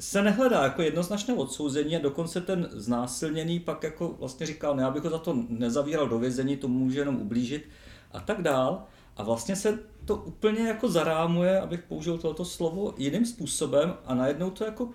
se 0.00 0.22
nehledá 0.22 0.62
jako 0.62 0.82
jednoznačné 0.82 1.34
odsouzení 1.34 1.96
a 1.96 2.00
dokonce 2.00 2.40
ten 2.40 2.68
znásilněný 2.72 3.60
pak 3.60 3.82
jako 3.82 4.16
vlastně 4.18 4.46
říkal, 4.46 4.76
ne, 4.76 4.84
abych 4.84 5.04
ho 5.04 5.10
za 5.10 5.18
to 5.18 5.36
nezavíral 5.48 6.08
do 6.08 6.18
vězení, 6.18 6.56
to 6.56 6.68
může 6.68 6.98
jenom 6.98 7.16
ublížit 7.16 7.68
a 8.12 8.20
tak 8.20 8.42
dál. 8.42 8.84
A 9.16 9.22
vlastně 9.22 9.56
se 9.56 9.78
to 10.04 10.16
úplně 10.16 10.68
jako 10.68 10.88
zarámuje, 10.88 11.60
abych 11.60 11.82
použil 11.82 12.18
toto 12.18 12.44
slovo, 12.44 12.94
jiným 12.96 13.26
způsobem 13.26 13.94
a 14.04 14.14
najednou 14.14 14.50
to 14.50 14.64
jako 14.64 14.88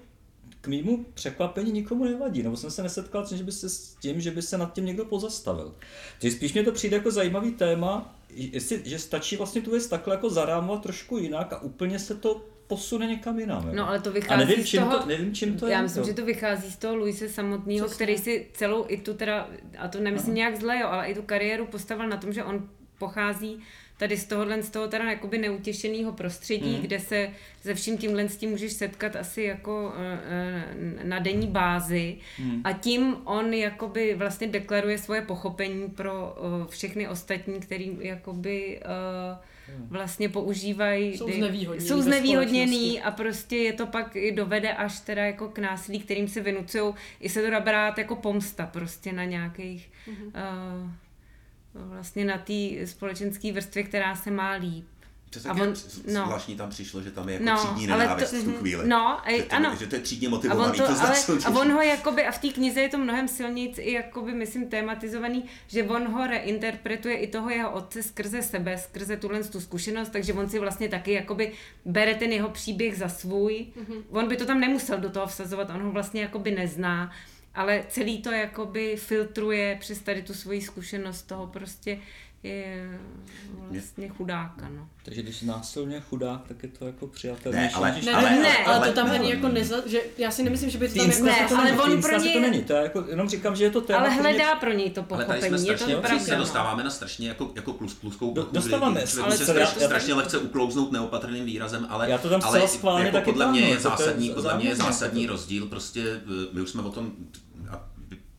k 0.62 0.68
mýmu 0.68 1.06
překvapení 1.14 1.72
nikomu 1.72 2.04
nevadí, 2.04 2.44
nebo 2.44 2.58
jsem 2.58 2.72
se 2.72 2.84
nesetkal 2.84 3.26
že 3.26 3.44
by 3.44 3.52
se 3.52 3.70
s 3.70 3.96
tím, 3.96 4.22
že 4.22 4.32
by 4.32 4.42
se 4.42 4.58
nad 4.58 4.74
tím 4.74 4.86
někdo 4.86 5.06
pozastavil. 5.06 5.76
Takže 6.20 6.38
spíš 6.38 6.54
mě 6.54 6.64
to 6.64 6.72
přijde 6.72 6.98
jako 6.98 7.12
zajímavý 7.12 7.52
téma, 7.52 8.16
jestli, 8.30 8.82
že 8.86 9.00
stačí 9.00 9.38
vlastně 9.38 9.62
tu 9.62 9.72
věc 9.72 9.88
takhle 9.88 10.16
jako 10.16 10.30
zarámovat 10.30 10.82
trošku 10.82 11.18
jinak 11.18 11.54
a 11.54 11.62
úplně 11.62 12.00
se 12.00 12.16
to 12.16 12.46
posune 12.72 13.08
někam 13.08 13.40
jinam. 13.40 13.70
No 13.76 13.90
ale 13.90 14.00
to 14.00 14.12
vychází 14.12 14.44
a 14.44 14.46
nevím, 14.46 14.66
čím 14.66 14.80
z 14.80 14.84
toho, 14.84 15.00
to, 15.00 15.06
nevím, 15.06 15.34
čím 15.34 15.60
to 15.60 15.68
já 15.68 15.78
je. 15.78 15.84
myslím, 15.84 16.04
to. 16.04 16.10
že 16.10 16.16
to 16.16 16.26
vychází 16.26 16.72
z 16.72 16.78
toho 16.78 16.96
Luise 16.96 17.30
samotného, 17.30 17.90
který 17.90 18.18
si 18.18 18.48
celou 18.54 18.86
i 18.88 18.98
tu 18.98 19.14
teda, 19.14 19.50
a 19.78 19.88
to 19.88 20.00
nemyslím 20.00 20.30
Aha. 20.30 20.36
nějak 20.36 20.56
zle, 20.56 20.80
jo, 20.80 20.88
ale 20.88 21.08
i 21.08 21.16
tu 21.16 21.22
kariéru 21.22 21.66
postavil 21.66 22.08
na 22.08 22.18
tom, 22.18 22.34
že 22.34 22.44
on 22.44 22.70
pochází 22.98 23.60
tady 23.98 24.18
z 24.18 24.26
tohohle, 24.26 24.64
z 24.64 24.70
toho 24.70 24.88
teda 24.88 25.10
jakoby 25.10 25.38
neutěšeného 25.38 26.12
prostředí, 26.12 26.74
hmm. 26.74 26.82
kde 26.82 27.00
se 27.00 27.30
se 27.62 27.74
vším 27.74 27.98
tímhle 27.98 28.30
s 28.30 28.38
tím 28.38 28.50
můžeš 28.50 28.74
setkat 28.74 29.16
asi 29.16 29.42
jako 29.42 29.94
eh, 29.98 30.20
eh, 30.26 31.04
na 31.04 31.20
denní 31.20 31.48
bázi 31.48 32.18
hmm. 32.38 32.62
a 32.64 32.74
tím 32.74 33.16
on 33.24 33.54
jakoby 33.54 34.16
vlastně 34.16 34.48
deklaruje 34.48 34.98
svoje 34.98 35.22
pochopení 35.22 35.90
pro 35.90 36.36
eh, 36.38 36.68
všechny 36.70 37.08
ostatní, 37.08 37.60
který 37.60 37.98
jakoby 38.02 38.80
hmm. 38.84 39.38
Vlastně 39.78 40.30
používají. 40.30 41.18
Jsou 41.18 41.32
znevýhodněný. 41.32 41.88
Jsou 41.88 42.02
znevýhodněný 42.02 43.02
a 43.02 43.12
prostě 43.12 43.58
je 43.58 43.74
to 43.74 43.88
pak 43.88 44.16
i 44.16 44.32
dovede 44.32 44.74
až 44.74 45.00
teda 45.00 45.26
jako 45.26 45.50
k 45.50 45.60
násilí, 45.60 46.00
kterým 46.00 46.28
se 46.28 46.42
vynucují. 46.42 46.94
I 47.20 47.30
se 47.30 47.42
to 47.42 47.50
dá 47.50 47.60
brát 47.60 47.98
jako 47.98 48.16
pomsta 48.16 48.66
prostě 48.66 49.14
na 49.14 49.26
nějakých 49.26 49.92
hmm. 50.06 50.28
uh, 50.28 50.92
vlastně 51.74 52.26
na 52.26 52.38
té 52.38 52.88
společenské 52.88 53.52
vrstvě, 53.52 53.84
která 53.84 54.16
se 54.16 54.32
má 54.32 54.52
líp. 54.52 54.86
Přesně 55.32 55.52
on, 55.52 55.74
no. 56.14 56.26
zvláštní 56.26 56.56
tam 56.56 56.70
přišlo, 56.70 57.02
že 57.02 57.12
tam 57.12 57.30
je 57.30 57.34
jako 57.34 57.46
no, 57.46 57.58
třídní 57.58 57.88
nenávist 57.88 58.32
to, 58.32 58.38
v 58.38 58.44
tu 58.44 58.54
chvíli. 58.54 58.88
No, 58.88 59.22
že 59.38 59.44
to, 59.44 59.56
ano. 59.56 59.76
Že 59.80 59.88
to 59.88 59.96
je 59.96 60.02
třídně 60.02 60.30
motivovaný, 60.30 60.80
a 60.80 60.84
on 60.84 60.90
to, 60.90 60.96
to 60.96 61.02
ale, 61.02 61.16
A 61.46 61.50
on 61.50 61.72
ho 61.72 61.82
jakoby, 61.82 62.26
a 62.26 62.32
v 62.32 62.40
té 62.40 62.48
knize 62.48 62.82
je 62.82 62.90
to 62.90 62.98
mnohem 62.98 63.28
silnějc 63.28 63.78
i 63.78 63.92
jakoby, 63.92 64.32
myslím, 64.32 64.70
tematizovaný, 64.70 65.46
že 65.68 65.84
on 65.84 66.08
ho 66.08 66.28
reinterpretuje 66.28 67.16
i 67.16 67.28
toho 67.28 67.50
jeho 67.50 67.72
otce 67.72 68.04
skrze 68.04 68.42
sebe, 68.42 68.78
skrze 68.78 69.18
tuhle 69.18 69.44
tu 69.44 69.62
zkušenost, 69.62 70.10
takže 70.10 70.34
on 70.34 70.50
si 70.50 70.60
vlastně 70.60 70.90
taky 70.90 71.12
jakoby 71.12 71.52
bere 71.86 72.16
ten 72.16 72.32
jeho 72.32 72.50
příběh 72.50 72.98
za 72.98 73.10
svůj. 73.10 73.54
Mm-hmm. 73.54 74.04
On 74.10 74.28
by 74.28 74.38
to 74.38 74.46
tam 74.46 74.60
nemusel 74.60 74.98
do 74.98 75.10
toho 75.10 75.28
vsazovat, 75.28 75.70
on 75.70 75.82
ho 75.82 75.92
vlastně 75.92 76.22
jakoby 76.22 76.52
nezná 76.52 77.12
ale 77.54 77.84
celý 77.90 78.22
to 78.22 78.32
jakoby 78.32 78.96
filtruje 78.98 79.78
přes 79.80 80.00
tady 80.00 80.22
tu 80.22 80.34
svoji 80.34 80.62
zkušenost 80.62 81.22
toho 81.22 81.48
prostě 81.48 82.00
je 82.44 83.00
vlastně 83.70 84.10
chudáka, 84.10 84.70
no. 84.70 84.90
Takže 85.06 85.22
když 85.22 85.42
násilně 85.42 86.02
chudák, 86.02 86.48
tak 86.48 86.64
je 86.64 86.70
to 86.70 86.86
jako 86.86 87.08
přijatelné. 87.08 87.60
Ne, 87.60 87.72
ale, 87.74 88.02
ne, 88.06 88.12
ale, 88.12 88.30
ne, 88.30 88.58
ale, 88.66 88.76
ale, 88.76 88.88
to 88.88 88.94
tam 88.94 89.12
ani 89.12 89.30
jako 89.30 89.48
neza, 89.48 89.76
že 89.86 90.02
já 90.18 90.32
si 90.32 90.44
nemyslím, 90.44 90.70
že 90.70 90.78
by 90.78 90.90
to 90.90 90.96
tam 90.96 91.10
jako... 91.10 91.24
Ne, 91.24 91.48
ale 91.58 91.72
on 91.72 92.02
pro 92.02 92.20
něj... 92.20 92.34
to 92.34 92.40
není, 92.40 92.64
to 92.64 92.74
jako, 92.74 93.06
jenom 93.10 93.30
říkám, 93.30 93.56
že 93.56 93.64
je 93.64 93.72
to 93.72 93.82
téma, 93.82 94.00
Ale 94.00 94.10
hledá 94.10 94.56
pro 94.56 94.74
něj 94.74 94.92
to 94.92 95.04
pochopení, 95.04 95.32
ale 95.32 95.40
tady 95.40 95.50
jsme 95.50 95.76
strašně, 95.76 95.94
je 95.94 96.20
to 96.20 96.26
se 96.26 96.36
dostáváme 96.36 96.84
na 96.84 96.90
strašně 96.90 97.28
jako, 97.28 97.52
jako 97.56 97.74
plus, 97.74 97.94
pluskou 97.94 98.34
Do, 98.34 98.50
dostáváme, 98.52 99.04
ale 99.24 99.38
se 99.38 99.44
strašně, 99.44 99.86
strašně 99.86 100.14
lehce 100.14 100.38
uklouznout 100.38 100.92
neopatrným 100.92 101.46
výrazem, 101.46 101.88
ale, 101.90 102.10
já 102.10 102.18
to 102.18 102.30
tam 102.30 102.42
ale 102.44 102.62
jako 103.04 103.22
podle 103.22 103.52
mě 103.52 103.62
je 103.62 103.80
zásadní, 103.80 104.30
podle 104.30 104.58
mě 104.58 104.70
je 104.70 104.76
zásadní 104.76 105.28
rozdíl, 105.28 105.66
prostě 105.66 106.02
eh, 106.04 106.48
my 106.52 106.62
už 106.62 106.70
jsme 106.70 106.82
o 106.82 106.92
tom 106.92 107.12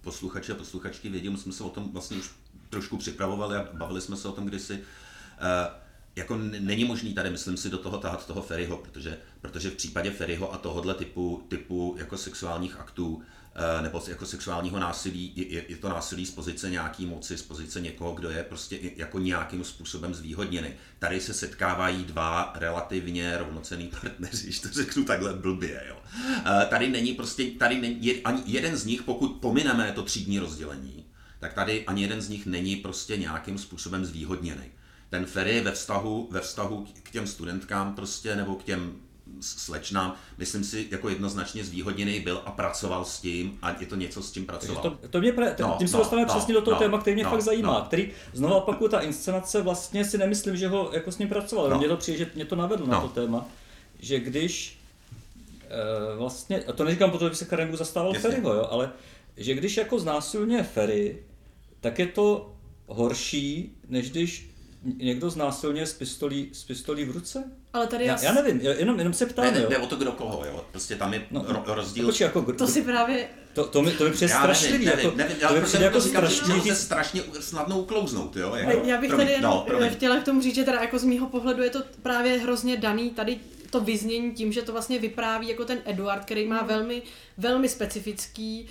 posluchači 0.02 0.52
a 0.52 0.54
posluchačky 0.54 1.08
vědí, 1.08 1.28
my 1.28 1.38
jsme 1.38 1.52
se 1.52 1.64
o 1.64 1.68
tom 1.68 1.92
vlastně 1.92 2.16
už 2.16 2.30
trošku 2.72 2.96
připravovali 2.96 3.56
a 3.56 3.68
bavili 3.72 4.00
jsme 4.00 4.16
se 4.16 4.28
o 4.28 4.32
tom 4.32 4.46
kdysi. 4.46 4.74
Uh, 4.74 5.82
jako 6.16 6.36
není 6.36 6.84
možný 6.84 7.14
tady, 7.14 7.30
myslím 7.30 7.56
si, 7.56 7.70
do 7.70 7.78
toho 7.78 7.98
tahat 7.98 8.26
toho 8.26 8.42
Ferryho, 8.42 8.76
protože, 8.76 9.18
protože 9.40 9.70
v 9.70 9.74
případě 9.74 10.10
Ferryho 10.10 10.54
a 10.54 10.58
tohohle 10.58 10.94
typu, 10.94 11.42
typu 11.48 11.94
jako 11.98 12.16
sexuálních 12.16 12.76
aktů 12.76 13.22
eh, 13.54 13.82
nebo 13.82 14.02
jako 14.08 14.26
sexuálního 14.26 14.78
násilí, 14.78 15.32
je, 15.36 15.64
je 15.68 15.76
to 15.76 15.88
násilí 15.88 16.26
z 16.26 16.30
pozice 16.30 16.70
nějaký 16.70 17.06
moci, 17.06 17.38
z 17.38 17.42
pozice 17.42 17.80
někoho, 17.80 18.12
kdo 18.12 18.30
je 18.30 18.42
prostě 18.42 18.78
jako 18.96 19.18
nějakým 19.18 19.64
způsobem 19.64 20.14
zvýhodněný. 20.14 20.68
Tady 20.98 21.20
se 21.20 21.34
setkávají 21.34 22.04
dva 22.04 22.52
relativně 22.56 23.38
rovnocený 23.38 23.86
partneři, 24.00 24.44
když 24.44 24.60
to 24.60 24.68
řeknu 24.68 25.04
takhle 25.04 25.34
blbě. 25.34 25.84
Jo. 25.88 25.96
Eh, 26.44 26.66
tady 26.66 26.88
není 26.88 27.12
prostě, 27.12 27.50
tady 27.50 27.80
není, 27.80 28.22
ani 28.22 28.42
jeden 28.46 28.76
z 28.76 28.84
nich, 28.84 29.02
pokud 29.02 29.28
pomineme 29.28 29.92
to 29.92 30.02
třídní 30.02 30.38
rozdělení, 30.38 31.04
tak 31.42 31.52
tady 31.52 31.84
ani 31.86 32.02
jeden 32.02 32.20
z 32.20 32.28
nich 32.28 32.46
není 32.46 32.76
prostě 32.76 33.16
nějakým 33.16 33.58
způsobem 33.58 34.04
zvýhodněný 34.04 34.64
ten 35.10 35.26
Ferry 35.26 35.60
ve 35.60 35.72
vztahu, 35.72 36.28
ve 36.30 36.40
vztahu 36.40 36.86
k 37.02 37.10
těm 37.10 37.26
studentkám 37.26 37.94
prostě, 37.94 38.36
nebo 38.36 38.54
k 38.54 38.64
těm 38.64 38.92
slečna, 39.40 40.20
myslím 40.38 40.64
si, 40.64 40.88
jako 40.90 41.08
jednoznačně 41.08 41.64
zvýhodněný 41.64 42.20
byl 42.20 42.42
a 42.44 42.50
pracoval 42.50 43.04
s 43.04 43.20
tím 43.20 43.58
a 43.62 43.76
je 43.80 43.86
to 43.86 43.96
něco, 43.96 44.22
s 44.22 44.32
tím 44.32 44.46
pracoval. 44.46 44.82
To, 44.82 45.08
to 45.08 45.20
mě 45.20 45.32
pre, 45.32 45.56
no, 45.60 45.76
tím 45.78 45.88
se 45.88 45.96
no, 45.96 45.98
dostaneme 45.98 46.28
no, 46.28 46.34
přesně 46.34 46.54
do 46.54 46.62
toho 46.62 46.74
no, 46.74 46.78
téma, 46.78 46.98
který 46.98 47.14
mě 47.14 47.24
no, 47.24 47.30
fakt 47.30 47.42
zajímá, 47.42 47.78
no. 47.78 47.84
který 47.84 48.10
znovu 48.32 48.54
opakuju, 48.54 48.90
ta 48.90 49.00
inscenace 49.00 49.62
vlastně 49.62 50.04
si 50.04 50.18
nemyslím, 50.18 50.56
že 50.56 50.68
ho 50.68 50.90
jako 50.92 51.12
s 51.12 51.18
ním 51.18 51.28
pracoval, 51.28 51.70
no. 51.70 51.78
mě 51.78 51.88
to 51.88 51.96
přijde, 51.96 52.18
že 52.18 52.30
mě 52.34 52.44
to 52.44 52.56
navedlo 52.56 52.86
no. 52.86 52.92
na 52.92 53.00
to 53.00 53.08
téma, 53.08 53.46
že 54.00 54.20
když 54.20 54.78
e, 55.68 56.16
vlastně, 56.16 56.64
a 56.64 56.72
to 56.72 56.84
neříkám 56.84 57.10
proto, 57.10 57.28
že 57.28 57.34
se 57.34 57.44
Karengu 57.44 57.76
zastával 57.76 58.14
Ferryho, 58.14 58.54
jo, 58.54 58.68
ale 58.70 58.90
že 59.36 59.54
když 59.54 59.76
jako 59.76 59.98
znásilňuje 59.98 60.62
Ferry, 60.62 61.22
tak 61.82 61.98
je 61.98 62.06
to 62.06 62.54
horší, 62.86 63.76
než 63.88 64.10
když 64.10 64.50
někdo 64.96 65.30
znásilně 65.30 65.86
s 65.86 65.92
pistolí, 65.92 66.50
s 66.52 66.64
pistolí 66.64 67.04
v 67.04 67.10
ruce? 67.10 67.44
Ale 67.72 67.86
tady 67.86 68.04
já, 68.04 68.22
já 68.22 68.32
nevím, 68.32 68.60
jenom, 68.60 68.98
jenom 68.98 69.12
se 69.12 69.26
ptám. 69.26 69.44
Ne, 69.44 69.50
ne, 69.50 69.66
jde 69.68 69.78
o 69.78 69.86
to, 69.86 69.96
kdo 69.96 70.12
koho, 70.12 70.44
jo. 70.44 70.64
Prostě 70.70 70.96
tam 70.96 71.14
je 71.14 71.26
no, 71.30 71.62
rozdíl. 71.66 72.06
Počkej, 72.06 72.24
jako, 72.24 72.40
kdo, 72.40 72.58
to 72.58 72.66
si 72.66 72.82
právě... 72.82 73.28
To, 73.54 73.64
to, 73.64 73.82
mi, 73.82 73.90
to 73.90 74.04
mi 74.04 74.10
přijde 74.10 74.34
strašlivý. 74.34 74.84
Nevím, 74.84 75.04
jako, 75.04 75.16
nevím, 75.16 75.36
to 75.48 75.54
mi 75.54 75.60
přijde 75.60 75.84
jako 75.84 76.00
strašný. 76.00 76.60
To 76.60 76.66
se 76.66 76.74
strašně 76.74 77.22
snadno 77.40 77.80
uklouznout, 77.80 78.36
jo. 78.36 78.54
Jako, 78.54 78.86
já 78.86 79.00
bych 79.00 79.08
promiň, 79.08 79.26
tady 79.26 79.36
jenom 79.36 79.64
no, 79.80 79.90
chtěla 79.90 80.20
k 80.20 80.24
tomu 80.24 80.42
říct, 80.42 80.54
že 80.54 80.64
teda 80.64 80.80
jako 80.80 80.98
z 80.98 81.04
mýho 81.04 81.26
pohledu 81.26 81.62
je 81.62 81.70
to 81.70 81.82
právě 82.02 82.38
hrozně 82.38 82.76
daný 82.76 83.10
tady 83.10 83.38
to 83.70 83.80
vyznění 83.80 84.32
tím, 84.32 84.52
že 84.52 84.62
to 84.62 84.72
vlastně 84.72 84.98
vypráví 84.98 85.48
jako 85.48 85.64
ten 85.64 85.78
Eduard, 85.84 86.24
který 86.24 86.46
má 86.46 86.62
velmi, 86.62 87.02
velmi 87.38 87.68
specifický 87.68 88.62
Uh, 88.62 88.68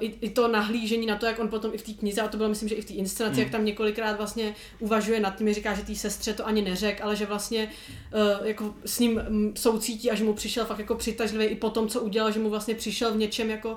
i, 0.00 0.06
i 0.20 0.30
to 0.30 0.48
nahlížení 0.48 1.06
na 1.06 1.16
to, 1.16 1.26
jak 1.26 1.38
on 1.38 1.48
potom 1.48 1.70
i 1.74 1.78
v 1.78 1.82
té 1.82 1.92
knize, 1.92 2.20
a 2.20 2.28
to 2.28 2.36
bylo 2.36 2.48
myslím, 2.48 2.68
že 2.68 2.74
i 2.74 2.82
v 2.82 2.84
té 2.84 2.92
inscenaci, 2.92 3.36
mm. 3.36 3.42
jak 3.42 3.50
tam 3.50 3.64
několikrát 3.64 4.16
vlastně 4.16 4.54
uvažuje 4.78 5.20
nad 5.20 5.36
tím, 5.36 5.54
říká, 5.54 5.74
že 5.74 5.82
té 5.82 5.94
sestře 5.94 6.34
to 6.34 6.46
ani 6.46 6.62
neřek, 6.62 7.00
ale 7.00 7.16
že 7.16 7.26
vlastně 7.26 7.70
uh, 8.40 8.46
jako 8.46 8.74
s 8.84 8.98
ním 8.98 9.22
mm, 9.28 9.52
soucítí 9.56 10.10
a 10.10 10.14
že 10.14 10.24
mu 10.24 10.34
přišel 10.34 10.64
fakt 10.64 10.78
jako 10.78 10.94
přitažlivý 10.94 11.44
i 11.44 11.56
po 11.56 11.70
tom, 11.70 11.88
co 11.88 12.00
udělal, 12.00 12.32
že 12.32 12.40
mu 12.40 12.50
vlastně 12.50 12.74
přišel 12.74 13.12
v 13.12 13.16
něčem 13.16 13.50
jako, 13.50 13.76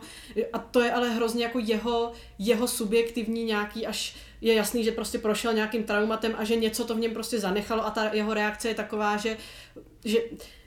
a 0.54 0.60
to 0.60 0.82
je 0.82 0.92
ale 0.92 1.10
hrozně 1.10 1.44
jako 1.44 1.60
jeho, 1.60 2.12
jeho 2.40 2.68
subjektivní 2.68 3.44
nějaký 3.44 3.88
až 3.88 4.16
je 4.42 4.54
jasný, 4.54 4.84
že 4.84 4.92
prostě 4.92 5.20
prošel 5.20 5.54
nějakým 5.54 5.84
traumatem 5.84 6.36
a 6.38 6.44
že 6.44 6.56
něco 6.56 6.86
to 6.86 6.96
v 6.96 7.00
něm 7.00 7.14
prostě 7.14 7.40
zanechalo 7.40 7.86
a 7.86 7.90
ta 7.90 8.14
jeho 8.14 8.34
reakce 8.34 8.68
je 8.68 8.76
taková, 8.76 9.18
že, 9.18 9.38
že 10.06 10.20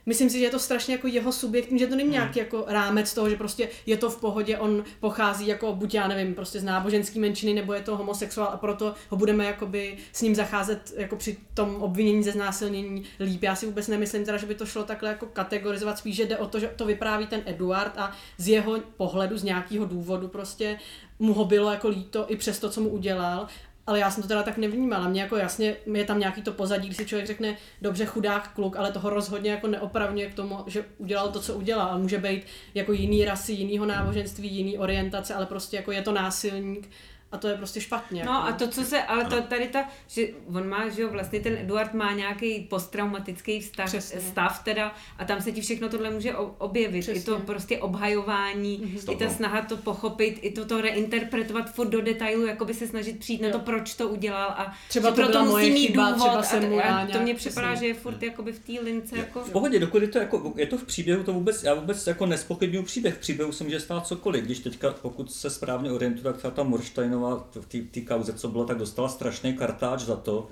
myslím 0.06 0.30
si, 0.30 0.38
že 0.38 0.44
je 0.44 0.50
to 0.50 0.58
strašně 0.58 0.94
jako 0.94 1.06
jeho 1.06 1.32
subjekt, 1.32 1.68
že 1.78 1.86
to 1.86 1.96
není 1.96 2.08
hmm. 2.08 2.12
nějaký 2.12 2.38
jako 2.38 2.64
rámec 2.68 3.14
toho, 3.14 3.30
že 3.30 3.36
prostě 3.36 3.68
je 3.86 3.96
to 3.96 4.10
v 4.10 4.20
pohodě, 4.20 4.58
on 4.58 4.84
pochází 5.00 5.46
jako 5.46 5.74
buď 5.74 5.94
já 5.94 6.08
nevím, 6.08 6.34
prostě 6.34 6.60
z 6.60 6.64
náboženské 6.64 7.20
menšiny, 7.20 7.54
nebo 7.54 7.72
je 7.72 7.80
to 7.80 7.96
homosexuál 7.96 8.48
a 8.52 8.56
proto 8.56 8.94
ho 9.08 9.16
budeme 9.16 9.44
jakoby 9.44 9.96
s 10.12 10.22
ním 10.22 10.34
zacházet 10.34 10.92
jako 10.96 11.16
při 11.16 11.36
tom 11.54 11.82
obvinění 11.82 12.22
ze 12.22 12.32
znásilnění 12.32 13.04
líp. 13.20 13.42
Já 13.42 13.56
si 13.56 13.66
vůbec 13.66 13.88
nemyslím 13.88 14.24
teda, 14.24 14.38
že 14.38 14.46
by 14.46 14.54
to 14.54 14.66
šlo 14.66 14.84
takhle 14.84 15.08
jako 15.08 15.26
kategorizovat, 15.26 15.98
spíš, 15.98 16.16
že 16.16 16.26
jde 16.26 16.38
o 16.38 16.46
to, 16.46 16.58
že 16.58 16.72
to 16.76 16.86
vypráví 16.86 17.26
ten 17.26 17.42
Eduard 17.46 17.92
a 17.96 18.12
z 18.38 18.48
jeho 18.48 18.80
pohledu, 18.96 19.38
z 19.38 19.42
nějakého 19.42 19.86
důvodu 19.86 20.28
prostě 20.28 20.78
mu 21.18 21.34
ho 21.34 21.44
bylo 21.44 21.70
jako 21.70 21.88
líto 21.88 22.26
i 22.28 22.36
přes 22.36 22.58
to, 22.58 22.70
co 22.70 22.80
mu 22.80 22.88
udělal 22.88 23.48
ale 23.86 23.98
já 23.98 24.10
jsem 24.10 24.22
to 24.22 24.28
teda 24.28 24.42
tak 24.42 24.58
nevnímala. 24.58 25.08
Mě 25.08 25.22
jako 25.22 25.36
jasně, 25.36 25.76
je 25.94 26.04
tam 26.04 26.18
nějaký 26.18 26.42
to 26.42 26.52
pozadí, 26.52 26.88
když 26.88 26.96
si 26.96 27.06
člověk 27.06 27.26
řekne, 27.26 27.56
dobře 27.82 28.04
chudák 28.04 28.54
kluk, 28.54 28.76
ale 28.76 28.92
toho 28.92 29.10
rozhodně 29.10 29.50
jako 29.50 29.66
neopravňuje 29.66 30.30
k 30.30 30.34
tomu, 30.34 30.58
že 30.66 30.84
udělal 30.98 31.28
to, 31.28 31.40
co 31.40 31.54
udělal. 31.54 31.98
Může 31.98 32.18
být 32.18 32.42
jako 32.74 32.92
jiný 32.92 33.24
rasy, 33.24 33.52
jinýho 33.52 33.86
náboženství, 33.86 34.48
jiný 34.48 34.78
orientace, 34.78 35.34
ale 35.34 35.46
prostě 35.46 35.76
jako 35.76 35.92
je 35.92 36.02
to 36.02 36.12
násilník 36.12 36.90
a 37.34 37.38
to 37.38 37.48
je 37.48 37.56
prostě 37.56 37.80
špatně. 37.80 38.24
No 38.24 38.32
jako. 38.32 38.48
a 38.48 38.52
to, 38.52 38.68
co 38.68 38.84
se, 38.84 39.02
ale 39.02 39.24
to, 39.24 39.42
tady 39.42 39.68
ta, 39.68 39.84
že 40.08 40.26
on 40.54 40.68
má, 40.68 40.88
že 40.88 41.02
jo, 41.02 41.08
vlastně 41.10 41.40
ten 41.40 41.56
Eduard 41.58 41.94
má 41.94 42.12
nějaký 42.12 42.60
posttraumatický 42.60 43.60
vztah, 43.60 43.90
stav 44.02 44.64
teda 44.64 44.94
a 45.18 45.24
tam 45.24 45.42
se 45.42 45.52
ti 45.52 45.60
všechno 45.60 45.88
tohle 45.88 46.10
může 46.10 46.34
objevit. 46.58 47.00
Přesně. 47.00 47.20
I 47.20 47.24
to 47.24 47.38
prostě 47.38 47.78
obhajování, 47.78 48.78
mm-hmm. 48.78 49.12
i 49.12 49.16
ta 49.16 49.28
snaha 49.28 49.62
to 49.62 49.76
pochopit, 49.76 50.38
i 50.42 50.50
to 50.50 50.64
to 50.64 50.80
reinterpretovat 50.80 51.74
furt 51.74 51.88
do 51.88 52.02
detailu, 52.02 52.46
jako 52.46 52.64
by 52.64 52.74
se 52.74 52.88
snažit 52.88 53.18
přijít 53.18 53.40
jo. 53.40 53.46
na 53.46 53.52
to, 53.52 53.58
proč 53.58 53.94
to 53.94 54.08
udělal 54.08 54.48
a 54.48 54.72
třeba 54.88 55.10
to 55.10 55.14
proto 55.14 55.44
musí 55.44 55.70
mít 55.70 55.86
chyba, 55.86 56.10
důvod 56.10 56.26
třeba 56.26 56.42
se 56.42 56.60
mu 56.60 56.78
a, 56.78 56.82
a 56.82 57.06
to 57.06 57.20
mně 57.20 57.34
připadá, 57.34 57.74
že 57.74 57.86
je 57.86 57.94
furt 57.94 58.22
jakoby 58.22 58.52
v 58.52 58.58
té 58.58 58.72
lince. 58.72 59.18
Jako... 59.18 59.40
V 59.40 59.50
pohodě, 59.50 59.78
dokud 59.78 60.02
je 60.02 60.08
to, 60.08 60.18
jako, 60.18 60.52
je 60.56 60.66
to 60.66 60.78
v 60.78 60.84
příběhu, 60.84 61.22
to 61.22 61.32
vůbec, 61.32 61.62
já 61.62 61.74
vůbec 61.74 62.06
jako 62.06 62.26
nespochybnuju 62.26 62.82
příběh. 62.82 63.14
V 63.14 63.18
příběhu 63.18 63.52
se 63.52 63.64
může 63.64 63.80
stát 63.80 64.06
cokoliv, 64.06 64.44
když 64.44 64.58
teďka, 64.58 64.90
pokud 65.02 65.32
se 65.32 65.50
správně 65.50 65.92
orientuje, 65.92 66.24
tak 66.24 66.36
třeba 66.36 66.50
ta 66.50 66.62
Morsteinová 66.62 67.23
Adamová 67.24 67.46
v 67.54 67.90
té 67.90 68.00
kauze, 68.00 68.32
co 68.32 68.48
bylo, 68.48 68.64
tak 68.64 68.78
dostala 68.78 69.08
strašný 69.08 69.56
kartáč 69.56 70.00
za 70.00 70.16
to, 70.16 70.48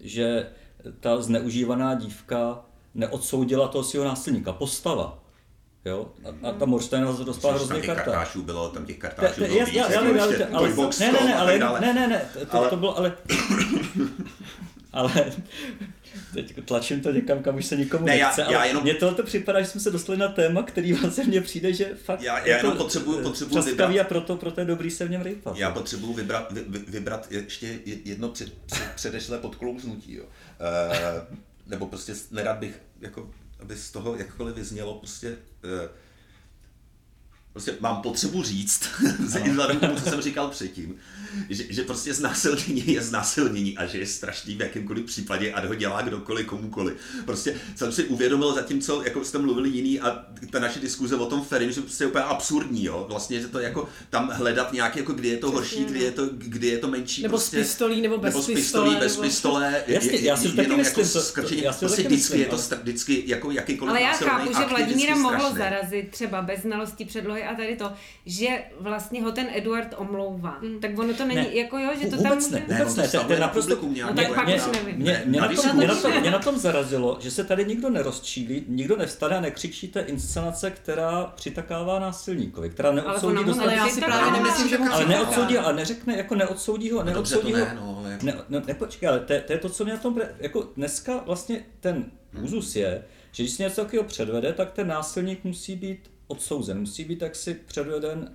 že 0.00 0.46
ta 1.00 1.22
zneužívaná 1.22 1.94
dívka 1.94 2.64
neodsoudila 2.94 3.68
toho 3.68 3.84
svého 3.84 4.04
násilníka, 4.04 4.52
postava. 4.52 5.18
Jo? 5.84 6.08
A, 6.24 6.48
a 6.48 6.52
ta 6.52 6.66
Morsteinová 6.66 7.24
dostala 7.24 7.54
hrozný 7.54 7.82
kartáč. 7.82 8.04
kartáčů 8.04 8.42
bylo, 8.42 8.68
tam 8.68 8.86
těch 8.86 8.98
kartáčů 8.98 9.40
bylo 9.40 9.56
já, 9.56 9.68
já, 9.68 9.90
já, 9.90 10.02
já, 10.02 10.48
ale, 10.52 10.68
ne, 11.00 11.12
ne, 11.12 11.24
ne, 11.24 11.34
ale, 11.34 11.80
ne, 11.80 11.92
ne, 11.92 12.08
ne, 12.08 12.28
to, 12.50 12.56
ale... 12.56 12.70
to 12.70 12.76
bylo, 12.76 12.98
ale, 12.98 13.16
ale 14.92 15.32
teď 16.34 16.64
tlačím 16.64 17.00
to 17.00 17.12
někam, 17.12 17.42
kam 17.42 17.56
už 17.56 17.66
se 17.66 17.76
nikomu 17.76 18.06
ne, 18.06 18.16
nechce, 18.16 18.40
já, 18.40 18.50
já 18.50 18.58
ale 18.58 18.68
jenom... 18.68 18.82
mně 18.82 18.94
tohle 18.94 19.22
připadá, 19.22 19.60
že 19.60 19.66
jsme 19.66 19.80
se 19.80 19.90
dostali 19.90 20.18
na 20.18 20.28
téma, 20.28 20.62
který 20.62 20.92
vlastně 20.92 21.24
mně 21.24 21.40
přijde, 21.40 21.72
že 21.72 21.94
fakt 22.04 22.22
já, 22.22 22.46
já 22.46 22.56
jenom 22.56 22.76
potřebuju, 22.76 23.22
potřebuju 23.22 23.62
vybrat. 23.62 23.96
a 24.00 24.04
proto, 24.04 24.36
proto 24.36 24.60
je 24.60 24.66
dobrý 24.66 24.90
se 24.90 25.06
v 25.06 25.10
něm 25.10 25.22
rejpat. 25.22 25.56
Já 25.56 25.70
potřebuju 25.70 26.12
vybrat, 26.12 26.52
vy, 26.52 26.78
vybrat 26.88 27.32
ještě 27.32 27.78
jedno 27.84 28.28
před, 28.28 28.52
před, 28.66 28.92
předešlé 28.94 29.38
podklouznutí. 29.38 30.14
Jo. 30.14 30.24
E, 30.60 31.26
nebo 31.66 31.86
prostě 31.86 32.14
nerad 32.30 32.58
bych, 32.58 32.80
jako, 33.00 33.30
aby 33.60 33.76
z 33.76 33.90
toho 33.90 34.16
jakkoliv 34.16 34.54
vyznělo, 34.56 34.94
prostě 34.94 35.28
e, 35.28 35.88
prostě 37.54 37.76
mám 37.80 38.02
potřebu 38.02 38.42
říct, 38.42 38.88
vzhledem 39.18 39.76
k 39.76 39.80
tomu, 39.80 39.96
co 39.96 40.10
jsem 40.10 40.20
říkal 40.20 40.48
předtím, 40.48 40.96
že, 41.50 41.64
že 41.68 41.82
prostě 41.82 42.14
znásilnění 42.14 42.84
je 42.86 43.02
znásilnění 43.02 43.78
a 43.78 43.86
že 43.86 43.98
je 43.98 44.06
strašný 44.06 44.54
v 44.54 44.60
jakémkoliv 44.60 45.04
případě 45.04 45.52
a 45.52 45.66
ho 45.66 45.74
dělá 45.74 46.02
kdokoliv, 46.02 46.46
komukoliv. 46.46 46.96
Prostě 47.24 47.54
jsem 47.76 47.92
si 47.92 48.04
uvědomil 48.04 48.54
zatímco, 48.54 49.02
jako 49.02 49.24
jste 49.24 49.38
mluvili 49.38 49.68
jiný 49.68 50.00
a 50.00 50.24
ta 50.50 50.58
naše 50.58 50.80
diskuze 50.80 51.16
o 51.16 51.26
tom 51.26 51.44
Ferim, 51.44 51.72
že 51.72 51.80
prostě 51.80 52.04
je 52.04 52.08
úplně 52.08 52.24
absurdní, 52.24 52.84
jo. 52.84 53.06
Vlastně, 53.08 53.40
že 53.40 53.48
to 53.48 53.60
jako 53.60 53.88
tam 54.10 54.30
hledat 54.34 54.72
nějak, 54.72 54.96
jako 54.96 55.12
kdy 55.12 55.28
je 55.28 55.36
to 55.36 55.50
horší, 55.50 55.84
kdy 55.84 56.00
je 56.00 56.10
to, 56.10 56.26
kdy 56.32 56.66
je 56.66 56.78
to 56.78 56.88
menší. 56.88 57.22
Nebo 57.22 57.32
prostě, 57.32 57.56
s 57.56 57.60
pistolí, 57.60 58.00
nebo 58.00 58.18
bez 58.18 58.34
nebo 58.34 58.42
s 58.42 58.46
pistolí, 58.46 58.90
pistole, 58.90 59.00
bez 59.00 59.16
pistole. 59.16 59.84
Jasně, 59.86 60.18
já 60.20 60.36
si 60.36 60.48
to 60.48 60.56
taky 60.56 60.76
myslím. 60.76 61.06
Jako 61.06 61.20
skrčení, 61.20 61.62
já 61.62 61.72
si 61.72 61.78
prostě 61.78 62.02
vždycky 62.02 62.38
je 62.38 62.46
to 62.46 62.56
vždycky 62.56 63.22
jako 63.26 63.50
jakýkoliv 63.50 63.90
Ale 63.90 64.02
já 64.02 64.12
chápu, 64.12 64.52
že 64.58 64.64
Vladimíra 64.64 65.16
mohlo 65.16 65.54
zarazit 65.54 66.10
třeba 66.10 66.42
bez 66.42 66.60
znalosti 66.60 67.04
předlohy 67.04 67.43
a 67.44 67.54
tady 67.54 67.76
to, 67.76 67.92
že 68.26 68.48
vlastně 68.80 69.22
ho 69.22 69.32
ten 69.32 69.46
Eduard 69.52 69.94
omlouvá. 69.96 70.58
Mm. 70.62 70.80
Tak 70.80 70.98
ono 70.98 71.14
to 71.14 71.24
není, 71.26 71.40
ne. 71.40 71.54
jako 71.54 71.78
jo, 71.78 71.90
že 72.02 72.10
to 72.10 72.16
vůbec 72.16 72.48
tam... 72.48 72.60
Ne, 72.68 72.76
vůbec 72.78 72.96
ne, 72.96 73.08
to 73.08 73.32
je 73.32 73.40
naprosto... 73.40 73.78
No 74.06 74.14
tak 74.14 74.34
pak 74.34 74.46
mě, 74.46 74.54
už 74.54 74.62
nevím. 74.72 74.96
Mě, 74.96 75.22
mě, 75.26 75.40
na 75.40 75.48
tom, 75.48 75.76
mě, 75.76 75.86
na 75.86 75.94
tom, 75.94 76.20
mě 76.20 76.30
na 76.30 76.38
tom 76.38 76.58
zarazilo, 76.58 77.18
že 77.20 77.30
se 77.30 77.44
tady 77.44 77.64
nikdo 77.64 77.90
nerozčílí, 77.90 78.64
nikdo 78.68 78.96
nevstane 78.96 79.36
a 79.36 79.40
nekřičí 79.40 79.88
té 79.88 80.00
inscenace, 80.00 80.70
která 80.70 81.24
přitakává 81.24 81.98
násilníkovi, 81.98 82.70
která 82.70 82.92
neodsoudí 82.92 83.44
dostat... 83.44 83.62
Ale 83.62 83.74
já 83.74 83.88
si 83.88 84.00
právě 84.00 84.32
nemyslím, 84.32 84.68
že 84.68 84.78
Ale 84.78 85.06
neodsoudí, 85.06 85.58
ale 85.58 85.72
neřekne, 85.72 86.16
jako 86.16 86.34
neodsoudí 86.34 86.90
ho, 86.90 87.04
neodsoudí 87.04 87.52
ho. 87.52 87.66
No, 87.74 88.02
ne, 88.22 88.34
no, 88.48 88.62
nepočkej, 88.66 89.08
ale 89.08 89.20
to, 89.20 89.34
to 89.46 89.52
je 89.52 89.58
to, 89.58 89.68
co 89.68 89.84
mě 89.84 89.92
na 89.92 89.98
tom... 89.98 90.20
Jako 90.38 90.68
dneska 90.76 91.22
vlastně 91.26 91.64
ten 91.80 92.04
úzus 92.42 92.76
je, 92.76 93.04
že 93.32 93.42
když 93.42 93.52
se 93.52 93.62
něco 93.62 93.80
takového 93.80 94.04
předvede, 94.04 94.52
tak 94.52 94.72
ten 94.72 94.88
násilník 94.88 95.44
musí 95.44 95.76
být 95.76 96.10
odsouzen, 96.26 96.80
musí 96.80 97.04
být 97.04 97.18
taksi 97.18 97.54
předveden, 97.54 98.34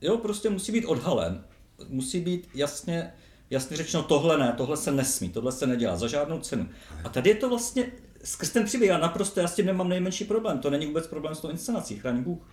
jo, 0.00 0.18
prostě 0.18 0.50
musí 0.50 0.72
být 0.72 0.84
odhalen, 0.84 1.44
musí 1.88 2.20
být 2.20 2.48
jasně, 2.54 3.12
jasně 3.50 3.76
řečeno, 3.76 4.02
tohle 4.02 4.38
ne, 4.38 4.54
tohle 4.56 4.76
se 4.76 4.92
nesmí, 4.92 5.28
tohle 5.28 5.52
se 5.52 5.66
nedělá 5.66 5.96
za 5.96 6.08
žádnou 6.08 6.40
cenu. 6.40 6.68
A 7.04 7.08
tady 7.08 7.30
je 7.30 7.36
to 7.36 7.48
vlastně, 7.48 7.92
skrz 8.24 8.50
ten 8.50 8.64
příběh, 8.64 8.90
já 8.90 8.98
naprosto, 8.98 9.40
já 9.40 9.48
s 9.48 9.54
tím 9.54 9.66
nemám 9.66 9.88
nejmenší 9.88 10.24
problém, 10.24 10.58
to 10.58 10.70
není 10.70 10.86
vůbec 10.86 11.06
problém 11.06 11.34
s 11.34 11.40
tou 11.40 11.48
inscenací, 11.48 11.98
chráň 11.98 12.22
Bůh. 12.22 12.48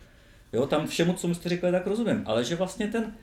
Jo, 0.54 0.68
tam 0.68 0.88
všemu, 0.88 1.14
co 1.14 1.36
jste 1.36 1.50
říkali, 1.50 1.74
tak 1.74 1.88
rozumím, 1.88 2.24
ale 2.26 2.44
že 2.44 2.56
vlastně 2.56 2.88
ten, 2.88 3.14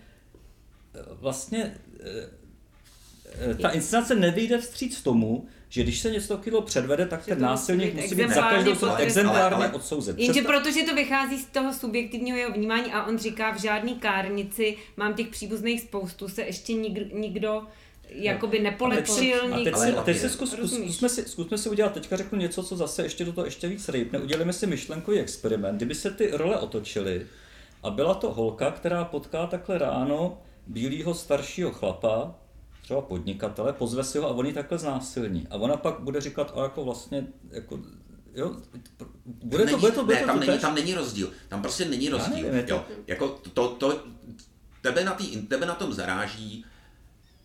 vlastně 1.11 1.77
eh, 2.01 2.29
eh, 3.51 3.55
ta 3.55 3.71
inscenace 3.71 4.15
nevyjde 4.15 4.59
vstříc 4.59 5.03
tomu, 5.03 5.47
že 5.69 5.83
když 5.83 6.01
se 6.01 6.11
něco 6.11 6.39
kilo 6.39 6.63
předvede, 6.63 7.07
tak 7.07 7.25
ten 7.25 7.41
násilník 7.41 7.95
musí 7.95 8.15
být 8.15 8.31
za 8.31 8.43
každou 8.43 8.75
cenu 8.75 8.95
exemplárně 8.95 9.67
odsouzen. 9.67 10.15
Jenže 10.19 10.43
Přesto... 10.43 10.61
protože 10.61 10.83
to 10.83 10.95
vychází 10.95 11.39
z 11.39 11.47
toho 11.47 11.75
subjektivního 11.75 12.39
jeho 12.39 12.53
vnímání 12.53 12.93
a 12.93 13.07
on 13.07 13.19
říká, 13.19 13.55
v 13.55 13.61
žádný 13.61 13.95
kárnici 13.95 14.77
mám 14.97 15.15
těch 15.15 15.29
příbuzných 15.29 15.81
spoustu, 15.81 16.29
se 16.29 16.43
ještě 16.43 16.73
nik, 16.73 17.15
nikdo 17.15 17.63
jakoby 18.09 18.59
nepolepšil. 18.59 19.55
A 19.55 19.65
teď, 19.65 19.75
a 19.97 20.03
teď 20.03 20.19
se 20.19 20.31
zkus, 20.31 20.53
zkus, 20.53 20.75
zkusme, 20.75 21.09
si, 21.09 21.23
zkusme 21.23 21.59
si 21.59 21.69
udělat, 21.69 21.93
teďka 21.93 22.17
řeknu 22.17 22.39
něco, 22.39 22.63
co 22.63 22.77
zase 22.77 23.03
ještě 23.03 23.25
do 23.25 23.33
toho 23.33 23.45
ještě 23.45 23.69
víc 23.69 23.89
rejpne. 23.89 24.19
Udělíme 24.19 24.53
si 24.53 24.67
myšlenkový 24.67 25.19
experiment. 25.19 25.77
Kdyby 25.77 25.95
se 25.95 26.11
ty 26.11 26.31
role 26.33 26.59
otočily 26.59 27.27
a 27.83 27.91
byla 27.91 28.15
to 28.15 28.33
holka, 28.33 28.71
která 28.71 29.05
potká 29.05 29.47
takhle 29.47 29.79
ráno 29.79 30.39
bílého 30.67 31.15
staršího 31.15 31.71
chlapa, 31.71 32.35
třeba 32.85 33.01
podnikatele, 33.01 33.73
pozve 33.73 34.05
si 34.05 34.19
ho 34.19 34.27
a 34.27 34.31
oni 34.31 34.53
takhle 34.53 34.79
znásilní. 34.79 35.47
A 35.51 35.57
ona 35.57 35.77
pak 35.77 36.01
bude 36.01 36.21
říkat, 36.21 36.53
a 36.57 36.63
jako 36.63 36.85
vlastně, 36.85 37.27
jako, 37.51 37.81
jo, 38.35 38.57
bude 39.25 39.67
to, 39.67 39.79
bude 39.79 39.93
to, 39.93 40.05
bude 40.05 40.17
ne, 40.17 40.21
to, 40.21 40.27
tam, 40.27 40.41
není, 40.41 40.59
tam 40.59 40.75
není 40.75 40.95
rozdíl, 40.95 41.31
tam 41.49 41.63
prostě 41.63 41.85
není 41.85 42.09
rozdíl. 42.09 42.53
Nevím, 42.53 42.69
jo, 42.69 42.85
jako 43.07 43.29
to, 43.29 43.69
to, 43.69 44.05
tebe, 44.83 45.05
na 45.05 45.13
tý, 45.15 45.37
tebe 45.37 45.67
na 45.67 45.75
tom 45.75 45.93
zaráží, 45.93 46.65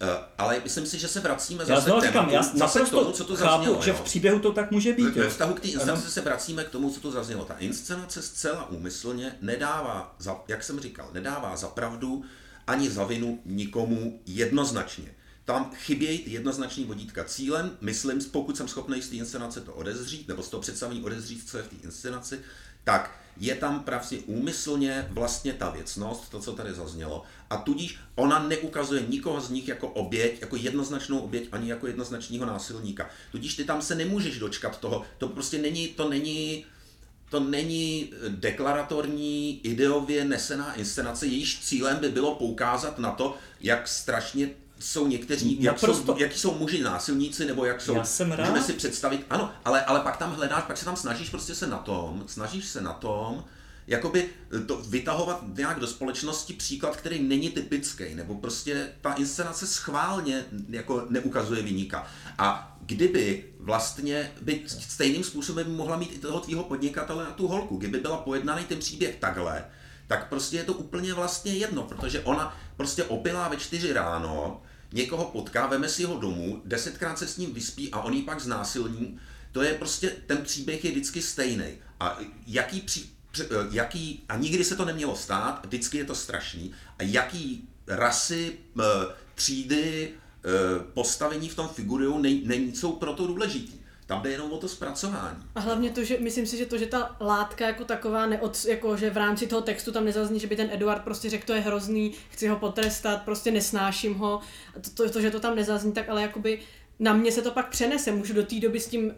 Uh, 0.02 0.08
ale 0.38 0.62
myslím 0.64 0.86
si, 0.86 1.00
že 1.00 1.08
se 1.08 1.20
vracíme 1.20 1.64
já 1.68 1.80
zase, 1.80 2.08
říkám, 2.08 2.30
já 2.30 2.42
zase 2.42 2.82
k 2.82 2.90
tomu, 2.90 3.12
co 3.12 3.26
to 3.26 3.36
chápu, 3.36 3.64
zaznělo. 3.64 3.82
že 3.82 3.94
v 3.94 4.02
příběhu 4.02 4.40
to 4.40 4.52
tak 4.52 4.72
může 4.72 4.94
být. 4.94 5.16
Ve 5.16 5.30
vztahu 5.30 5.54
k 5.54 5.60
té 5.60 5.68
inscenaci 5.68 6.12
se 6.12 6.22
vracíme 6.22 6.64
k 6.64 6.70
tomu, 6.70 6.90
co 6.90 7.00
to 7.00 7.12
zaznělo. 7.12 7.46
Ta 7.46 7.54
inscenace 7.54 8.22
zcela 8.22 8.70
úmyslně 8.70 9.36
nedává, 9.42 10.16
za, 10.20 10.40
jak 10.48 10.64
jsem 10.64 10.80
říkal, 10.80 11.10
nedává 11.14 11.56
za 11.56 11.68
pravdu 11.68 12.24
ani 12.68 12.90
za 12.90 13.04
vinu 13.04 13.40
nikomu 13.46 14.20
jednoznačně. 14.26 15.16
Tam 15.50 15.72
chybějí 15.76 16.20
ty 16.20 16.32
jednoznační 16.32 16.86
vodítka. 16.86 17.24
Cílem, 17.24 17.78
myslím, 17.82 18.20
pokud 18.32 18.58
jsem 18.58 18.68
schopný 18.68 19.02
z 19.02 19.10
té 19.10 19.16
inscenace 19.16 19.62
to 19.62 19.74
odezřít, 19.74 20.28
nebo 20.28 20.44
z 20.44 20.50
toho 20.50 20.62
představení 20.62 21.04
odezřít, 21.04 21.50
co 21.50 21.58
je 21.58 21.64
v 21.64 21.68
té 21.68 21.76
inscenaci, 21.84 22.40
tak 22.84 23.20
je 23.38 23.56
tam 23.56 23.84
právě 23.84 24.20
úmyslně 24.26 25.08
vlastně 25.10 25.54
ta 25.54 25.70
věcnost, 25.70 26.30
to, 26.30 26.40
co 26.40 26.54
tady 26.54 26.74
zaznělo, 26.74 27.24
a 27.50 27.58
tudíž 27.58 28.00
ona 28.16 28.48
neukazuje 28.48 29.06
nikoho 29.08 29.42
z 29.42 29.50
nich 29.50 29.68
jako 29.68 29.88
oběť, 29.88 30.42
jako 30.42 30.56
jednoznačnou 30.56 31.20
oběť, 31.20 31.50
ani 31.52 31.70
jako 31.70 31.88
jednoznačního 31.88 32.46
násilníka. 32.46 33.10
Tudíž 33.32 33.56
ty 33.56 33.66
tam 33.66 33.82
se 33.82 33.96
nemůžeš 33.96 34.40
dočkat 34.40 34.80
toho, 34.80 35.04
to 35.18 35.28
prostě 35.28 35.58
není, 35.58 35.88
to 35.88 36.10
není, 36.10 36.66
to 37.30 37.40
není 37.40 38.14
deklaratorní, 38.30 39.62
ideově 39.64 40.26
nesená 40.26 40.74
inscenace, 40.74 41.26
jejíž 41.26 41.60
cílem 41.60 41.98
by 41.98 42.10
bylo 42.10 42.36
poukázat 42.36 43.00
na 43.00 43.12
to, 43.12 43.38
jak 43.62 43.88
strašně 43.88 44.50
jsou 44.80 45.08
někteří, 45.08 45.64
jak 45.64 45.80
jsou, 45.80 46.18
jaký 46.18 46.40
jsou 46.40 46.54
muži 46.56 46.84
násilníci, 46.84 47.46
nebo 47.46 47.66
jak 47.66 47.82
jsou, 47.82 47.96
Já 47.96 48.04
jsem 48.04 48.32
rád. 48.32 48.40
můžeme 48.40 48.64
si 48.64 48.74
představit, 48.74 49.26
ano, 49.30 49.52
ale, 49.66 49.86
ale 49.86 50.00
pak 50.00 50.18
tam 50.18 50.32
hledáš, 50.36 50.64
pak 50.64 50.78
se 50.78 50.86
tam 50.86 50.96
snažíš 50.96 51.30
prostě 51.30 51.56
se 51.56 51.68
na 51.68 51.78
tom, 51.78 52.24
snažíš 52.28 52.66
se 52.66 52.82
na 52.82 52.94
tom, 52.94 53.44
jakoby 53.88 54.30
to 54.68 54.78
vytahovat 54.78 55.44
nějak 55.58 55.80
do 55.80 55.88
společnosti 55.88 56.54
příklad, 56.54 56.96
který 56.96 57.24
není 57.24 57.50
typický, 57.50 58.16
nebo 58.16 58.36
prostě 58.36 58.90
ta 59.02 59.14
inscenace 59.14 59.68
schválně 59.68 60.46
jako 60.70 61.06
neukazuje 61.10 61.62
vyníka. 61.62 62.08
A 62.38 62.78
kdyby 62.82 63.46
vlastně 63.60 64.32
by 64.42 64.64
stejným 64.68 65.24
způsobem 65.24 65.76
mohla 65.76 65.98
mít 65.98 66.14
i 66.14 66.18
toho 66.18 66.40
tvýho 66.40 66.64
podnikatele 66.64 67.28
a 67.28 67.32
tu 67.32 67.48
holku, 67.48 67.78
kdyby 67.78 68.00
byla 68.00 68.18
pojednaný 68.18 68.64
ten 68.64 68.80
příběh 68.80 69.16
takhle, 69.16 69.66
tak 70.08 70.30
prostě 70.30 70.58
je 70.58 70.64
to 70.64 70.74
úplně 70.74 71.14
vlastně 71.14 71.54
jedno, 71.54 71.84
protože 71.84 72.20
ona 72.20 72.58
prostě 72.78 73.04
opilá 73.04 73.48
ve 73.48 73.58
čtyři 73.58 73.94
ráno, 73.94 74.62
někoho 74.94 75.26
potká, 75.26 75.68
veme 75.68 75.90
si 75.90 76.04
ho 76.04 76.20
domů, 76.20 76.62
desetkrát 76.66 77.20
se 77.20 77.28
s 77.28 77.38
ním 77.38 77.54
vyspí 77.54 77.92
a 77.92 78.02
on 78.02 78.14
ji 78.14 78.22
pak 78.22 78.42
znásilní, 78.42 79.20
to 79.52 79.62
je 79.62 79.74
prostě, 79.74 80.10
ten 80.28 80.38
příběh 80.38 80.86
je 80.86 80.92
vždycky 80.92 81.22
stejný. 81.22 81.66
A 82.00 82.20
jaký, 82.48 82.82
pří, 82.82 83.10
jaký, 83.72 84.24
a 84.30 84.38
nikdy 84.38 84.64
se 84.64 84.76
to 84.76 84.86
nemělo 84.86 85.16
stát, 85.16 85.66
vždycky 85.66 85.98
je 85.98 86.06
to 86.06 86.16
strašný, 86.16 86.72
a 87.00 87.04
jaký 87.04 87.70
rasy, 87.88 88.58
třídy, 89.36 90.12
postavení 90.94 91.50
v 91.50 91.56
tom 91.56 91.68
figurují, 91.68 92.46
není, 92.46 92.76
jsou 92.76 92.92
proto 92.92 93.28
důležitý. 93.28 93.80
Tam 94.10 94.22
jde 94.22 94.32
jenom 94.32 94.52
o 94.52 94.58
to 94.58 94.68
zpracování. 94.68 95.38
A 95.56 95.60
hlavně 95.60 95.90
to, 95.90 96.04
že 96.04 96.18
myslím 96.20 96.46
si, 96.46 96.58
že 96.58 96.66
to, 96.66 96.78
že 96.78 96.86
ta 96.86 97.16
látka 97.22 97.68
jako 97.68 97.86
taková, 97.86 98.26
neod, 98.26 98.66
jako, 98.66 98.98
že 98.98 99.10
v 99.10 99.18
rámci 99.18 99.48
toho 99.48 99.62
textu 99.62 99.92
tam 99.92 100.06
nezazní, 100.06 100.40
že 100.40 100.48
by 100.48 100.56
ten 100.56 100.70
Eduard 100.72 101.04
prostě 101.04 101.30
řekl, 101.30 101.46
to 101.46 101.54
je 101.54 101.60
hrozný, 101.60 102.14
chci 102.30 102.48
ho 102.48 102.56
potrestat, 102.56 103.22
prostě 103.22 103.52
nesnáším 103.52 104.16
ho. 104.16 104.42
To, 104.82 104.90
to, 104.90 105.10
to, 105.10 105.22
že 105.22 105.32
to 105.32 105.40
tam 105.40 105.56
nezazní, 105.56 105.92
tak 105.92 106.10
ale 106.10 106.22
jakoby 106.22 106.60
na 107.00 107.14
mě 107.14 107.32
se 107.32 107.42
to 107.42 107.52
pak 107.52 107.70
přenese. 107.70 108.12
Můžu 108.12 108.34
do 108.34 108.44
té 108.44 108.60
doby 108.60 108.80
s 108.80 108.88
tím 108.88 109.14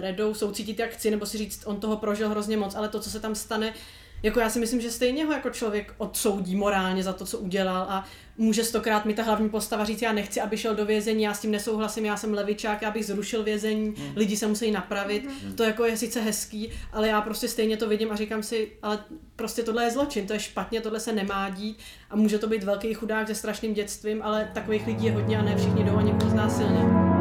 Redou 0.00 0.34
soucítit, 0.34 0.78
jak 0.78 0.90
chci, 0.90 1.10
nebo 1.10 1.26
si 1.26 1.38
říct, 1.38 1.62
on 1.66 1.80
toho 1.80 1.96
prožil 1.96 2.28
hrozně 2.28 2.56
moc, 2.56 2.74
ale 2.74 2.88
to, 2.88 3.00
co 3.00 3.10
se 3.10 3.20
tam 3.20 3.34
stane, 3.34 3.74
jako 4.22 4.40
já 4.40 4.50
si 4.50 4.58
myslím, 4.58 4.80
že 4.80 4.90
stejně 4.90 5.24
ho 5.24 5.32
jako 5.32 5.50
člověk 5.50 5.94
odsoudí 5.98 6.56
morálně 6.56 7.02
za 7.02 7.12
to, 7.12 7.24
co 7.26 7.38
udělal 7.38 7.86
a 7.88 8.04
může 8.38 8.64
stokrát 8.64 9.04
mi 9.04 9.14
ta 9.14 9.22
hlavní 9.22 9.48
postava 9.48 9.84
říct, 9.84 10.02
já 10.02 10.12
nechci, 10.12 10.40
aby 10.40 10.56
šel 10.56 10.74
do 10.74 10.84
vězení, 10.86 11.22
já 11.22 11.34
s 11.34 11.40
tím 11.40 11.50
nesouhlasím, 11.50 12.04
já 12.04 12.16
jsem 12.16 12.34
levičák, 12.34 12.82
já 12.82 12.90
bych 12.90 13.06
zrušil 13.06 13.42
vězení, 13.42 13.88
mm. 13.88 14.12
lidi 14.16 14.36
se 14.36 14.46
musí 14.46 14.70
napravit, 14.70 15.24
mm. 15.44 15.52
to 15.52 15.62
jako 15.62 15.84
je 15.84 15.96
sice 15.96 16.20
hezký, 16.20 16.70
ale 16.92 17.08
já 17.08 17.20
prostě 17.20 17.48
stejně 17.48 17.76
to 17.76 17.88
vidím 17.88 18.12
a 18.12 18.16
říkám 18.16 18.42
si, 18.42 18.72
ale 18.82 19.04
prostě 19.36 19.62
tohle 19.62 19.84
je 19.84 19.90
zločin, 19.90 20.26
to 20.26 20.32
je 20.32 20.40
špatně, 20.40 20.80
tohle 20.80 21.00
se 21.00 21.12
nemá 21.12 21.50
dít 21.50 21.78
a 22.10 22.16
může 22.16 22.38
to 22.38 22.46
být 22.46 22.64
velký 22.64 22.94
chudák 22.94 23.26
se 23.26 23.34
strašným 23.34 23.74
dětstvím, 23.74 24.22
ale 24.22 24.50
takových 24.54 24.86
lidí 24.86 25.06
je 25.06 25.12
hodně 25.12 25.38
a 25.38 25.42
ne 25.42 25.56
všichni 25.56 25.84
jdou 25.84 25.96
a 25.96 26.02
někoho 26.02 26.30
znásilnit. 26.30 27.19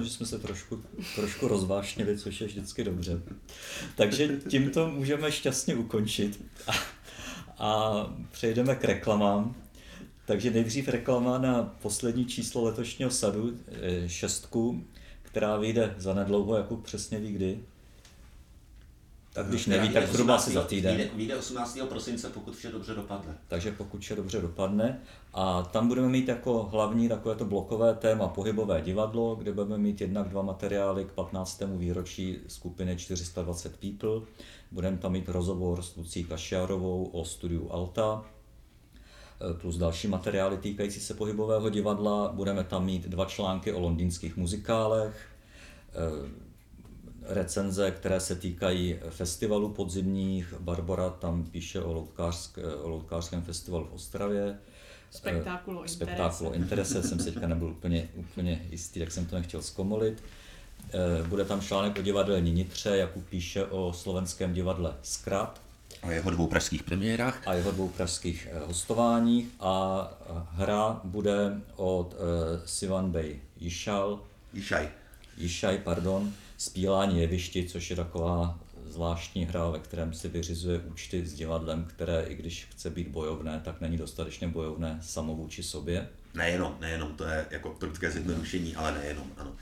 Jsme 0.00 0.26
se 0.26 0.38
trošku, 0.38 0.82
trošku 1.14 1.48
rozvášnili, 1.48 2.18
což 2.18 2.40
je 2.40 2.46
vždycky 2.46 2.84
dobře. 2.84 3.22
Takže 3.96 4.40
tímto 4.48 4.90
můžeme 4.90 5.32
šťastně 5.32 5.74
ukončit 5.74 6.44
a, 6.66 6.72
a 7.58 8.06
přejdeme 8.30 8.74
k 8.74 8.84
reklamám. 8.84 9.54
Takže 10.26 10.50
nejdřív 10.50 10.88
reklama 10.88 11.38
na 11.38 11.62
poslední 11.62 12.26
číslo 12.26 12.64
letošního 12.64 13.10
sadu, 13.10 13.58
eh, 13.68 14.08
šestku, 14.08 14.84
která 15.22 15.56
vyjde 15.56 15.94
za 15.98 16.14
nedlouho, 16.14 16.56
jako 16.56 16.76
přesně 16.76 17.18
ví 17.18 17.32
kdy. 17.32 17.60
Tak 19.34 19.46
když 19.46 19.66
neví, 19.66 19.88
tak 19.88 20.08
zhruba 20.08 20.34
asi 20.34 20.52
za 20.52 20.64
týden. 20.64 20.96
Vyjde, 20.96 21.10
vyjde 21.14 21.36
18. 21.36 21.78
prosince, 21.88 22.28
pokud 22.28 22.56
vše 22.56 22.70
dobře 22.70 22.94
dopadne. 22.94 23.38
Takže 23.48 23.72
pokud 23.72 24.00
vše 24.00 24.16
dobře 24.16 24.40
dopadne. 24.40 25.00
A 25.34 25.62
tam 25.62 25.88
budeme 25.88 26.08
mít 26.08 26.28
jako 26.28 26.62
hlavní 26.62 27.08
takové 27.08 27.34
to 27.34 27.44
blokové 27.44 27.94
téma 27.94 28.28
pohybové 28.28 28.80
divadlo, 28.80 29.34
kde 29.34 29.52
budeme 29.52 29.78
mít 29.78 30.00
jednak 30.00 30.28
dva 30.28 30.42
materiály 30.42 31.04
k 31.04 31.12
15. 31.12 31.62
výročí 31.76 32.38
skupiny 32.46 32.96
420 32.96 33.76
People. 33.76 34.26
Budeme 34.72 34.96
tam 34.96 35.12
mít 35.12 35.28
rozhovor 35.28 35.82
s 35.82 35.96
Lucí 35.96 36.24
Kašiarovou 36.24 37.04
o 37.04 37.24
studiu 37.24 37.72
Alta, 37.72 38.24
e, 39.50 39.54
plus 39.54 39.76
další 39.76 40.08
materiály 40.08 40.56
týkající 40.56 41.00
se 41.00 41.14
pohybového 41.14 41.70
divadla. 41.70 42.32
Budeme 42.32 42.64
tam 42.64 42.84
mít 42.84 43.08
dva 43.08 43.24
články 43.24 43.72
o 43.72 43.80
londýnských 43.80 44.36
muzikálech, 44.36 45.28
e, 45.92 46.51
recenze, 47.26 47.90
které 47.90 48.20
se 48.20 48.36
týkají 48.36 48.98
festivalu 49.10 49.68
podzimních. 49.68 50.54
Barbara 50.60 51.10
tam 51.10 51.44
píše 51.44 51.80
o, 51.80 51.92
loutkářsk, 51.92 52.58
o 52.82 52.88
loutkářském 52.88 53.42
festivalu 53.42 53.86
v 53.90 53.94
Ostravě. 53.94 54.58
Spektákulo 55.10 55.80
Interese. 55.80 55.96
Spektákulo 55.96 56.54
Interese, 56.54 57.02
jsem 57.02 57.18
se 57.18 57.24
teďka 57.32 57.46
nebyl 57.46 57.68
úplně, 57.68 58.08
úplně 58.14 58.62
jistý, 58.70 59.00
tak 59.00 59.10
jsem 59.10 59.26
to 59.26 59.36
nechtěl 59.36 59.62
zkomolit. 59.62 60.22
Eh, 60.90 61.22
bude 61.28 61.44
tam 61.44 61.60
článek 61.60 61.98
o 61.98 62.02
divadelní 62.02 62.52
Nitře, 62.52 62.96
jak 62.96 63.10
píše 63.30 63.64
o 63.64 63.92
slovenském 63.92 64.54
divadle 64.54 64.94
Skrat. 65.02 65.60
A 66.02 66.10
jeho 66.10 66.30
dvou 66.30 66.46
pražských 66.46 66.82
premiérách. 66.82 67.42
A 67.46 67.54
jeho 67.54 67.70
dvou 67.70 67.88
pražských 67.88 68.48
eh, 68.50 68.58
hostováních. 68.66 69.48
A 69.60 70.10
hra 70.50 71.00
bude 71.04 71.60
od 71.76 72.14
Sivan 72.64 73.10
Bey 73.10 73.40
Jishal. 73.60 74.20
Jishaj. 74.52 74.88
Jishaj, 75.36 75.78
pardon 75.78 76.32
Spílání 76.62 77.20
jevišti, 77.20 77.64
což 77.64 77.90
je 77.90 77.96
taková 77.96 78.58
zvláštní 78.86 79.44
hra, 79.44 79.70
ve 79.70 79.78
kterém 79.78 80.12
si 80.14 80.28
vyřizuje 80.28 80.78
účty 80.78 81.26
s 81.26 81.34
divadlem, 81.34 81.84
které 81.84 82.22
i 82.22 82.34
když 82.34 82.64
chce 82.70 82.90
být 82.90 83.08
bojovné, 83.08 83.60
tak 83.64 83.80
není 83.80 83.96
dostatečně 83.96 84.48
bojovné 84.48 84.98
samo 85.02 85.34
vůči 85.34 85.62
sobě. 85.62 86.08
Nejenom, 86.34 86.76
nejenom, 86.80 87.14
to 87.16 87.24
je 87.24 87.46
jako 87.50 87.70
prudké 87.70 88.10
zjednodušení, 88.10 88.76
ale 88.76 88.92
nejenom, 88.92 89.26
ano. 89.36 89.52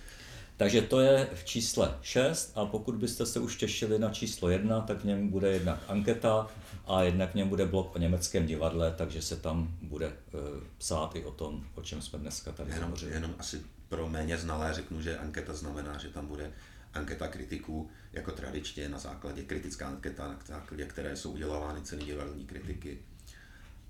Takže 0.57 0.83
to 0.83 1.01
je 1.01 1.29
v 1.35 1.45
čísle 1.45 1.95
6 2.03 2.53
a 2.55 2.65
pokud 2.65 2.95
byste 2.95 3.27
se 3.27 3.41
už 3.41 3.57
těšili 3.57 3.99
na 3.99 4.11
číslo 4.11 4.49
1, 4.49 4.81
tak 4.81 5.01
v 5.01 5.05
něm 5.05 5.29
bude 5.29 5.49
jednak 5.49 5.79
anketa 5.89 6.51
a 6.87 7.03
jednak 7.03 7.33
v 7.33 7.35
něm 7.35 7.49
bude 7.49 7.67
blok 7.67 7.97
o 7.97 7.99
německém 7.99 8.47
divadle, 8.47 8.95
takže 8.99 9.23
se 9.23 9.37
tam 9.37 9.75
bude 9.83 10.07
uh, 10.07 10.41
psát 10.79 11.17
i 11.17 11.25
o 11.25 11.31
tom, 11.31 11.65
o 11.75 11.83
čem 11.83 12.03
jsme 12.03 12.19
dneska 12.19 12.53
tady 12.53 12.71
jenom, 12.71 12.85
hovořili. 12.85 13.13
Jenom 13.13 13.35
asi 13.39 13.61
pro 13.89 14.09
méně 14.09 14.39
znalé 14.39 14.75
řeknu, 14.75 15.03
že 15.03 15.19
anketa 15.19 15.55
znamená, 15.55 15.99
že 15.99 16.09
tam 16.09 16.27
bude 16.27 16.53
anketa 16.95 17.29
kritiků 17.29 17.91
jako 18.13 18.33
tradičně 18.33 18.89
na 18.89 18.99
základě, 18.99 19.43
kritická 19.43 19.89
anketa, 19.89 20.29
na 20.29 20.39
základě 20.47 20.85
které 20.85 21.17
jsou 21.17 21.33
udělovány 21.33 21.83
ceny 21.83 22.05
divadelní 22.05 22.47
kritiky. 22.47 22.99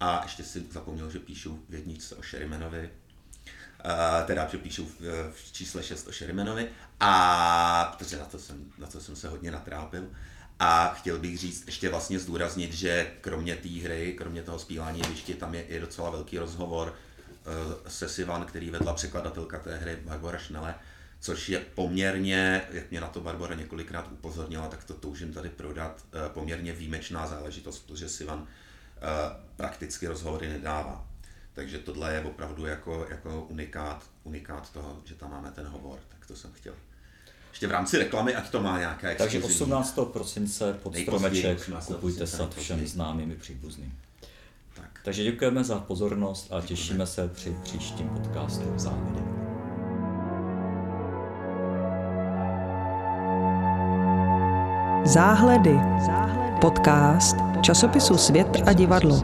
A 0.00 0.20
ještě 0.22 0.44
si 0.44 0.64
zapomněl, 0.70 1.10
že 1.10 1.18
píšu 1.18 1.64
v 1.68 1.74
jedničce 1.74 2.14
o 2.14 2.22
Sherimanovi, 2.22 2.90
teda, 4.26 4.48
že 4.48 4.58
píšu 4.58 4.86
v, 4.86 5.00
v 5.32 5.52
čísle 5.52 5.82
6 5.82 6.08
o 6.08 6.12
Sherimanovi, 6.12 6.68
a 7.00 7.94
protože 7.98 8.18
na 8.18 8.24
to, 8.24 8.38
jsem, 8.38 8.72
na 8.78 8.86
to 8.86 9.00
jsem 9.00 9.16
se 9.16 9.28
hodně 9.28 9.50
natrápil. 9.50 10.10
A 10.58 10.94
chtěl 10.94 11.18
bych 11.18 11.38
říct, 11.38 11.66
ještě 11.66 11.88
vlastně 11.88 12.18
zdůraznit, 12.18 12.72
že 12.72 13.12
kromě 13.20 13.56
té 13.56 13.68
hry, 13.68 14.14
kromě 14.18 14.42
toho 14.42 14.58
zpívání 14.58 15.00
jeviště, 15.00 15.34
tam 15.34 15.54
je 15.54 15.62
i 15.62 15.80
docela 15.80 16.10
velký 16.10 16.38
rozhovor 16.38 16.88
uh, 16.88 17.88
se 17.88 18.08
Sivan, 18.08 18.44
který 18.44 18.70
vedla 18.70 18.94
překladatelka 18.94 19.58
té 19.58 19.76
hry 19.76 19.98
Barbara 20.04 20.38
Schnelle, 20.38 20.74
což 21.20 21.48
je 21.48 21.60
poměrně, 21.74 22.62
jak 22.70 22.90
mě 22.90 23.00
na 23.00 23.08
to 23.08 23.20
Barbara 23.20 23.54
několikrát 23.54 24.12
upozornila, 24.12 24.68
tak 24.68 24.84
to 24.84 24.94
toužím 24.94 25.32
tady 25.32 25.48
prodat, 25.48 26.04
eh, 26.12 26.28
poměrně 26.28 26.72
výjimečná 26.72 27.26
záležitost, 27.26 27.78
protože 27.78 28.08
Sivan 28.08 28.46
eh, 28.96 29.00
prakticky 29.56 30.06
rozhovory 30.06 30.48
nedává. 30.48 31.06
Takže 31.54 31.78
tohle 31.78 32.14
je 32.14 32.20
opravdu 32.20 32.66
jako, 32.66 33.06
jako 33.10 33.46
unikát, 33.48 34.04
unikát 34.24 34.72
toho, 34.72 34.98
že 35.04 35.14
tam 35.14 35.30
máme 35.30 35.50
ten 35.50 35.66
hovor, 35.66 35.98
tak 36.08 36.26
to 36.26 36.36
jsem 36.36 36.52
chtěl. 36.52 36.74
Ještě 37.50 37.66
v 37.66 37.70
rámci 37.70 37.98
reklamy, 37.98 38.34
ať 38.34 38.50
to 38.50 38.62
má 38.62 38.78
nějaké 38.78 39.14
Takže 39.14 39.42
18. 39.42 39.98
prosince 40.12 40.72
pod 40.72 40.96
stromeček 40.96 41.70
kupujte 41.86 42.26
se 42.26 42.48
všem 42.58 42.86
známým 42.86 43.30
i 43.32 43.36
příbuzným. 43.36 43.98
Tak. 44.74 45.00
Takže 45.04 45.24
děkujeme 45.24 45.64
za 45.64 45.78
pozornost 45.78 46.52
a 46.52 46.60
těšíme 46.60 47.06
se 47.06 47.28
při 47.28 47.56
příštím 47.62 48.08
podcastu 48.08 48.72
závěry. 48.76 49.40
Záhledy. 55.04 55.80
Podcast 56.60 57.36
časopisu 57.62 58.16
Svět 58.16 58.62
a 58.66 58.72
divadlo. 58.72 59.22